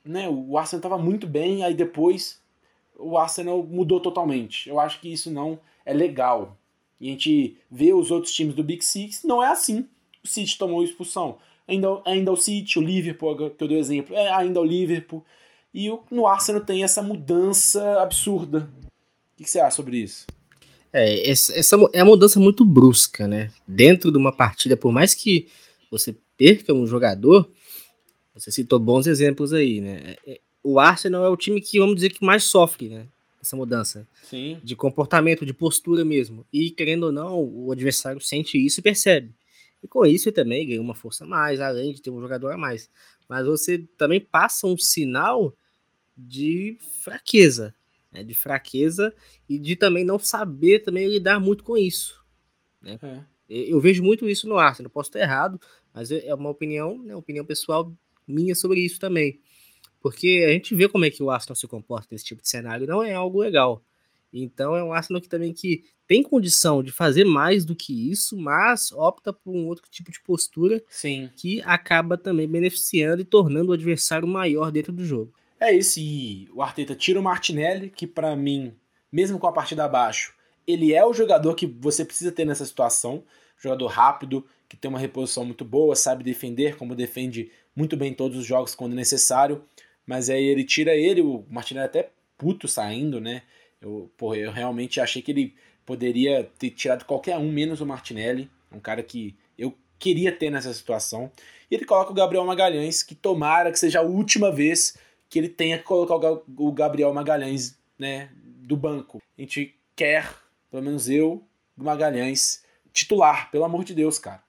Né, 0.04 0.28
o 0.28 0.56
Arsenal 0.56 0.78
estava 0.78 0.98
muito 0.98 1.26
bem, 1.26 1.64
aí 1.64 1.74
depois 1.74 2.40
o 2.98 3.18
Arsenal 3.18 3.62
mudou 3.62 4.00
totalmente. 4.00 4.68
Eu 4.68 4.78
acho 4.80 5.00
que 5.00 5.12
isso 5.12 5.30
não 5.30 5.58
é 5.84 5.92
legal. 5.92 6.56
E 7.00 7.08
a 7.08 7.12
gente 7.12 7.56
vê 7.70 7.92
os 7.92 8.10
outros 8.10 8.32
times 8.32 8.54
do 8.54 8.64
Big 8.64 8.84
Six, 8.84 9.22
não 9.24 9.42
é 9.42 9.48
assim. 9.48 9.86
O 10.24 10.28
City 10.28 10.56
tomou 10.56 10.82
expulsão. 10.82 11.38
Ainda, 11.68 12.00
ainda 12.04 12.32
o 12.32 12.36
City, 12.36 12.78
o 12.78 12.82
Liverpool, 12.82 13.50
que 13.50 13.62
eu 13.64 13.68
dei 13.68 13.78
exemplo, 13.78 14.14
é 14.14 14.30
ainda 14.32 14.60
o 14.60 14.64
Liverpool. 14.64 15.24
E 15.74 15.90
o, 15.90 16.02
no 16.10 16.26
Arsenal 16.26 16.64
tem 16.64 16.82
essa 16.82 17.02
mudança 17.02 18.00
absurda. 18.00 18.70
O 19.38 19.42
que 19.42 19.50
você 19.50 19.60
acha 19.60 19.76
sobre 19.76 19.98
isso? 19.98 20.26
É, 20.92 21.30
essa, 21.30 21.76
é 21.92 22.02
uma 22.02 22.12
mudança 22.12 22.40
muito 22.40 22.64
brusca, 22.64 23.26
né? 23.26 23.50
Dentro 23.66 24.10
de 24.10 24.18
uma 24.18 24.32
partida, 24.32 24.76
por 24.76 24.92
mais 24.92 25.14
que 25.14 25.48
você 25.90 26.16
perca 26.36 26.72
um 26.72 26.86
jogador, 26.86 27.50
você 28.34 28.50
citou 28.50 28.78
bons 28.78 29.06
exemplos 29.06 29.52
aí, 29.52 29.80
né? 29.80 30.16
É, 30.26 30.40
o 30.62 30.80
Arsenal 30.80 31.24
é 31.24 31.28
o 31.28 31.36
time 31.36 31.60
que, 31.60 31.78
vamos 31.78 31.96
dizer, 31.96 32.10
que 32.10 32.24
mais 32.24 32.44
sofre, 32.44 32.88
né? 32.88 33.06
essa 33.46 33.56
mudança 33.56 34.06
Sim. 34.24 34.60
de 34.62 34.74
comportamento, 34.74 35.46
de 35.46 35.54
postura 35.54 36.04
mesmo. 36.04 36.44
E 36.52 36.70
querendo 36.70 37.04
ou 37.04 37.12
não, 37.12 37.42
o 37.42 37.70
adversário 37.70 38.20
sente 38.20 38.58
isso 38.58 38.80
e 38.80 38.82
percebe. 38.82 39.32
E 39.82 39.88
com 39.88 40.04
isso 40.04 40.30
também 40.32 40.66
ganha 40.66 40.80
uma 40.80 40.94
força 40.94 41.24
a 41.24 41.26
mais, 41.26 41.60
além 41.60 41.92
de 41.92 42.02
ter 42.02 42.10
um 42.10 42.20
jogador 42.20 42.52
a 42.52 42.58
mais. 42.58 42.90
Mas 43.28 43.46
você 43.46 43.78
também 43.96 44.20
passa 44.20 44.66
um 44.66 44.76
sinal 44.76 45.54
de 46.16 46.76
fraqueza, 47.02 47.74
né? 48.16 48.24
de 48.24 48.34
fraqueza 48.34 49.14
e 49.48 49.58
de 49.58 49.76
também 49.76 50.04
não 50.04 50.18
saber 50.18 50.80
também 50.80 51.06
lidar 51.06 51.38
muito 51.38 51.62
com 51.62 51.76
isso. 51.76 52.24
Né? 52.80 52.98
É. 53.02 53.20
Eu 53.48 53.80
vejo 53.80 54.02
muito 54.02 54.28
isso 54.28 54.48
no 54.48 54.58
Arsenal, 54.58 54.90
posso 54.90 55.10
estar 55.10 55.20
errado, 55.20 55.60
mas 55.94 56.10
é, 56.10 56.26
é 56.26 56.34
uma 56.34 56.50
opinião, 56.50 56.98
né, 56.98 57.14
opinião 57.14 57.44
pessoal 57.44 57.92
minha 58.26 58.54
sobre 58.54 58.80
isso 58.80 58.98
também. 58.98 59.40
Porque 60.00 60.44
a 60.48 60.52
gente 60.52 60.74
vê 60.74 60.88
como 60.88 61.04
é 61.04 61.10
que 61.10 61.22
o 61.22 61.30
Arsenal 61.30 61.54
se 61.54 61.66
comporta 61.66 62.08
nesse 62.10 62.24
tipo 62.24 62.42
de 62.42 62.48
cenário, 62.48 62.86
não 62.86 63.02
é 63.02 63.12
algo 63.12 63.40
legal. 63.40 63.82
Então 64.32 64.74
é 64.74 64.82
um 64.82 64.92
Arsenal 64.92 65.22
que 65.22 65.28
também 65.28 65.52
que 65.52 65.84
tem 66.06 66.22
condição 66.22 66.82
de 66.82 66.92
fazer 66.92 67.24
mais 67.24 67.64
do 67.64 67.74
que 67.74 68.10
isso, 68.10 68.36
mas 68.36 68.92
opta 68.92 69.32
por 69.32 69.54
um 69.54 69.66
outro 69.66 69.88
tipo 69.90 70.10
de 70.10 70.20
postura 70.20 70.82
Sim. 70.88 71.30
que 71.36 71.62
acaba 71.62 72.18
também 72.18 72.48
beneficiando 72.48 73.22
e 73.22 73.24
tornando 73.24 73.70
o 73.70 73.74
adversário 73.74 74.26
maior 74.26 74.70
dentro 74.70 74.92
do 74.92 75.04
jogo. 75.04 75.32
É 75.58 75.72
isso, 75.72 75.98
e 75.98 76.48
o 76.52 76.60
Arteta 76.60 76.94
tira 76.94 77.18
o 77.18 77.22
Martinelli, 77.22 77.88
que 77.88 78.06
para 78.06 78.36
mim, 78.36 78.74
mesmo 79.10 79.38
com 79.38 79.46
a 79.46 79.52
partida 79.52 79.84
abaixo, 79.84 80.34
ele 80.66 80.92
é 80.92 81.04
o 81.04 81.14
jogador 81.14 81.54
que 81.54 81.66
você 81.66 82.04
precisa 82.04 82.30
ter 82.30 82.44
nessa 82.44 82.64
situação, 82.64 83.24
jogador 83.56 83.86
rápido, 83.86 84.44
que 84.68 84.76
tem 84.76 84.88
uma 84.88 84.98
reposição 84.98 85.44
muito 85.44 85.64
boa, 85.64 85.96
sabe 85.96 86.24
defender, 86.24 86.76
como 86.76 86.94
defende 86.94 87.50
muito 87.74 87.96
bem 87.96 88.12
todos 88.12 88.36
os 88.36 88.44
jogos 88.44 88.74
quando 88.74 88.94
necessário, 88.94 89.64
mas 90.04 90.28
aí 90.28 90.44
ele 90.44 90.64
tira 90.64 90.94
ele, 90.94 91.20
o 91.22 91.44
Martinelli 91.48 91.86
até 91.86 92.10
puto 92.36 92.68
saindo, 92.68 93.20
né? 93.20 93.42
Eu, 93.80 94.10
porra, 94.16 94.36
eu 94.36 94.52
realmente 94.52 95.00
achei 95.00 95.22
que 95.22 95.30
ele 95.30 95.54
poderia 95.84 96.50
ter 96.58 96.70
tirado 96.70 97.04
qualquer 97.04 97.38
um, 97.38 97.50
menos 97.50 97.80
o 97.80 97.86
Martinelli, 97.86 98.50
um 98.72 98.80
cara 98.80 99.02
que 99.02 99.34
eu 99.56 99.74
queria 99.98 100.32
ter 100.32 100.50
nessa 100.50 100.72
situação. 100.74 101.30
E 101.70 101.74
ele 101.74 101.84
coloca 101.84 102.10
o 102.10 102.14
Gabriel 102.14 102.44
Magalhães, 102.44 103.02
que 103.02 103.14
tomara 103.14 103.70
que 103.70 103.78
seja 103.78 104.00
a 104.00 104.02
última 104.02 104.50
vez 104.50 104.96
que 105.28 105.38
ele 105.38 105.48
tenha 105.48 105.78
que 105.78 105.84
colocar 105.84 106.16
o 106.26 106.72
Gabriel 106.72 107.12
Magalhães 107.12 107.78
né, 107.98 108.30
do 108.34 108.76
banco. 108.76 109.22
A 109.36 109.40
gente 109.40 109.78
quer, 109.94 110.34
pelo 110.70 110.82
menos 110.82 111.08
eu, 111.08 111.46
Magalhães, 111.76 112.64
titular, 112.92 113.50
pelo 113.50 113.64
amor 113.64 113.84
de 113.84 113.94
Deus, 113.94 114.18
cara. 114.18 114.42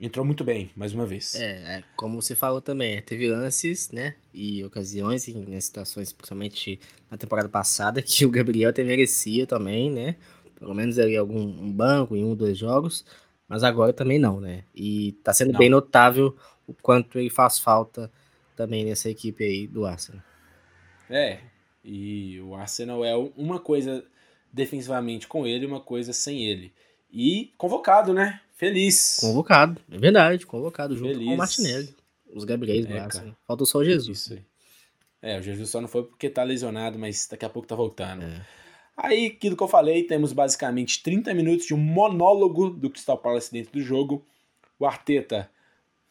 Entrou 0.00 0.24
muito 0.24 0.44
bem, 0.44 0.70
mais 0.76 0.94
uma 0.94 1.04
vez. 1.04 1.34
É, 1.34 1.78
é 1.78 1.84
como 1.96 2.22
você 2.22 2.36
falou 2.36 2.60
também, 2.60 3.02
teve 3.02 3.28
lances, 3.28 3.90
né, 3.90 4.14
e 4.32 4.62
ocasiões, 4.64 5.26
em 5.26 5.60
situações, 5.60 6.12
principalmente 6.12 6.78
na 7.10 7.16
temporada 7.16 7.48
passada, 7.48 8.00
que 8.02 8.24
o 8.24 8.30
Gabriel 8.30 8.70
até 8.70 8.84
merecia 8.84 9.44
também, 9.44 9.90
né, 9.90 10.14
pelo 10.56 10.72
menos 10.72 10.98
ali 10.98 11.16
algum 11.16 11.40
um 11.40 11.72
banco 11.72 12.14
em 12.14 12.24
um, 12.24 12.36
dois 12.36 12.56
jogos, 12.56 13.04
mas 13.48 13.64
agora 13.64 13.92
também 13.92 14.20
não, 14.20 14.40
né, 14.40 14.62
e 14.72 15.12
tá 15.24 15.32
sendo 15.32 15.52
não. 15.52 15.58
bem 15.58 15.68
notável 15.68 16.36
o 16.64 16.74
quanto 16.74 17.18
ele 17.18 17.30
faz 17.30 17.58
falta 17.58 18.08
também 18.58 18.84
nessa 18.84 19.08
equipe 19.08 19.44
aí 19.44 19.68
do 19.68 19.86
Arsenal. 19.86 20.20
É, 21.08 21.38
e 21.84 22.40
o 22.40 22.56
Arsenal 22.56 23.04
é 23.04 23.16
uma 23.36 23.60
coisa 23.60 24.04
defensivamente 24.52 25.28
com 25.28 25.46
ele, 25.46 25.64
uma 25.64 25.80
coisa 25.80 26.12
sem 26.12 26.44
ele. 26.44 26.72
E 27.08 27.52
convocado, 27.56 28.12
né? 28.12 28.40
Feliz. 28.54 29.18
Convocado, 29.20 29.80
é 29.88 29.96
verdade, 29.96 30.44
convocado 30.44 30.96
junto 30.96 31.12
Feliz. 31.12 31.28
com 31.28 31.34
o 31.34 31.36
Martinelli. 31.36 31.94
Os 32.34 32.44
Gabriéis 32.44 32.84
é, 32.90 32.98
Arsenal. 32.98 33.36
Falta 33.46 33.64
só 33.64 33.78
o 33.78 33.84
Jesus. 33.84 34.18
Isso 34.18 34.32
aí. 34.32 34.42
É, 35.22 35.38
o 35.38 35.42
Jesus 35.42 35.70
só 35.70 35.80
não 35.80 35.88
foi 35.88 36.02
porque 36.02 36.28
tá 36.28 36.42
lesionado, 36.42 36.98
mas 36.98 37.28
daqui 37.30 37.44
a 37.44 37.48
pouco 37.48 37.68
tá 37.68 37.76
voltando. 37.76 38.24
É. 38.24 38.44
Aí, 38.96 39.26
aquilo 39.26 39.56
que 39.56 39.62
eu 39.62 39.68
falei, 39.68 40.02
temos 40.02 40.32
basicamente 40.32 41.00
30 41.04 41.32
minutos 41.32 41.66
de 41.66 41.74
um 41.74 41.78
monólogo 41.78 42.70
do 42.70 42.90
Crystal 42.90 43.16
Palace 43.16 43.52
dentro 43.52 43.72
do 43.72 43.80
jogo. 43.80 44.26
O 44.78 44.84
Arteta 44.84 45.48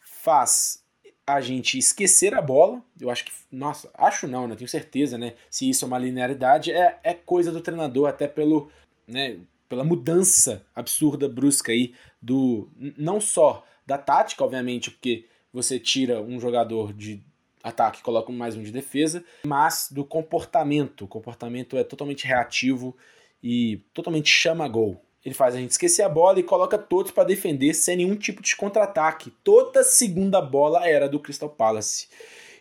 faz 0.00 0.82
a 1.28 1.42
gente 1.42 1.76
esquecer 1.76 2.34
a 2.34 2.40
bola. 2.40 2.82
Eu 2.98 3.10
acho 3.10 3.26
que, 3.26 3.32
nossa, 3.52 3.90
acho 3.92 4.26
não, 4.26 4.48
né? 4.48 4.56
Tenho 4.56 4.68
certeza, 4.68 5.18
né? 5.18 5.34
Se 5.50 5.68
isso 5.68 5.84
é 5.84 5.88
uma 5.88 5.98
linearidade, 5.98 6.72
é, 6.72 6.98
é 7.04 7.12
coisa 7.12 7.52
do 7.52 7.60
treinador, 7.60 8.08
até 8.08 8.26
pelo, 8.26 8.70
né, 9.06 9.38
pela 9.68 9.84
mudança 9.84 10.64
absurda, 10.74 11.28
brusca 11.28 11.70
aí, 11.70 11.92
do 12.20 12.70
não 12.96 13.20
só 13.20 13.62
da 13.84 13.98
tática, 13.98 14.42
obviamente, 14.42 14.90
porque 14.90 15.26
você 15.52 15.78
tira 15.78 16.22
um 16.22 16.40
jogador 16.40 16.94
de 16.94 17.22
ataque 17.62 18.00
e 18.00 18.02
coloca 18.02 18.32
mais 18.32 18.56
um 18.56 18.62
de 18.62 18.72
defesa, 18.72 19.22
mas 19.44 19.88
do 19.92 20.06
comportamento. 20.06 21.04
O 21.04 21.08
comportamento 21.08 21.76
é 21.76 21.84
totalmente 21.84 22.26
reativo 22.26 22.96
e 23.42 23.82
totalmente 23.92 24.30
chama 24.30 24.66
gol. 24.66 25.04
Ele 25.28 25.34
faz 25.34 25.54
a 25.54 25.58
gente 25.58 25.72
esquecer 25.72 26.02
a 26.02 26.08
bola 26.08 26.40
e 26.40 26.42
coloca 26.42 26.78
todos 26.78 27.12
para 27.12 27.24
defender 27.24 27.74
sem 27.74 27.98
nenhum 27.98 28.16
tipo 28.16 28.42
de 28.42 28.56
contra-ataque. 28.56 29.30
Toda 29.44 29.84
segunda 29.84 30.40
bola 30.40 30.88
era 30.88 31.06
do 31.06 31.20
Crystal 31.20 31.50
Palace. 31.50 32.08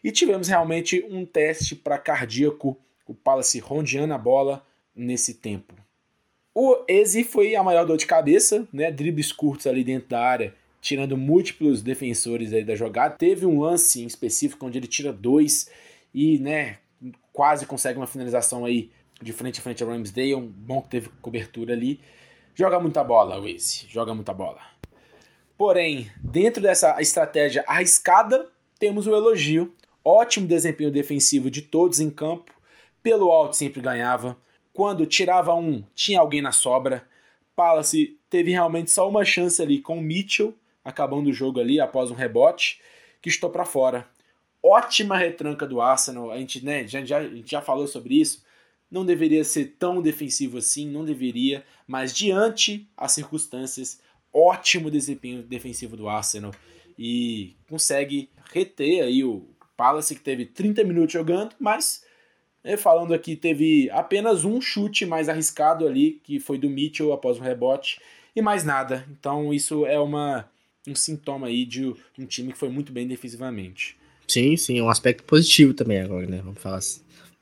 E 0.03 0.11
tivemos 0.11 0.49
realmente 0.49 1.05
um 1.09 1.26
teste 1.26 1.76
para 1.76 1.97
cardíaco, 1.97 2.78
o 3.07 3.13
Palace 3.13 3.57
rondeando 3.59 4.13
a 4.13 4.18
bola 4.18 4.65
nesse 4.93 5.36
tempo. 5.36 5.74
O 6.53 6.84
Eze 6.89 7.24
foi 7.24 7.55
a 7.55 7.63
maior 7.63 7.86
dor 7.86 7.95
de 7.95 8.05
cabeça, 8.05 8.68
né? 8.74 8.91
Dribles 8.91 9.32
curtos 9.32 9.65
ali 9.65 9.84
dentro 9.84 10.09
da 10.09 10.20
área, 10.20 10.53
tirando 10.82 11.15
múltiplos 11.15 11.82
defensores 11.82 12.51
aí 12.51 12.65
da 12.65 12.76
jogada. 12.76 13.15
Teve 13.15 13.45
um 13.45 13.61
lance 13.61 14.01
em 14.01 14.07
específico 14.07 14.65
onde 14.65 14.78
ele 14.78 14.88
tira 14.88 15.13
dois 15.13 15.70
e, 16.13 16.38
né, 16.39 16.80
quase 17.32 17.65
consegue 17.65 17.97
uma 17.97 18.07
finalização 18.07 18.65
aí 18.65 18.89
de 19.22 19.32
frente 19.32 19.59
a 19.59 19.63
frente 19.63 19.84
a 19.84 19.88
Ramsdale. 19.88 20.36
Bom 20.36 20.82
que 20.82 20.89
teve 20.89 21.09
cobertura 21.22 21.74
ali. 21.74 22.01
Joga 22.58 22.80
muita 22.80 23.03
bola, 23.03 23.39
o 23.39 23.47
Eze, 23.47 23.86
joga 23.88 24.16
muita 24.16 24.34
bola. 24.34 24.60
Porém, 25.55 26.10
dentro 26.20 26.60
dessa 26.60 26.99
estratégia 26.99 27.64
arriscada, 27.68 28.49
temos 28.80 29.05
o 29.05 29.16
elogio. 29.16 29.76
Ótimo 30.03 30.47
desempenho 30.47 30.89
defensivo 30.89 31.51
de 31.51 31.62
todos 31.62 31.99
em 31.99 32.10
campo. 32.10 32.51
Pelo 33.03 33.32
alto 33.32 33.55
sempre 33.55 33.80
ganhava 33.80 34.36
quando 34.74 35.05
tirava 35.05 35.53
um, 35.53 35.84
tinha 35.93 36.20
alguém 36.20 36.41
na 36.41 36.51
sobra. 36.51 37.08
Palace 37.55 38.18
teve 38.28 38.49
realmente 38.49 38.89
só 38.89 39.08
uma 39.08 39.24
chance 39.24 39.62
ali 39.62 39.80
com 39.80 39.99
o 39.99 40.01
Mitchell, 40.01 40.51
acabando 40.84 41.30
o 41.30 41.34
jogo 41.34 41.60
ali 41.60 41.80
após 41.80 42.10
um 42.10 42.16
rebote, 42.16 42.82
que 43.22 43.30
estou 43.30 43.51
para 43.51 43.66
fora. 43.66 44.08
Ótima 44.64 45.16
retranca 45.16 45.68
do 45.68 45.80
Arsenal, 45.80 46.32
a 46.32 46.39
gente, 46.39 46.66
né, 46.66 46.88
já, 46.88 47.05
já, 47.05 47.20
a 47.20 47.30
gente 47.30 47.51
já 47.51 47.62
falou 47.62 47.86
sobre 47.86 48.20
isso. 48.20 48.43
Não 48.89 49.05
deveria 49.05 49.43
ser 49.43 49.75
tão 49.77 50.01
defensivo 50.01 50.57
assim, 50.57 50.89
não 50.89 51.03
deveria, 51.03 51.63
mas 51.85 52.13
diante 52.13 52.88
as 52.95 53.11
circunstâncias, 53.11 53.99
ótimo 54.33 54.89
desempenho 54.89 55.43
defensivo 55.43 55.97
do 55.97 56.07
Arsenal 56.07 56.51
e 56.97 57.55
consegue 57.69 58.29
reter 58.51 59.03
aí 59.03 59.23
o 59.23 59.45
Palace 59.75 60.15
que 60.15 60.21
teve 60.21 60.45
30 60.45 60.83
minutos 60.83 61.13
jogando, 61.13 61.55
mas 61.59 62.03
falando 62.75 63.13
aqui, 63.13 63.35
teve 63.35 63.89
apenas 63.91 64.43
um 64.43 64.59
chute 64.59 65.05
mais 65.05 65.29
arriscado 65.29 65.88
ali, 65.88 66.19
que 66.23 66.39
foi 66.39 66.57
do 66.57 66.69
Mitchell 66.69 67.13
após 67.13 67.38
um 67.38 67.43
rebote, 67.43 68.01
e 68.35 68.41
mais 68.41 68.63
nada. 68.63 69.07
Então 69.11 69.53
isso 69.53 69.85
é 69.85 69.99
uma, 69.99 70.49
um 70.88 70.95
sintoma 70.95 71.47
aí 71.47 71.63
de 71.63 71.85
um 72.17 72.25
time 72.25 72.51
que 72.51 72.57
foi 72.57 72.69
muito 72.69 72.91
bem 72.91 73.07
defensivamente. 73.07 73.95
Sim, 74.27 74.57
sim, 74.57 74.79
é 74.79 74.83
um 74.83 74.89
aspecto 74.89 75.23
positivo 75.23 75.73
também 75.73 76.01
agora, 76.01 76.27
né? 76.27 76.41
Vamos 76.43 76.61
falar, 76.61 76.81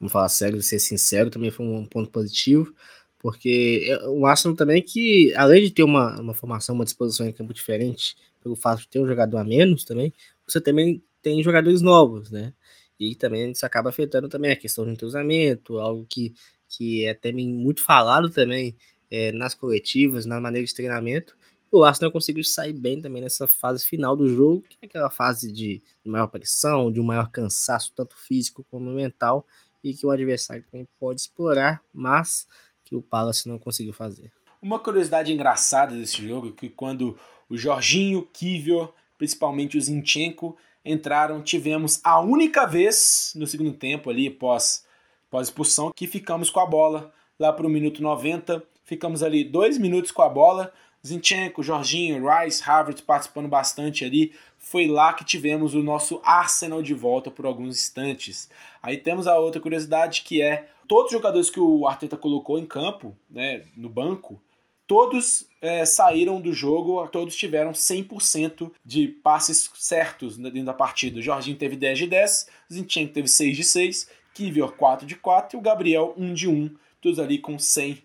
vamos 0.06 0.12
falar 0.14 0.30
sério, 0.30 0.62
ser 0.62 0.80
sincero, 0.80 1.30
também 1.30 1.52
foi 1.52 1.66
um 1.66 1.86
ponto 1.86 2.10
positivo, 2.10 2.74
porque 3.20 3.88
o 4.08 4.26
Arsenal 4.26 4.56
também 4.56 4.82
que, 4.82 5.34
além 5.36 5.64
de 5.64 5.72
ter 5.72 5.84
uma, 5.84 6.20
uma 6.22 6.34
formação, 6.34 6.76
uma 6.76 6.86
disposição 6.86 7.28
em 7.28 7.32
campo 7.32 7.54
diferente, 7.54 8.16
pelo 8.42 8.56
fato 8.56 8.82
de 8.82 8.88
ter 8.88 9.00
um 9.00 9.08
jogador 9.08 9.38
a 9.38 9.44
menos 9.44 9.84
também, 9.84 10.14
você 10.48 10.62
também 10.62 11.04
tem 11.22 11.42
jogadores 11.42 11.82
novos, 11.82 12.30
né? 12.30 12.54
E 13.00 13.16
também 13.16 13.52
isso 13.52 13.66
acaba 13.66 13.90
afetando 13.90 14.30
também 14.30 14.52
a 14.52 14.56
questão 14.56 14.86
do 14.86 14.92
entrosamento, 14.92 15.80
algo 15.80 16.06
que, 16.08 16.34
que 16.70 17.04
é 17.06 17.14
também 17.14 17.50
muito 17.50 17.84
falado 17.84 18.30
também 18.30 18.76
é, 19.10 19.32
nas 19.32 19.54
coletivas, 19.56 20.26
na 20.26 20.40
maneira 20.40 20.66
de 20.66 20.74
treinamento. 20.74 21.36
O 21.72 21.84
Arsenal 21.84 22.12
conseguiu 22.12 22.44
sair 22.44 22.74
bem 22.74 23.02
também 23.02 23.22
nessa 23.22 23.48
fase 23.48 23.86
final 23.86 24.16
do 24.16 24.30
jogo, 24.30 24.62
que 24.62 24.78
é 24.82 24.86
aquela 24.86 25.10
fase 25.10 25.52
de 25.52 25.82
maior 26.06 26.28
pressão, 26.28 26.92
de 26.92 27.02
um 27.02 27.04
maior 27.04 27.30
cansaço, 27.32 27.92
tanto 27.96 28.16
físico 28.16 28.64
como 28.70 28.92
mental, 28.92 29.46
e 29.86 29.94
que 29.94 30.04
o 30.04 30.10
adversário 30.10 30.64
também 30.72 30.88
pode 31.00 31.22
explorar, 31.22 31.80
mas 31.94 32.48
que 32.84 32.96
o 32.96 33.04
Palace 33.04 33.48
não 33.48 33.60
conseguiu 33.60 33.94
fazer. 33.94 34.32
Uma 34.60 34.80
curiosidade 34.80 35.32
engraçada 35.32 35.96
desse 35.96 36.28
jogo 36.28 36.50
é 36.50 36.52
que 36.52 36.70
quando 36.70 37.16
o 37.48 37.56
Jorginho, 37.56 38.28
Kivio, 38.34 38.92
principalmente 39.16 39.78
o 39.78 39.82
Zinchenko, 39.82 40.58
entraram, 40.84 41.40
tivemos 41.44 42.02
a 42.04 42.20
única 42.20 42.66
vez 42.66 43.32
no 43.36 43.46
segundo 43.46 43.74
tempo 43.74 44.10
ali, 44.10 44.28
pós, 44.28 44.84
pós 45.30 45.50
expulsão, 45.50 45.92
que 45.96 46.08
ficamos 46.08 46.50
com 46.50 46.60
a 46.60 46.66
bola 46.66 47.14
lá 47.38 47.54
para 47.54 47.68
o 47.68 47.70
minuto 47.70 48.02
90. 48.02 48.64
Ficamos 48.84 49.22
ali 49.22 49.44
dois 49.44 49.78
minutos 49.78 50.10
com 50.10 50.24
a 50.24 50.30
bola. 50.30 50.74
Zinchenko, 51.06 51.62
Jorginho, 51.62 52.24
Rice, 52.28 52.64
Harvard 52.64 53.02
participando 53.04 53.48
bastante 53.48 54.04
ali. 54.04 54.34
Foi 54.58 54.88
lá 54.88 55.14
que 55.14 55.24
tivemos 55.24 55.76
o 55.76 55.84
nosso 55.84 56.20
Arsenal 56.24 56.82
de 56.82 56.94
volta 56.94 57.30
por 57.30 57.46
alguns 57.46 57.78
instantes. 57.78 58.50
Aí 58.82 58.98
temos 58.98 59.28
a 59.28 59.38
outra 59.38 59.62
curiosidade 59.62 60.24
que 60.24 60.42
é 60.42 60.68
todos 60.88 61.08
os 61.08 61.12
jogadores 61.12 61.50
que 61.50 61.60
o 61.60 61.88
Arteta 61.88 62.18
colocou 62.18 62.58
em 62.58 62.66
campo, 62.66 63.16
né, 63.30 63.64
no 63.76 63.90
banco, 63.90 64.42
todos 64.88 65.48
é, 65.62 65.86
saíram 65.86 66.40
do 66.40 66.54
jogo, 66.54 67.08
todos 67.08 67.36
tiveram 67.36 67.72
100% 67.72 68.72
de 68.84 69.08
passes 69.08 69.70
certos 69.76 70.38
dentro 70.38 70.64
da 70.64 70.74
partida. 70.74 71.20
O 71.20 71.24
Jorginho 71.24 71.58
teve 71.58 71.76
10 71.76 71.98
de 71.98 72.08
10, 72.08 72.48
o 72.70 72.74
Zinchenko 72.74 73.14
teve 73.14 73.28
6 73.28 73.58
de 73.58 73.64
6, 73.64 74.10
Kivior 74.34 74.74
4 74.74 75.08
de 75.08 75.16
4 75.16 75.58
e 75.58 75.60
o 75.60 75.62
Gabriel 75.62 76.14
1 76.18 76.34
de 76.34 76.48
1, 76.48 76.76
todos 77.02 77.20
ali 77.20 77.40
com 77.40 77.58
100% 77.58 78.05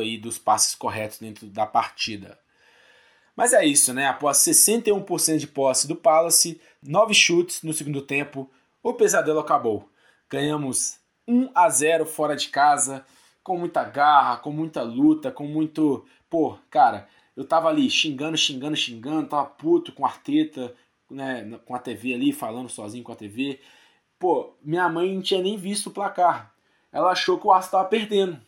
aí 0.00 0.18
dos 0.18 0.38
passes 0.38 0.74
corretos 0.74 1.18
dentro 1.18 1.46
da 1.46 1.66
partida. 1.66 2.38
Mas 3.36 3.52
é 3.52 3.64
isso, 3.64 3.94
né? 3.94 4.06
Após 4.06 4.38
61% 4.38 5.38
de 5.38 5.46
posse 5.46 5.86
do 5.86 5.94
Palace, 5.94 6.60
9 6.82 7.14
chutes 7.14 7.62
no 7.62 7.72
segundo 7.72 8.02
tempo, 8.02 8.50
o 8.82 8.92
pesadelo 8.92 9.38
acabou. 9.38 9.88
Ganhamos 10.28 10.98
1 11.26 11.50
a 11.54 11.68
0 11.68 12.04
fora 12.04 12.34
de 12.34 12.48
casa 12.48 13.06
com 13.44 13.56
muita 13.56 13.84
garra, 13.84 14.38
com 14.38 14.50
muita 14.50 14.82
luta, 14.82 15.30
com 15.30 15.46
muito. 15.46 16.04
Pô, 16.28 16.58
cara, 16.68 17.08
eu 17.36 17.44
tava 17.44 17.68
ali 17.68 17.88
xingando, 17.88 18.36
xingando, 18.36 18.76
xingando, 18.76 19.28
tava 19.28 19.46
puto 19.46 19.92
com 19.92 20.04
a 20.04 20.08
Arteta, 20.08 20.74
né, 21.08 21.58
com 21.64 21.74
a 21.74 21.78
TV 21.78 22.14
ali, 22.14 22.32
falando 22.32 22.68
sozinho 22.68 23.04
com 23.04 23.12
a 23.12 23.16
TV. 23.16 23.60
Pô, 24.18 24.52
minha 24.62 24.88
mãe 24.88 25.14
não 25.14 25.22
tinha 25.22 25.40
nem 25.40 25.56
visto 25.56 25.86
o 25.86 25.92
placar. 25.92 26.52
Ela 26.92 27.12
achou 27.12 27.38
que 27.38 27.46
o 27.46 27.52
Arsenal 27.52 27.82
tava 27.82 27.88
perdendo. 27.88 28.40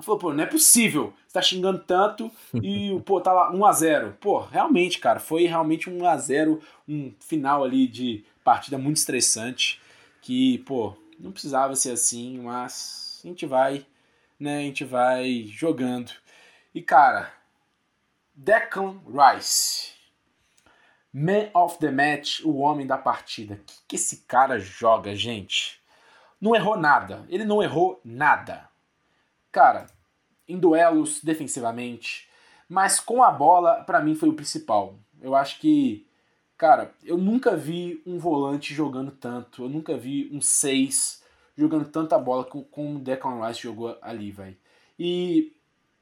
Falou, 0.00 0.18
pô, 0.18 0.32
não 0.32 0.44
é 0.44 0.46
possível. 0.46 1.12
Você 1.26 1.34
tá 1.34 1.42
xingando 1.42 1.80
tanto 1.80 2.30
e, 2.62 3.00
pô, 3.04 3.20
tá 3.20 3.32
lá 3.32 3.52
1x0. 3.52 4.12
Pô, 4.20 4.40
realmente, 4.40 4.98
cara, 4.98 5.18
foi 5.18 5.46
realmente 5.46 5.90
1x0, 5.90 6.60
um 6.88 7.12
final 7.20 7.64
ali 7.64 7.86
de 7.88 8.24
partida 8.44 8.78
muito 8.78 8.98
estressante. 8.98 9.80
Que, 10.22 10.58
pô, 10.58 10.94
não 11.18 11.32
precisava 11.32 11.74
ser 11.74 11.90
assim, 11.90 12.38
mas 12.38 13.20
a 13.24 13.28
gente 13.28 13.44
vai 13.44 13.84
né? 14.38 14.58
A 14.58 14.62
gente 14.62 14.84
vai 14.84 15.44
jogando. 15.46 16.12
E 16.74 16.82
cara, 16.82 17.32
Declan 18.34 19.00
Rice, 19.06 19.92
Man 21.12 21.48
of 21.54 21.78
the 21.78 21.90
Match, 21.90 22.40
o 22.44 22.58
homem 22.58 22.86
da 22.86 22.96
partida. 22.96 23.54
O 23.54 23.58
que, 23.58 23.74
que 23.88 23.96
esse 23.96 24.18
cara 24.28 24.58
joga, 24.58 25.14
gente? 25.14 25.80
Não 26.40 26.54
errou 26.54 26.76
nada. 26.76 27.26
Ele 27.28 27.44
não 27.44 27.62
errou 27.62 28.00
nada. 28.04 28.67
Cara, 29.50 29.86
em 30.46 30.58
duelos, 30.58 31.22
defensivamente, 31.22 32.28
mas 32.68 33.00
com 33.00 33.22
a 33.22 33.30
bola, 33.30 33.82
para 33.84 34.00
mim 34.00 34.14
foi 34.14 34.28
o 34.28 34.34
principal. 34.34 34.98
Eu 35.20 35.34
acho 35.34 35.58
que, 35.60 36.06
cara, 36.56 36.94
eu 37.02 37.16
nunca 37.16 37.56
vi 37.56 38.02
um 38.06 38.18
volante 38.18 38.74
jogando 38.74 39.10
tanto. 39.10 39.64
Eu 39.64 39.68
nunca 39.68 39.96
vi 39.96 40.28
um 40.32 40.40
6 40.40 41.22
jogando 41.56 41.88
tanta 41.88 42.18
bola 42.18 42.44
como 42.44 42.96
o 42.96 42.98
Declan 43.00 43.46
Rice 43.46 43.60
jogou 43.60 43.98
ali, 44.00 44.30
velho. 44.30 44.56
E 44.98 45.52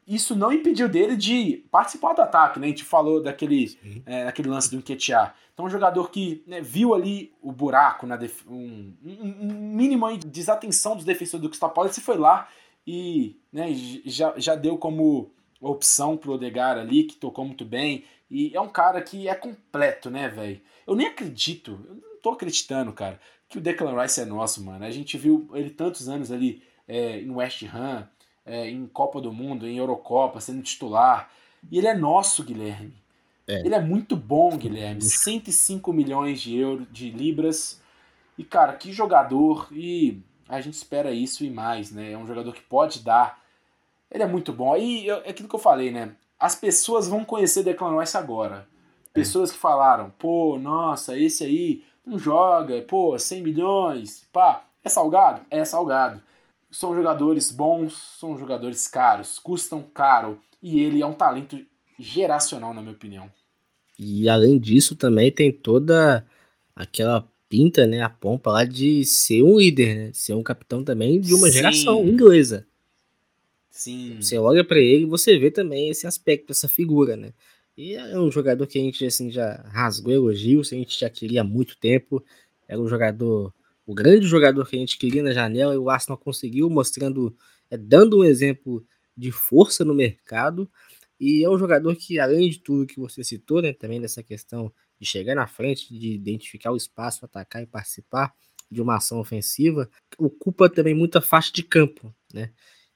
isso 0.07 0.37
não 0.37 0.53
impediu 0.53 0.89
dele 0.89 1.17
de 1.17 1.67
participar 1.71 2.13
do 2.13 2.23
ataque, 2.23 2.61
né? 2.61 2.67
A 2.67 2.71
gente 2.71 2.85
falou 2.85 3.23
daquele, 3.23 3.79
é, 4.05 4.27
daquele 4.27 4.49
lance 4.49 4.71
do 4.71 4.77
Nketiah. 4.77 5.35
Então, 5.53 5.65
um 5.65 5.71
jogador 5.71 6.11
que 6.11 6.45
né, 6.47 6.61
viu 6.61 6.95
ali 6.95 7.33
o 7.41 7.51
buraco, 7.51 8.07
na 8.07 8.19
um, 8.47 8.95
um, 9.03 9.37
um 9.41 9.53
mínimo 9.75 10.07
de 10.19 10.27
desatenção 10.27 10.95
dos 10.95 11.05
defensores 11.05 11.43
do 11.43 11.49
Crystal 11.49 11.71
Palace, 11.71 12.01
foi 12.01 12.19
lá 12.19 12.49
e 12.87 13.37
né, 13.53 13.69
já, 14.05 14.35
já 14.37 14.55
deu 14.55 14.79
como 14.79 15.31
opção 15.61 16.17
pro 16.17 16.33
Odegar 16.33 16.79
ali, 16.79 17.05
que 17.05 17.17
tocou 17.17 17.45
muito 17.45 17.65
bem. 17.65 18.05
E 18.31 18.55
é 18.55 18.61
um 18.61 18.69
cara 18.69 19.01
que 19.01 19.29
é 19.29 19.35
completo, 19.35 20.11
né, 20.11 20.29
velho? 20.29 20.61
Eu 20.87 20.95
nem 20.95 21.07
acredito, 21.07 21.81
eu 21.89 21.95
não 21.95 22.21
tô 22.23 22.31
acreditando, 22.31 22.93
cara, 22.93 23.21
que 23.49 23.59
o 23.59 23.61
Declan 23.61 24.01
Rice 24.01 24.21
é 24.21 24.25
nosso, 24.25 24.63
mano. 24.63 24.85
A 24.85 24.91
gente 24.91 25.17
viu 25.17 25.49
ele 25.55 25.71
tantos 25.71 26.09
anos 26.09 26.31
ali 26.31 26.63
é, 26.87 27.21
em 27.21 27.31
West 27.31 27.63
Ham, 27.65 28.09
é, 28.45 28.69
em 28.69 28.87
Copa 28.87 29.21
do 29.21 29.33
Mundo, 29.33 29.67
em 29.67 29.79
Eurocopa, 29.79 30.41
sendo 30.41 30.63
titular. 30.63 31.31
E 31.71 31.79
ele 31.79 31.89
é 31.89 31.95
nosso, 31.95 32.45
Guilherme. 32.45 32.95
É. 33.47 33.61
Ele 33.61 33.75
é 33.75 33.81
muito 33.81 34.17
bom, 34.17 34.57
Guilherme. 34.57 35.01
105 35.01 35.93
milhões 35.93 36.41
de 36.41 36.57
euros, 36.57 36.87
de 36.91 37.11
libras. 37.11 37.81
E, 38.37 38.45
cara, 38.45 38.73
que 38.75 38.93
jogador. 38.93 39.69
E 39.73 40.21
a 40.49 40.61
gente 40.61 40.75
espera 40.75 41.11
isso 41.13 41.45
e 41.45 41.51
mais, 41.51 41.91
né? 41.91 42.13
É 42.13 42.19
um 42.19 42.27
jogador 42.27 42.53
que 42.53 42.63
pode 42.63 43.01
dar. 43.03 43.43
Ele 44.11 44.23
é 44.23 44.27
muito 44.27 44.53
bom. 44.53 44.77
E 44.77 45.11
é 45.11 45.31
aquilo 45.31 45.49
que 45.49 45.55
eu 45.55 45.61
falei, 45.61 45.91
né? 45.91 46.15
As 46.39 46.55
pessoas 46.55 47.09
vão 47.09 47.25
conhecer 47.25 47.63
Declan 47.63 47.99
Rice 47.99 48.17
agora. 48.17 48.69
Pessoas 49.13 49.51
que 49.51 49.59
falaram, 49.59 50.11
pô, 50.19 50.59
nossa, 50.59 51.19
esse 51.19 51.43
aí 51.43 51.83
não 52.05 52.19
joga, 52.19 52.81
pô, 52.83 53.19
100 53.19 53.43
milhões, 53.43 54.29
pá, 54.31 54.65
é 54.85 54.89
salgado? 54.89 55.41
É 55.51 55.65
salgado. 55.65 56.23
São 56.71 56.95
jogadores 56.95 57.51
bons, 57.51 57.95
são 58.19 58.39
jogadores 58.39 58.87
caros, 58.87 59.39
custam 59.39 59.83
caro, 59.83 60.39
e 60.63 60.81
ele 60.81 61.01
é 61.01 61.07
um 61.07 61.15
talento 61.15 61.59
geracional, 61.99 62.75
na 62.75 62.83
minha 62.83 62.93
opinião. 62.93 63.31
E 63.99 64.29
além 64.29 64.59
disso, 64.59 64.95
também 64.95 65.33
tem 65.33 65.51
toda 65.51 66.27
aquela 66.75 67.27
pinta, 67.49 67.87
né, 67.87 68.03
a 68.03 68.11
pompa 68.11 68.51
lá 68.51 68.65
de 68.65 69.05
ser 69.05 69.43
um 69.43 69.59
líder, 69.59 69.97
né, 69.97 70.11
ser 70.13 70.35
um 70.35 70.43
capitão 70.43 70.83
também 70.85 71.21
de 71.21 71.35
uma 71.35 71.49
Sim. 71.49 71.53
geração 71.53 72.07
inglesa. 72.07 72.67
Sim. 73.71 74.17
Você 74.21 74.39
olha 74.39 74.65
para 74.65 74.79
ele 74.79 75.03
e 75.03 75.07
você 75.07 75.39
vê 75.39 75.51
também 75.51 75.91
esse 75.91 76.07
aspecto, 76.07 76.51
essa 76.51 76.67
figura, 76.67 77.15
né? 77.17 77.33
E 77.77 77.93
é 77.95 78.19
um 78.19 78.31
jogador 78.31 78.67
que 78.67 78.79
a 78.79 78.83
gente 78.83 79.05
assim, 79.05 79.31
já 79.31 79.63
rasgou 79.71 80.13
elogios, 80.13 80.73
a 80.73 80.77
gente 80.77 80.99
já 80.99 81.11
queria 81.11 81.43
há 81.43 81.45
muito 81.45 81.77
tempo. 81.79 82.25
Era 82.67 82.81
um 82.81 82.89
jogador, 82.89 83.53
o 83.87 83.95
grande 83.95 84.27
jogador 84.27 84.67
que 84.67 84.77
a 84.77 84.79
gente 84.79 84.97
queria 84.97 85.23
na 85.23 85.33
janela, 85.33 85.75
e 85.75 85.79
o 85.79 85.91
Arsenal 85.91 86.17
conseguiu, 86.17 86.71
mostrando, 86.71 87.37
é, 87.71 87.77
dando 87.77 88.21
um 88.21 88.25
exemplo 88.25 88.83
de 89.15 89.31
força 89.31 89.85
no 89.85 89.95
mercado. 89.95 90.71
E 91.21 91.45
é 91.45 91.51
um 91.51 91.59
jogador 91.59 91.95
que, 91.97 92.19
além 92.19 92.49
de 92.49 92.61
tudo 92.61 92.87
que 92.87 92.99
você 92.99 93.23
citou, 93.23 93.61
né, 93.61 93.75
também 93.75 94.01
dessa 94.01 94.23
questão 94.23 94.73
de 95.01 95.07
chegar 95.07 95.35
na 95.35 95.47
frente, 95.47 95.97
de 95.97 96.13
identificar 96.13 96.73
o 96.73 96.77
espaço, 96.77 97.25
atacar 97.25 97.63
e 97.63 97.67
participar 97.67 98.35
de 98.71 98.83
uma 98.83 98.97
ação 98.97 99.21
ofensiva, 99.21 99.89
ocupa 100.19 100.69
também 100.69 100.95
muita 100.95 101.21
faixa 101.21 101.53
de 101.53 101.63
campo, 101.63 102.15
né? 102.33 102.53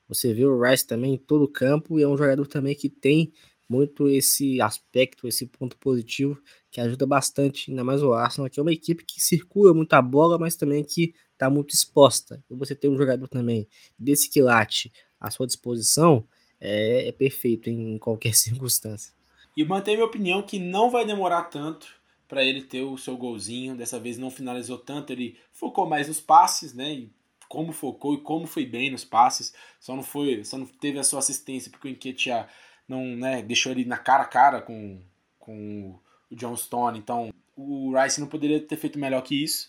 Você 0.09 0.35
vê 0.35 0.45
o 0.45 0.61
Rice 0.61 0.85
também 0.87 1.15
em 1.15 1.19
todo 1.19 1.45
o 1.45 1.49
campo 1.49 1.99
e 1.99 2.03
é 2.03 2.09
um 2.09 2.17
jogador 2.17 2.47
também 2.47 2.75
que 2.75 2.89
tem 2.89 3.33
muito 3.69 4.09
esse 4.09 4.61
aspecto, 4.61 5.29
esse 5.29 5.47
ponto 5.47 5.77
positivo 5.77 6.43
que 6.73 6.81
ajuda 6.81 7.07
bastante, 7.07 7.71
ainda 7.71 7.85
mais 7.85 8.03
o 8.03 8.13
Arsenal, 8.13 8.51
que 8.51 8.59
é 8.59 8.63
uma 8.63 8.73
equipe 8.73 9.05
que 9.05 9.21
circula 9.21 9.73
muita 9.73 10.03
bola, 10.03 10.37
mas 10.37 10.57
também 10.57 10.83
que 10.83 11.15
está 11.33 11.49
muito 11.49 11.73
exposta. 11.73 12.43
E 12.51 12.55
você 12.55 12.75
tem 12.75 12.91
um 12.91 12.97
jogador 12.97 13.29
também 13.29 13.69
desse 13.97 14.29
quilate 14.29 14.93
à 15.21 15.31
sua 15.31 15.47
disposição, 15.47 16.27
é, 16.59 17.07
é 17.07 17.13
perfeito 17.13 17.71
em 17.71 17.97
qualquer 17.97 18.35
circunstância. 18.37 19.13
E 19.57 19.65
mantenho 19.65 19.99
minha 19.99 20.07
opinião 20.07 20.43
que 20.43 20.59
não 20.59 20.91
vai 20.91 21.05
demorar 21.05 21.45
tanto 21.45 22.01
para 22.29 22.45
ele 22.45 22.63
ter 22.63 22.83
o 22.83 22.97
seu 22.97 23.17
golzinho. 23.17 23.77
Dessa 23.77 23.99
vez 23.99 24.17
não 24.17 24.31
finalizou 24.31 24.79
tanto, 24.79 25.13
ele 25.13 25.37
focou 25.53 25.87
mais 25.87 26.09
nos 26.09 26.21
passes, 26.21 26.73
né? 26.73 26.93
E 26.93 27.13
como 27.49 27.73
focou 27.73 28.15
e 28.15 28.21
como 28.21 28.47
foi 28.47 28.65
bem 28.65 28.91
nos 28.91 29.05
passes. 29.05 29.53
Só 29.81 29.97
não 29.97 30.05
foi, 30.05 30.45
só 30.45 30.57
não 30.57 30.67
teve 30.67 30.99
a 30.99 31.05
sua 31.05 31.19
assistência 31.19 31.71
porque 31.71 31.89
o 31.89 31.91
Enquetear 31.91 32.49
não 32.89 33.05
né, 33.17 33.43
deixou 33.43 33.73
ele 33.73 33.85
na 33.85 33.97
cara 33.97 34.23
a 34.23 34.27
cara 34.27 34.63
com, 34.63 35.01
com 35.39 35.99
o 36.31 36.37
John 36.37 36.57
Stone. 36.57 36.99
Então 36.99 37.33
o 37.57 37.93
Rice 38.01 38.21
não 38.21 38.29
poderia 38.29 38.61
ter 38.61 38.77
feito 38.77 38.99
melhor 38.99 39.23
que 39.23 39.43
isso. 39.43 39.69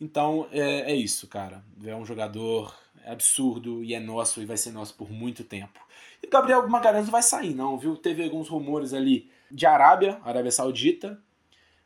Então 0.00 0.48
é, 0.50 0.92
é 0.92 0.94
isso, 0.94 1.28
cara. 1.28 1.62
É 1.84 1.94
um 1.94 2.06
jogador 2.06 2.74
absurdo 3.06 3.82
e 3.82 3.94
é 3.94 4.00
nosso 4.00 4.40
e 4.42 4.46
vai 4.46 4.56
ser 4.56 4.72
nosso 4.72 4.94
por 4.94 5.10
muito 5.10 5.44
tempo. 5.44 5.80
E 6.22 6.26
Gabriel 6.26 6.68
Magalhães 6.68 7.04
não 7.04 7.12
vai 7.12 7.22
sair, 7.22 7.54
não, 7.54 7.78
viu? 7.78 7.96
Teve 7.96 8.24
alguns 8.24 8.48
rumores 8.48 8.92
ali 8.92 9.30
de 9.50 9.66
Arábia, 9.66 10.20
Arábia 10.24 10.50
Saudita, 10.50 11.20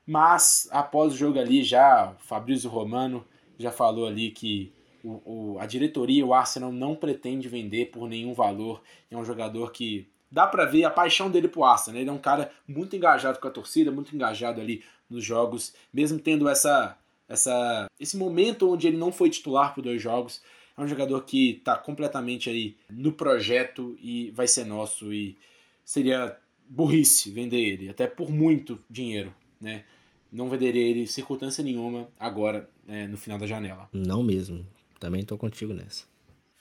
mas 0.07 0.69
após 0.71 1.13
o 1.13 1.17
jogo 1.17 1.39
ali 1.39 1.63
já, 1.63 2.15
o 2.19 2.23
Fabrício 2.25 2.71
Romano 2.71 3.27
já 3.59 3.71
falou 3.71 4.07
ali 4.07 4.31
que 4.31 4.73
o, 5.03 5.55
o, 5.55 5.59
a 5.59 5.67
diretoria, 5.67 6.25
o 6.25 6.35
Arsenal, 6.35 6.73
não 6.73 6.95
pretende 6.95 7.49
vender 7.49 7.87
por 7.87 8.09
nenhum 8.09 8.33
valor. 8.33 8.83
É 9.11 9.17
um 9.17 9.25
jogador 9.25 9.73
que 9.73 10.09
dá 10.31 10.47
para 10.47 10.65
ver 10.65 10.85
a 10.85 10.91
paixão 10.91 11.31
dele 11.31 11.49
pro 11.49 11.65
Arsenal. 11.65 11.97
Né? 11.97 12.03
Ele 12.03 12.11
é 12.11 12.13
um 12.13 12.19
cara 12.19 12.51
muito 12.67 12.95
engajado 12.95 13.39
com 13.39 13.49
a 13.49 13.51
torcida, 13.51 13.91
muito 13.91 14.15
engajado 14.15 14.61
ali 14.61 14.83
nos 15.09 15.25
jogos, 15.25 15.75
mesmo 15.93 16.19
tendo 16.19 16.49
essa, 16.49 16.97
essa 17.29 17.87
esse 17.99 18.17
momento 18.17 18.71
onde 18.71 18.87
ele 18.87 18.97
não 18.97 19.11
foi 19.11 19.31
titular 19.31 19.75
por 19.75 19.83
dois 19.83 20.01
jogos. 20.01 20.43
É 20.79 20.83
um 20.83 20.87
jogador 20.87 21.21
que 21.25 21.57
está 21.57 21.77
completamente 21.77 22.49
aí 22.49 22.77
no 22.89 23.13
projeto 23.13 23.99
e 24.01 24.31
vai 24.31 24.47
ser 24.47 24.65
nosso 24.65 25.13
e 25.13 25.37
seria 25.85 26.39
burrice 26.69 27.33
vender 27.33 27.59
ele, 27.59 27.89
até 27.89 28.07
por 28.07 28.31
muito 28.31 28.79
dinheiro, 28.89 29.35
né? 29.61 29.85
Não 30.31 30.49
venderia 30.49 30.87
ele 30.87 31.07
circunstância 31.07 31.65
nenhuma 31.65 32.09
agora, 32.17 32.71
né, 32.87 33.09
no 33.09 33.17
final 33.17 33.39
da 33.39 33.47
janela. 33.47 33.89
Não 33.93 34.23
mesmo. 34.23 34.65
Também 35.01 35.25
tô 35.25 35.37
contigo 35.37 35.73
nessa. 35.73 36.05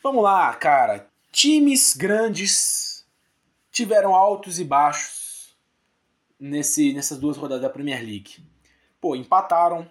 Vamos 0.02 0.24
lá, 0.24 0.52
cara. 0.56 1.08
Times 1.32 1.96
grandes 1.96 3.06
tiveram 3.72 4.16
altos 4.16 4.60
e 4.60 4.64
baixos 4.64 5.56
nesse, 6.40 6.94
nessas 6.94 7.20
duas 7.20 7.38
rodadas 7.38 7.62
da 7.62 7.70
Premier 7.70 8.00
League. 8.00 8.38
Pô, 9.00 9.16
empataram 9.16 9.88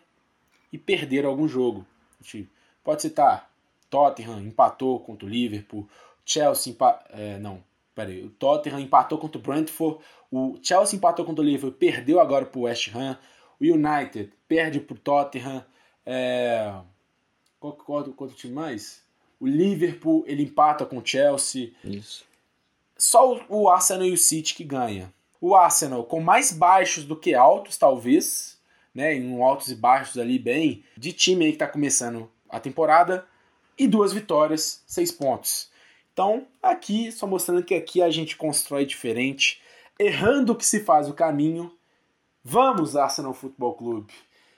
e 0.72 0.79
perderam 0.79 1.29
algum 1.29 1.47
jogo. 1.47 1.87
A 2.18 2.24
gente 2.24 2.49
pode 2.83 3.03
citar 3.03 3.55
Tottenham 3.91 4.41
empatou 4.41 5.01
contra 5.01 5.26
o 5.26 5.30
Liverpool, 5.30 5.89
Chelsea 6.24 6.74
é, 7.11 7.39
não, 7.39 7.62
peraí, 7.95 8.24
o 8.24 8.30
Tottenham 8.30 8.80
empatou 8.80 9.18
contra 9.18 9.39
o 9.39 9.43
Brentford, 9.43 9.99
o 10.30 10.59
Chelsea 10.62 10.97
empatou 10.97 11.24
contra 11.24 11.43
o 11.43 11.47
Liverpool, 11.47 11.72
perdeu 11.72 12.20
agora 12.20 12.45
para 12.45 12.59
o 12.59 12.62
West 12.62 12.95
Ham, 12.95 13.18
o 13.61 13.64
United 13.64 14.32
perde 14.49 14.80
para 14.80 14.95
o 14.95 14.99
Tottenham, 14.99 15.64
é, 16.05 16.72
qual, 17.59 17.72
qual, 17.72 18.05
qual 18.05 18.30
time 18.30 18.53
mais? 18.53 19.03
O 19.41 19.47
Liverpool 19.47 20.24
ele 20.26 20.43
empata 20.43 20.87
com 20.87 20.99
o 20.99 21.07
Chelsea. 21.07 21.72
Isso. 21.84 22.24
Só 22.97 23.39
o 23.49 23.68
Arsenal 23.68 24.07
e 24.07 24.12
o 24.12 24.16
City 24.16 24.55
que 24.55 24.64
ganha. 24.64 25.12
O 25.41 25.55
Arsenal 25.55 26.05
com 26.05 26.20
mais 26.20 26.51
baixos 26.51 27.05
do 27.05 27.14
que 27.14 27.34
altos, 27.34 27.76
talvez, 27.76 28.59
né? 28.95 29.14
Em 29.14 29.30
um 29.30 29.45
altos 29.45 29.68
e 29.68 29.74
baixos 29.74 30.16
ali 30.16 30.39
bem, 30.39 30.82
de 30.97 31.12
time 31.12 31.45
aí 31.45 31.51
que 31.51 31.57
está 31.57 31.68
começando 31.68 32.30
a 32.49 32.59
temporada 32.59 33.26
e 33.79 33.87
duas 33.87 34.12
vitórias, 34.12 34.83
seis 34.87 35.12
pontos. 35.12 35.70
Então, 36.12 36.47
aqui, 36.62 37.12
só 37.12 37.27
mostrando 37.27 37.62
que 37.62 37.74
aqui 37.74 38.01
a 38.01 38.11
gente 38.11 38.37
constrói 38.37 38.87
diferente, 38.87 39.61
errando 39.99 40.53
o 40.53 40.57
que 40.57 40.64
se 40.64 40.81
faz 40.81 41.09
o 41.09 41.14
caminho. 41.14 41.70
Vamos, 42.43 42.97
Arsenal 42.97 43.35
Futebol 43.35 43.74
Clube. 43.74 44.12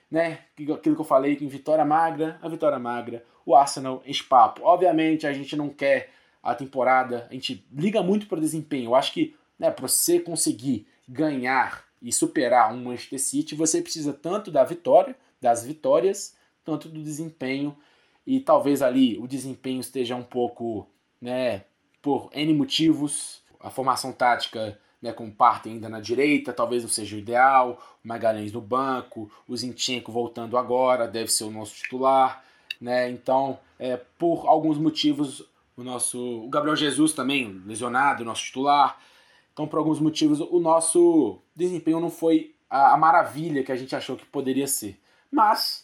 Né? 0.09 0.39
Aquilo 0.53 0.95
que 0.95 1.01
eu 1.01 1.05
falei, 1.05 1.37
em 1.39 1.47
vitória 1.47 1.83
magra, 1.83 2.39
a 2.41 2.47
vitória 2.47 2.79
magra, 2.79 3.25
o 3.45 3.55
Arsenal 3.55 4.01
enche 4.05 4.23
papo. 4.23 4.61
Obviamente, 4.63 5.27
a 5.27 5.33
gente 5.33 5.55
não 5.55 5.69
quer 5.69 6.11
a 6.41 6.55
temporada, 6.55 7.27
a 7.29 7.33
gente 7.33 7.65
liga 7.73 8.01
muito 8.01 8.27
para 8.27 8.37
o 8.37 8.41
desempenho. 8.41 8.91
Eu 8.91 8.95
acho 8.95 9.11
que 9.11 9.35
né, 9.57 9.69
para 9.69 9.87
você 9.87 10.19
conseguir 10.19 10.87
ganhar 11.07 11.83
e 12.01 12.13
superar 12.13 12.73
um 12.73 12.83
Manchester 12.83 13.19
City, 13.19 13.55
você 13.55 13.81
precisa 13.81 14.13
tanto 14.13 14.49
da 14.49 14.63
vitória, 14.63 15.15
das 15.41 15.65
vitórias, 15.65 16.35
tanto 16.63 16.87
do 16.87 17.03
desempenho 17.03 17.75
e 18.29 18.39
talvez 18.39 18.83
ali 18.83 19.17
o 19.17 19.27
desempenho 19.27 19.79
esteja 19.79 20.15
um 20.15 20.21
pouco, 20.21 20.87
né, 21.19 21.63
por 21.99 22.29
N 22.31 22.53
motivos, 22.53 23.41
a 23.59 23.71
formação 23.71 24.13
tática 24.13 24.79
né, 25.01 25.11
com 25.11 25.31
parte 25.31 25.67
ainda 25.67 25.89
na 25.89 25.99
direita, 25.99 26.53
talvez 26.53 26.83
não 26.83 26.89
seja 26.91 27.15
o 27.15 27.19
ideal, 27.19 27.81
o 28.05 28.07
Magalhães 28.07 28.51
no 28.51 28.61
banco, 28.61 29.31
o 29.47 29.57
Zinchenko 29.57 30.11
voltando 30.11 30.59
agora, 30.59 31.07
deve 31.07 31.31
ser 31.31 31.45
o 31.45 31.49
nosso 31.49 31.73
titular, 31.73 32.45
né, 32.79 33.09
então, 33.09 33.59
é, 33.79 33.97
por 33.97 34.47
alguns 34.47 34.77
motivos, 34.77 35.43
o 35.75 35.83
nosso, 35.83 36.43
o 36.43 36.49
Gabriel 36.49 36.75
Jesus 36.75 37.13
também 37.13 37.59
lesionado, 37.65 38.23
nosso 38.23 38.43
titular, 38.43 38.99
então 39.51 39.67
por 39.67 39.79
alguns 39.79 39.99
motivos 39.99 40.39
o 40.39 40.59
nosso 40.59 41.39
desempenho 41.55 41.99
não 41.99 42.11
foi 42.11 42.53
a, 42.69 42.93
a 42.93 42.97
maravilha 42.97 43.63
que 43.63 43.71
a 43.71 43.75
gente 43.75 43.95
achou 43.95 44.15
que 44.15 44.25
poderia 44.27 44.67
ser, 44.67 44.99
mas 45.31 45.83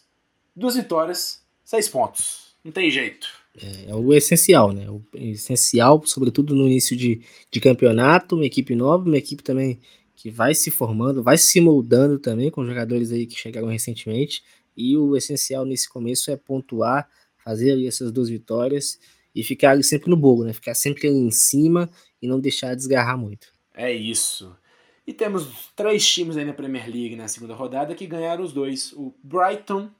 duas 0.54 0.76
vitórias 0.76 1.44
Seis 1.66 1.88
pontos. 1.88 2.54
Não 2.64 2.70
tem 2.70 2.88
jeito. 2.92 3.26
É, 3.60 3.90
é, 3.90 3.94
o 3.94 4.14
essencial, 4.14 4.72
né? 4.72 4.88
O 4.88 5.02
essencial, 5.14 6.00
sobretudo 6.06 6.54
no 6.54 6.64
início 6.64 6.96
de, 6.96 7.20
de 7.50 7.60
campeonato, 7.60 8.36
uma 8.36 8.46
equipe 8.46 8.76
nova, 8.76 9.04
uma 9.04 9.18
equipe 9.18 9.42
também 9.42 9.80
que 10.14 10.30
vai 10.30 10.54
se 10.54 10.70
formando, 10.70 11.24
vai 11.24 11.36
se 11.36 11.60
moldando 11.60 12.20
também 12.20 12.52
com 12.52 12.64
jogadores 12.64 13.10
aí 13.10 13.26
que 13.26 13.36
chegaram 13.36 13.66
recentemente. 13.66 14.44
E 14.76 14.96
o 14.96 15.16
essencial 15.16 15.64
nesse 15.64 15.88
começo 15.88 16.30
é 16.30 16.36
pontuar, 16.36 17.10
fazer 17.36 17.72
ali 17.72 17.88
essas 17.88 18.12
duas 18.12 18.28
vitórias 18.28 19.00
e 19.34 19.42
ficar 19.42 19.72
ali 19.72 19.82
sempre 19.82 20.08
no 20.08 20.16
bolo, 20.16 20.44
né? 20.44 20.52
Ficar 20.52 20.74
sempre 20.74 21.08
ali 21.08 21.18
em 21.18 21.32
cima 21.32 21.90
e 22.22 22.28
não 22.28 22.38
deixar 22.38 22.76
desgarrar 22.76 23.18
muito. 23.18 23.48
É 23.74 23.92
isso. 23.92 24.56
E 25.04 25.12
temos 25.12 25.48
três 25.74 26.08
times 26.08 26.36
aí 26.36 26.44
na 26.44 26.52
Premier 26.52 26.88
League 26.88 27.16
na 27.16 27.26
segunda 27.26 27.54
rodada 27.54 27.92
que 27.92 28.06
ganharam 28.06 28.44
os 28.44 28.52
dois. 28.52 28.92
O 28.92 29.12
Brighton. 29.24 29.90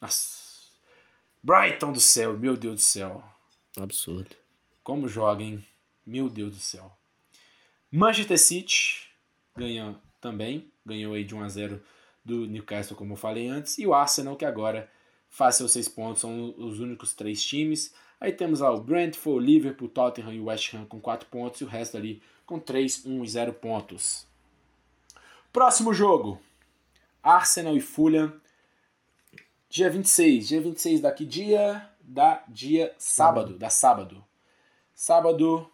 Nossa, 0.00 0.43
Brighton 1.44 1.92
do 1.92 2.00
céu, 2.00 2.38
meu 2.38 2.56
Deus 2.56 2.76
do 2.76 2.80
céu. 2.80 3.22
Absurdo. 3.76 4.34
Como 4.82 5.06
joga, 5.06 5.42
hein? 5.42 5.62
Meu 6.06 6.26
Deus 6.30 6.54
do 6.56 6.58
céu. 6.58 6.90
Manchester 7.92 8.38
City 8.38 9.10
ganha 9.54 9.94
também, 10.22 10.72
ganhou 10.86 11.12
aí 11.12 11.22
de 11.22 11.34
1 11.34 11.42
a 11.42 11.48
0 11.50 11.82
do 12.24 12.46
Newcastle, 12.46 12.96
como 12.96 13.12
eu 13.12 13.18
falei 13.18 13.46
antes, 13.46 13.76
e 13.76 13.86
o 13.86 13.92
Arsenal 13.92 14.36
que 14.36 14.46
agora 14.46 14.90
faz 15.28 15.56
seus 15.56 15.72
seis 15.72 15.86
pontos, 15.86 16.22
são 16.22 16.54
os 16.56 16.80
únicos 16.80 17.12
três 17.12 17.44
times. 17.44 17.92
Aí 18.18 18.32
temos 18.32 18.60
lá 18.60 18.72
o 18.72 18.80
Brentford, 18.80 19.44
Liverpool, 19.44 19.90
Tottenham 19.90 20.32
e 20.32 20.40
West 20.40 20.72
Ham 20.72 20.86
com 20.86 20.98
4 20.98 21.28
pontos 21.28 21.60
e 21.60 21.64
o 21.64 21.68
resto 21.68 21.98
ali 21.98 22.22
com 22.46 22.58
3, 22.58 23.04
1 23.04 23.22
e 23.22 23.28
0 23.28 23.52
pontos. 23.52 24.26
Próximo 25.52 25.92
jogo: 25.92 26.40
Arsenal 27.22 27.76
e 27.76 27.82
Fulham. 27.82 28.32
Dia 29.74 29.90
26. 29.90 30.46
Dia 30.46 30.60
26 30.60 31.00
daqui 31.00 31.24
dia? 31.24 31.90
Da 32.00 32.44
dia 32.46 32.94
sábado. 32.96 33.58
Da 33.58 33.68
sábado. 33.68 34.24
Sábado. 34.94 35.68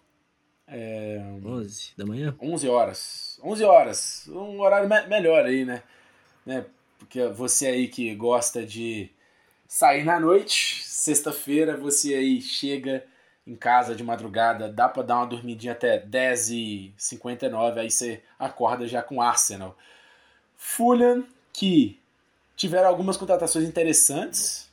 É, 0.66 1.20
11 1.44 1.92
da 1.98 2.06
manhã? 2.06 2.34
11 2.40 2.66
horas. 2.66 3.38
11 3.44 3.62
horas. 3.62 4.28
Um 4.28 4.58
horário 4.62 4.88
me 4.88 5.06
melhor 5.06 5.44
aí, 5.44 5.66
né? 5.66 5.82
né? 6.46 6.64
Porque 6.98 7.26
você 7.26 7.66
aí 7.66 7.88
que 7.88 8.14
gosta 8.14 8.64
de 8.64 9.10
sair 9.68 10.02
na 10.02 10.18
noite, 10.18 10.82
sexta-feira, 10.82 11.76
você 11.76 12.14
aí 12.14 12.40
chega 12.40 13.04
em 13.46 13.54
casa 13.54 13.94
de 13.94 14.02
madrugada, 14.02 14.72
dá 14.72 14.88
para 14.88 15.02
dar 15.02 15.16
uma 15.18 15.26
dormidinha 15.26 15.74
até 15.74 16.02
10h59, 16.06 17.76
aí 17.76 17.90
você 17.90 18.22
acorda 18.38 18.86
já 18.86 19.02
com 19.02 19.20
Arsenal. 19.20 19.76
Fulham, 20.56 21.26
que 21.52 22.00
Tiveram 22.60 22.88
algumas 22.88 23.16
contratações 23.16 23.66
interessantes. 23.66 24.70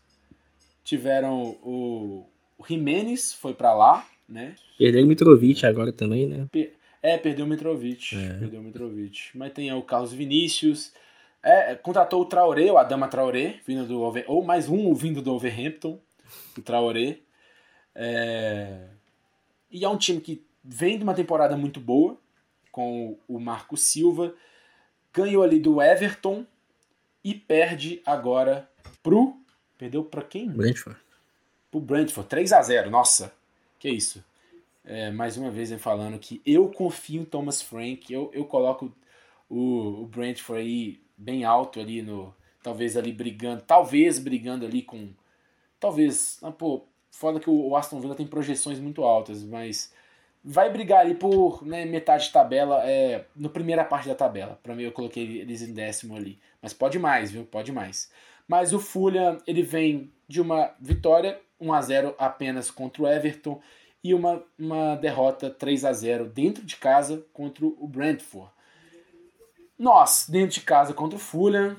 Tiveram 0.83 1.57
o, 1.63 2.25
o 2.57 2.65
Jimenez, 2.67 3.31
foi 3.31 3.53
para 3.53 3.73
lá, 3.73 4.05
né? 4.27 4.57
Perdeu 4.77 5.05
o 5.05 5.07
Mitrovic 5.07 5.65
agora 5.65 5.93
também, 5.93 6.27
né? 6.27 6.47
É, 7.01 7.17
perdeu 7.17 7.45
o 7.45 7.47
Mitrovic. 7.47 8.13
É. 8.13 8.39
Perdeu 8.39 8.59
o 8.59 8.63
Mitrovic. 8.63 9.29
Mas 9.35 9.53
tem 9.53 9.71
o 9.71 9.81
Carlos 9.81 10.11
Vinícius. 10.11 10.91
É, 11.41 11.75
contratou 11.75 12.23
o 12.23 12.25
Traoré, 12.25 12.69
o 12.69 12.77
Adama 12.77 13.07
Traoré, 13.07 13.61
vindo 13.65 13.87
do 13.87 14.01
ou 14.01 14.43
mais 14.43 14.67
um 14.67 14.93
vindo 14.93 15.21
do 15.21 15.33
Overhampton, 15.33 15.97
o 16.57 16.61
Traoré. 16.61 17.19
É, 17.95 18.81
e 19.71 19.85
é 19.85 19.87
um 19.87 19.97
time 19.97 20.19
que 20.19 20.45
vem 20.61 20.97
de 20.97 21.05
uma 21.05 21.13
temporada 21.13 21.55
muito 21.55 21.79
boa, 21.79 22.17
com 22.69 23.17
o 23.29 23.39
Marco 23.39 23.77
Silva. 23.77 24.35
Ganhou 25.13 25.41
ali 25.41 25.57
do 25.57 25.81
Everton, 25.81 26.45
e 27.27 27.35
perde 27.35 28.01
agora 28.05 28.69
pro. 29.03 29.35
Perdeu 29.77 30.01
para 30.01 30.21
quem? 30.21 30.49
Brentford. 30.49 30.97
Pro 31.69 31.81
Brentford, 31.81 32.29
3 32.29 32.53
a 32.53 32.61
0 32.61 32.89
Nossa, 32.89 33.33
que 33.77 33.89
isso. 33.89 34.23
É, 34.85 35.11
mais 35.11 35.35
uma 35.35 35.51
vez 35.51 35.69
eu 35.69 35.77
falando 35.77 36.17
que 36.17 36.41
eu 36.45 36.69
confio 36.69 37.21
em 37.21 37.25
Thomas 37.25 37.61
Frank, 37.61 38.11
eu, 38.11 38.31
eu 38.33 38.45
coloco 38.45 38.93
o, 39.49 40.03
o 40.03 40.05
Brentford 40.05 40.61
aí 40.61 41.01
bem 41.17 41.43
alto 41.43 41.81
ali 41.81 42.01
no. 42.01 42.33
Talvez 42.63 42.95
ali 42.95 43.11
brigando, 43.11 43.61
talvez 43.61 44.19
brigando 44.19 44.65
ali 44.65 44.81
com. 44.81 45.09
Talvez. 45.81 46.39
Ah, 46.41 46.51
pô, 46.51 46.85
foda 47.11 47.41
que 47.41 47.49
o 47.49 47.75
Aston 47.75 47.99
Villa 47.99 48.15
tem 48.15 48.25
projeções 48.25 48.79
muito 48.79 49.03
altas, 49.03 49.43
mas 49.43 49.93
vai 50.43 50.71
brigar 50.71 51.01
ali 51.01 51.15
por 51.15 51.65
né, 51.65 51.85
metade 51.85 52.25
de 52.25 52.31
tabela, 52.31 52.81
é, 52.83 53.25
no 53.35 53.49
primeira 53.49 53.83
parte 53.83 54.07
da 54.07 54.15
tabela. 54.15 54.59
Para 54.63 54.75
mim 54.75 54.83
eu 54.83 54.91
coloquei 54.91 55.39
eles 55.39 55.61
em 55.61 55.73
décimo 55.73 56.15
ali, 56.15 56.39
mas 56.61 56.73
pode 56.73 56.97
mais, 56.97 57.31
viu? 57.31 57.43
Pode 57.43 57.71
mais. 57.71 58.09
Mas 58.47 58.73
o 58.73 58.79
Fulham, 58.79 59.37
ele 59.45 59.61
vem 59.61 60.11
de 60.27 60.39
uma 60.39 60.73
vitória 60.79 61.39
1 61.59 61.73
a 61.73 61.81
0 61.81 62.15
apenas 62.17 62.71
contra 62.71 63.03
o 63.03 63.07
Everton 63.07 63.61
e 64.03 64.13
uma, 64.13 64.41
uma 64.57 64.95
derrota 64.95 65.49
3 65.49 65.83
a 65.85 65.93
0 65.93 66.25
dentro 66.25 66.63
de 66.63 66.77
casa 66.77 67.25
contra 67.33 67.65
o 67.65 67.87
Brentford. 67.87 68.49
Nós, 69.77 70.27
dentro 70.29 70.55
de 70.55 70.61
casa 70.61 70.93
contra 70.93 71.17
o 71.17 71.19
Fulham, 71.19 71.75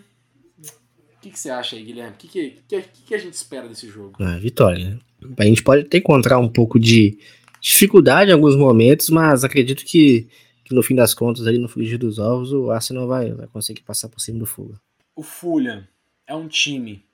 o 0.59 1.21
que, 1.21 1.31
que, 1.31 1.39
você 1.39 1.51
acha 1.51 1.75
aí, 1.75 1.83
Guilherme? 1.83 2.13
O 2.13 2.17
que, 2.17 2.29
que, 2.29 2.51
que, 2.69 2.83
que, 2.83 3.15
a 3.15 3.19
gente 3.19 3.35
espera 3.35 3.67
desse 3.67 3.89
jogo? 3.89 4.13
Ah, 4.21 4.39
vitória, 4.39 4.91
né? 4.91 4.99
A 5.37 5.45
gente 5.45 5.65
pode 5.65 5.83
até 5.83 5.99
encontrar 5.99 6.39
um 6.39 6.49
pouco 6.49 6.79
de 6.79 7.19
dificuldade 7.61 8.31
em 8.31 8.35
alguns 8.35 8.57
momentos, 8.57 9.09
mas 9.11 9.45
acredito 9.45 9.85
que, 9.85 10.29
que 10.65 10.75
no 10.75 10.83
fim 10.83 10.95
das 10.95 11.15
contas, 11.15 11.47
ali 11.47 11.59
no 11.59 11.69
frigir 11.69 11.99
dos 11.99 12.19
ovos, 12.19 12.53
o 12.53 12.71
Arsenal 12.71 13.07
vai, 13.07 13.33
vai 13.33 13.47
conseguir 13.47 13.83
passar 13.83 14.09
por 14.09 14.21
cima 14.21 14.39
do 14.39 14.47
Fulham. 14.47 14.79
O 15.15 15.23
Fulham 15.23 15.87
é 16.27 16.35
um 16.35 16.47
time 16.47 17.05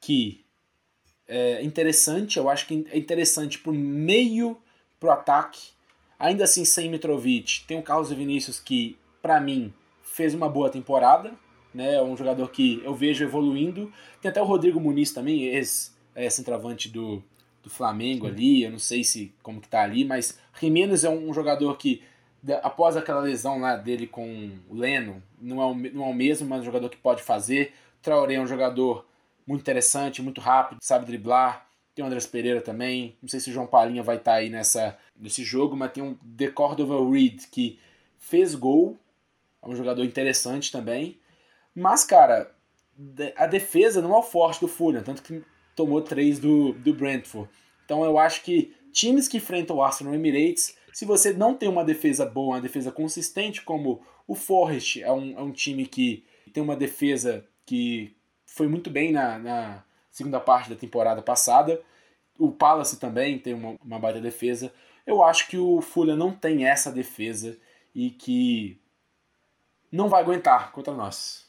que 0.00 0.44
é 1.26 1.62
interessante, 1.62 2.38
eu 2.38 2.48
acho 2.48 2.66
que 2.66 2.86
é 2.90 2.98
interessante 2.98 3.58
pro 3.58 3.72
meio, 3.72 4.58
pro 5.00 5.10
ataque, 5.10 5.70
ainda 6.18 6.44
assim 6.44 6.64
sem 6.64 6.90
Mitrovic. 6.90 7.64
Tem 7.66 7.78
o 7.78 7.82
Carlos 7.82 8.10
Vinícius 8.10 8.60
que, 8.60 8.96
para 9.22 9.40
mim, 9.40 9.72
fez 10.02 10.34
uma 10.34 10.48
boa 10.48 10.68
temporada, 10.68 11.32
né? 11.72 11.94
É 11.94 12.02
um 12.02 12.16
jogador 12.16 12.50
que 12.50 12.80
eu 12.84 12.94
vejo 12.94 13.24
evoluindo. 13.24 13.92
Tem 14.20 14.30
até 14.30 14.40
o 14.40 14.44
Rodrigo 14.44 14.78
Muniz 14.78 15.12
também, 15.12 15.44
ex-centroavante 15.44 16.88
do, 16.88 17.22
do 17.64 17.70
Flamengo 17.70 18.26
ali, 18.26 18.62
eu 18.62 18.70
não 18.70 18.78
sei 18.78 19.02
se 19.02 19.34
como 19.42 19.60
que 19.60 19.68
tá 19.68 19.82
ali, 19.82 20.04
mas 20.04 20.38
Jimenez 20.60 21.02
é 21.02 21.10
um 21.10 21.32
jogador 21.32 21.76
que 21.76 22.02
após 22.62 22.94
aquela 22.94 23.22
lesão 23.22 23.58
lá 23.58 23.74
dele 23.74 24.06
com 24.06 24.50
o 24.68 24.76
Leno, 24.76 25.22
não 25.40 25.62
é 25.62 25.66
o, 25.66 25.74
não 25.74 26.04
é 26.04 26.08
o 26.08 26.14
mesmo, 26.14 26.46
mas 26.46 26.58
é 26.58 26.62
um 26.62 26.66
jogador 26.66 26.90
que 26.90 26.98
pode 26.98 27.22
fazer. 27.22 27.72
Traoré 28.02 28.34
é 28.34 28.40
um 28.40 28.46
jogador 28.46 29.06
muito 29.46 29.62
interessante, 29.62 30.20
muito 30.20 30.42
rápido, 30.42 30.78
sabe 30.82 31.06
driblar. 31.06 31.66
Tem 31.94 32.04
o 32.04 32.06
Andrés 32.06 32.26
Pereira 32.26 32.60
também. 32.60 33.16
Não 33.22 33.28
sei 33.28 33.40
se 33.40 33.50
o 33.50 33.52
João 33.52 33.66
Palinha 33.66 34.02
vai 34.02 34.16
estar 34.16 34.32
tá 34.32 34.36
aí 34.38 34.50
nessa, 34.50 34.98
nesse 35.16 35.42
jogo, 35.42 35.76
mas 35.76 35.92
tem 35.92 36.02
um 36.02 36.14
The 36.36 36.48
Cordova 36.48 37.10
Reed 37.10 37.44
que 37.50 37.78
fez 38.18 38.54
gol. 38.54 38.98
É 39.62 39.68
um 39.68 39.76
jogador 39.76 40.04
interessante 40.04 40.70
também. 40.70 41.18
Mas, 41.74 42.04
cara, 42.04 42.52
a 43.36 43.46
defesa 43.46 44.02
não 44.02 44.14
é 44.14 44.18
o 44.18 44.22
forte 44.22 44.60
do 44.60 44.68
Fulham, 44.68 45.02
tanto 45.02 45.22
que 45.22 45.42
tomou 45.74 46.00
três 46.02 46.38
do, 46.38 46.72
do 46.74 46.94
Brentford. 46.94 47.48
Então 47.84 48.04
eu 48.04 48.18
acho 48.18 48.42
que 48.42 48.74
times 48.92 49.28
que 49.28 49.38
enfrentam 49.38 49.76
o 49.76 49.82
Arsenal 49.82 50.14
Emirates, 50.14 50.76
se 50.92 51.04
você 51.04 51.32
não 51.32 51.54
tem 51.54 51.68
uma 51.68 51.84
defesa 51.84 52.24
boa, 52.24 52.56
uma 52.56 52.60
defesa 52.60 52.92
consistente, 52.92 53.62
como 53.62 54.00
o 54.26 54.34
Forest 54.34 55.02
é 55.02 55.12
um, 55.12 55.38
é 55.38 55.42
um 55.42 55.52
time 55.52 55.86
que 55.86 56.24
tem 56.52 56.62
uma 56.62 56.76
defesa 56.76 57.44
que 57.66 58.16
foi 58.46 58.68
muito 58.68 58.90
bem 58.90 59.10
na, 59.10 59.38
na 59.38 59.84
segunda 60.10 60.38
parte 60.38 60.70
da 60.70 60.76
temporada 60.76 61.20
passada, 61.20 61.82
o 62.38 62.52
Palace 62.52 62.98
também 62.98 63.38
tem 63.38 63.54
uma, 63.54 63.76
uma 63.84 63.98
baita 63.98 64.20
defesa. 64.20 64.72
Eu 65.06 65.22
acho 65.22 65.48
que 65.48 65.58
o 65.58 65.80
Fulham 65.80 66.16
não 66.16 66.32
tem 66.32 66.66
essa 66.66 66.90
defesa 66.90 67.58
e 67.94 68.10
que 68.10 68.80
não 69.90 70.08
vai 70.08 70.22
aguentar 70.22 70.72
contra 70.72 70.94
nós. 70.94 71.48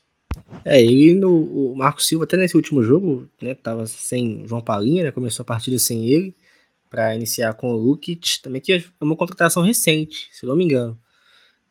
É, 0.64 0.82
ele 0.82 1.14
no 1.16 1.72
o 1.72 1.76
Marco 1.76 2.02
Silva 2.02 2.26
até 2.26 2.38
nesse 2.38 2.56
último 2.56 2.84
jogo, 2.84 3.30
né, 3.42 3.54
tava 3.54 3.86
sem 3.86 4.48
João 4.48 4.62
Paulinho, 4.62 5.04
né, 5.04 5.12
começou 5.12 5.44
a 5.44 5.46
partida 5.46 5.78
sem 5.80 6.08
ele 6.08 6.36
para 6.90 7.16
iniciar 7.16 7.54
com 7.56 7.72
o 7.72 7.78
Lukic, 7.78 8.42
também 8.42 8.62
que 8.62 8.74
é 8.74 8.84
uma 9.02 9.16
contratação 9.16 9.64
recente, 9.64 10.30
se 10.32 10.46
não 10.46 10.56
me 10.56 10.64
engano, 10.64 10.98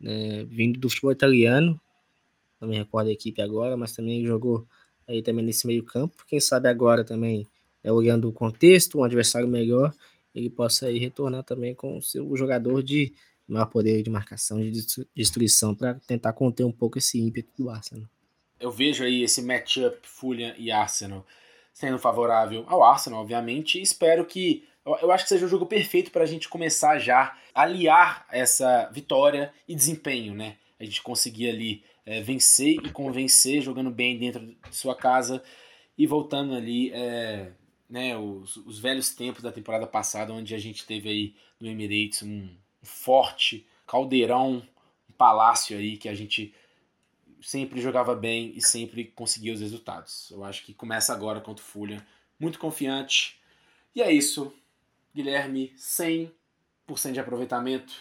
né, 0.01 0.45
vindo 0.45 0.79
do 0.79 0.89
futebol 0.89 1.12
italiano, 1.12 1.81
não 2.61 2.69
me 2.69 2.77
recordo 2.77 3.09
a 3.09 3.12
equipe 3.12 3.41
agora, 3.43 3.77
mas 3.77 3.93
também 3.93 4.25
jogou 4.25 4.67
aí 5.09 5.23
também 5.23 5.45
nesse 5.45 5.67
meio 5.67 5.85
campo, 5.85 6.25
quem 6.27 6.41
sabe 6.41 6.69
agora 6.69 7.05
também, 7.05 7.47
né, 7.83 7.93
olhando 7.93 8.29
o 8.29 8.33
contexto, 8.33 8.99
um 8.99 9.05
adversário 9.05 9.49
melhor, 9.49 9.93
ele 10.35 10.51
possa 10.51 10.87
aí 10.87 10.99
retornar 10.99 11.45
também 11.45 11.75
com 11.75 11.99
o 11.99 12.03
seu 12.03 12.37
jogador 12.37 12.83
de 12.83 13.12
maior 13.47 13.67
poder 13.67 14.03
de 14.03 14.11
marcação, 14.11 14.61
de 14.61 14.85
destruição, 15.15 15.75
para 15.75 15.95
tentar 16.07 16.33
conter 16.33 16.65
um 16.65 16.73
pouco 16.73 16.99
esse 16.99 17.19
ímpeto 17.21 17.51
do 17.57 17.71
Arsenal 17.71 18.09
eu 18.65 18.71
vejo 18.71 19.05
aí 19.05 19.23
esse 19.23 19.43
matchup 19.43 19.99
Fulham 20.03 20.55
e 20.57 20.73
Arsenal 20.73 21.27
sendo 21.71 21.99
favorável 21.99 22.65
ao 22.67 22.83
Arsenal, 22.83 23.21
obviamente, 23.21 23.79
e 23.79 23.83
espero 23.83 24.25
que. 24.25 24.65
Eu 24.87 25.11
acho 25.11 25.25
que 25.25 25.31
seja 25.31 25.47
o 25.47 25.49
jogo 25.49 25.65
perfeito 25.65 26.11
para 26.11 26.25
a 26.25 26.27
gente 26.27 26.49
começar 26.49 26.99
já 26.99 27.37
a 27.55 27.62
aliar 27.62 28.27
essa 28.31 28.91
vitória 28.93 29.53
e 29.67 29.75
desempenho, 29.75 30.35
né? 30.35 30.57
A 30.79 30.85
gente 30.85 31.03
conseguir 31.03 31.49
ali 31.49 31.83
é, 32.05 32.21
vencer 32.21 32.77
e 32.85 32.91
convencer, 32.91 33.62
jogando 33.62 33.91
bem 33.91 34.19
dentro 34.19 34.45
de 34.45 34.57
sua 34.77 34.95
casa 34.95 35.43
e 35.97 36.07
voltando 36.07 36.55
ali, 36.55 36.91
é, 36.93 37.53
né, 37.89 38.17
os, 38.17 38.57
os, 38.59 38.79
velhos 38.79 39.15
tempos 39.15 39.43
da 39.43 39.51
temporada 39.51 39.87
passada, 39.87 40.35
onde 40.35 40.55
a 40.55 40.59
gente 40.59 40.85
teve 40.85 41.09
aí 41.09 41.35
no 41.59 41.67
Emirates 41.67 42.23
um 42.23 42.51
forte 42.83 43.67
caldeirão, 43.87 44.62
um 45.09 45.12
palácio 45.17 45.79
aí 45.79 45.97
que 45.97 46.11
a 46.11 46.15
gente 46.15 46.53
sempre 47.45 47.80
jogava 47.80 48.14
bem 48.14 48.53
e 48.57 48.62
sempre 48.62 49.05
conseguia 49.05 49.53
os 49.53 49.61
resultados. 49.61 50.30
Eu 50.30 50.42
acho 50.42 50.64
que 50.64 50.72
começa 50.72 51.12
agora 51.12 51.40
contra 51.40 51.62
o 51.62 51.66
Fulham, 51.66 52.03
muito 52.40 52.59
confiante. 52.59 53.38
E 53.95 54.01
é 54.01 54.11
isso. 54.11 54.53
Guilherme, 55.14 55.72
100% 55.76 56.32
de 57.12 57.20
aproveitamento. 57.20 57.92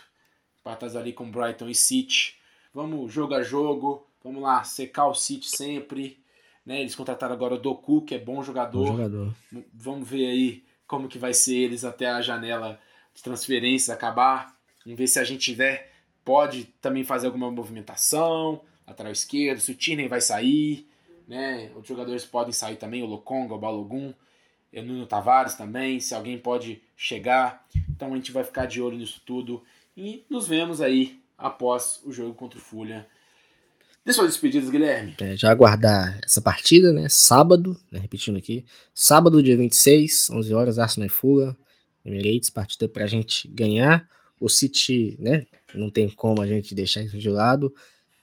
Patas 0.63 0.95
ali 0.95 1.11
com 1.11 1.29
Brighton 1.29 1.67
e 1.67 1.75
City. 1.75 2.39
Vamos 2.73 3.11
jogo 3.11 3.35
a 3.35 3.43
jogo. 3.43 4.07
Vamos 4.23 4.41
lá, 4.41 4.63
secar 4.63 5.07
o 5.07 5.13
City 5.13 5.49
sempre. 5.49 6.23
Né? 6.65 6.79
Eles 6.79 6.95
contrataram 6.95 7.33
agora 7.33 7.55
o 7.55 7.59
Doku, 7.59 8.01
que 8.01 8.15
é 8.15 8.19
bom 8.19 8.41
jogador. 8.41 8.85
bom 8.85 8.97
jogador. 8.97 9.35
Vamos 9.73 10.07
ver 10.07 10.25
aí 10.25 10.63
como 10.87 11.09
que 11.09 11.17
vai 11.17 11.33
ser 11.33 11.57
eles 11.57 11.83
até 11.83 12.07
a 12.07 12.21
janela 12.21 12.79
de 13.13 13.21
transferências 13.21 13.89
acabar. 13.89 14.57
Vamos 14.85 14.97
ver 14.97 15.07
se 15.07 15.19
a 15.19 15.23
gente 15.25 15.41
tiver, 15.41 15.91
pode 16.23 16.63
também 16.81 17.03
fazer 17.03 17.25
alguma 17.25 17.51
movimentação 17.51 18.61
lateral 18.87 19.11
esquerdo, 19.11 19.59
se 19.59 19.71
o 19.71 19.75
Tierney 19.75 20.07
vai 20.07 20.21
sair, 20.21 20.87
né? 21.27 21.69
Outros 21.75 21.87
jogadores 21.87 22.25
podem 22.25 22.53
sair 22.53 22.75
também, 22.75 23.01
o 23.03 23.05
Lokonga, 23.05 23.53
o 23.53 23.59
Balogun, 23.59 24.13
o 24.73 24.81
Nuno 24.81 25.05
Tavares 25.05 25.55
também, 25.55 25.99
se 25.99 26.13
alguém 26.13 26.37
pode 26.37 26.81
chegar. 26.95 27.65
Então 27.89 28.13
a 28.13 28.15
gente 28.15 28.31
vai 28.31 28.43
ficar 28.43 28.65
de 28.65 28.81
olho 28.81 28.97
nisso 28.97 29.21
tudo 29.25 29.63
e 29.95 30.25
nos 30.29 30.47
vemos 30.47 30.81
aí 30.81 31.21
após 31.37 32.01
o 32.03 32.11
jogo 32.11 32.33
contra 32.33 32.57
o 32.57 32.61
Fulham. 32.61 33.05
Dê 34.05 34.11
suas 34.11 34.31
despedidas, 34.31 34.69
Guilherme. 34.69 35.15
É, 35.21 35.37
já 35.37 35.49
aguardar 35.49 36.19
essa 36.25 36.41
partida, 36.41 36.91
né? 36.91 37.07
Sábado, 37.07 37.77
né? 37.89 37.99
repetindo 37.99 38.37
aqui, 38.37 38.65
sábado, 38.93 39.41
dia 39.41 39.55
26, 39.55 40.29
11 40.29 40.53
horas, 40.53 40.79
Arsenal 40.79 41.07
e 41.07 41.09
Fulham, 41.09 41.55
Emirates, 42.03 42.49
partida 42.49 42.89
pra 42.89 43.07
gente 43.07 43.47
ganhar. 43.47 44.09
O 44.39 44.49
City, 44.49 45.15
né? 45.19 45.45
Não 45.73 45.89
tem 45.89 46.09
como 46.09 46.41
a 46.41 46.47
gente 46.47 46.75
deixar 46.75 47.01
isso 47.01 47.17
de 47.17 47.29
lado. 47.29 47.73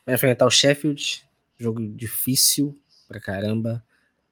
Vai 0.05 0.14
enfrentar 0.14 0.46
o 0.46 0.51
Sheffield, 0.51 1.24
jogo 1.59 1.86
difícil 1.88 2.78
pra 3.07 3.20
caramba. 3.20 3.84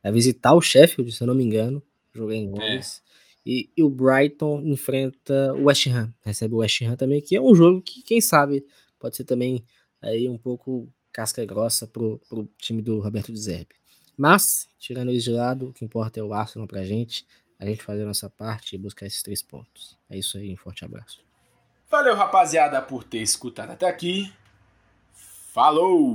Vai 0.03 0.13
visitar 0.13 0.55
o 0.55 0.61
Sheffield, 0.61 1.13
se 1.13 1.23
eu 1.23 1.27
não 1.27 1.35
me 1.35 1.45
engano, 1.45 1.83
jogo 2.15 2.33
em 2.33 2.49
Londres. 2.49 3.03
É. 3.05 3.09
E, 3.47 3.71
e, 3.77 3.83
o 3.83 3.89
Brighton 3.89 4.61
enfrenta 4.61 5.55
o 5.55 5.65
West 5.65 5.87
Ham, 5.87 6.13
recebe 6.23 6.55
o 6.55 6.59
West 6.59 6.83
Ham 6.83 6.97
também, 6.97 7.21
que 7.21 7.35
é 7.35 7.41
um 7.41 7.55
jogo 7.55 7.81
que, 7.81 8.03
quem 8.03 8.21
sabe, 8.21 8.67
pode 8.99 9.17
ser 9.17 9.25
também 9.25 9.65
aí 10.03 10.29
um 10.29 10.37
pouco 10.37 10.93
casca 11.11 11.45
grossa 11.47 11.87
pro, 11.87 12.21
pro 12.29 12.49
time 12.59 12.83
do 12.83 13.01
Roberto 13.01 13.33
de 13.33 13.41
Zerbe. 13.41 13.75
Mas, 14.17 14.69
tirando 14.79 15.11
eles 15.11 15.25
de 15.25 15.31
lado, 15.31 15.69
o 15.69 15.73
que 15.73 15.85
importa 15.85 16.21
é 16.21 16.23
o 16.23 16.35
Arsenal 16.35 16.69
pra 16.69 16.85
gente, 16.85 17.27
a 17.59 17.65
gente 17.65 17.83
fazer 17.83 18.03
a 18.03 18.07
nossa 18.07 18.29
parte 18.29 18.75
e 18.75 18.79
buscar 18.79 19.07
esses 19.07 19.23
três 19.23 19.43
pontos. 19.43 19.97
É 20.11 20.19
isso 20.19 20.37
aí, 20.37 20.53
um 20.53 20.57
forte 20.57 20.85
abraço. 20.85 21.21
Valeu, 21.91 22.15
rapaziada, 22.15 22.83
por 22.83 23.03
ter 23.03 23.23
escutado 23.23 23.71
até 23.71 23.89
aqui. 23.89 24.31
Falou! 25.59 26.15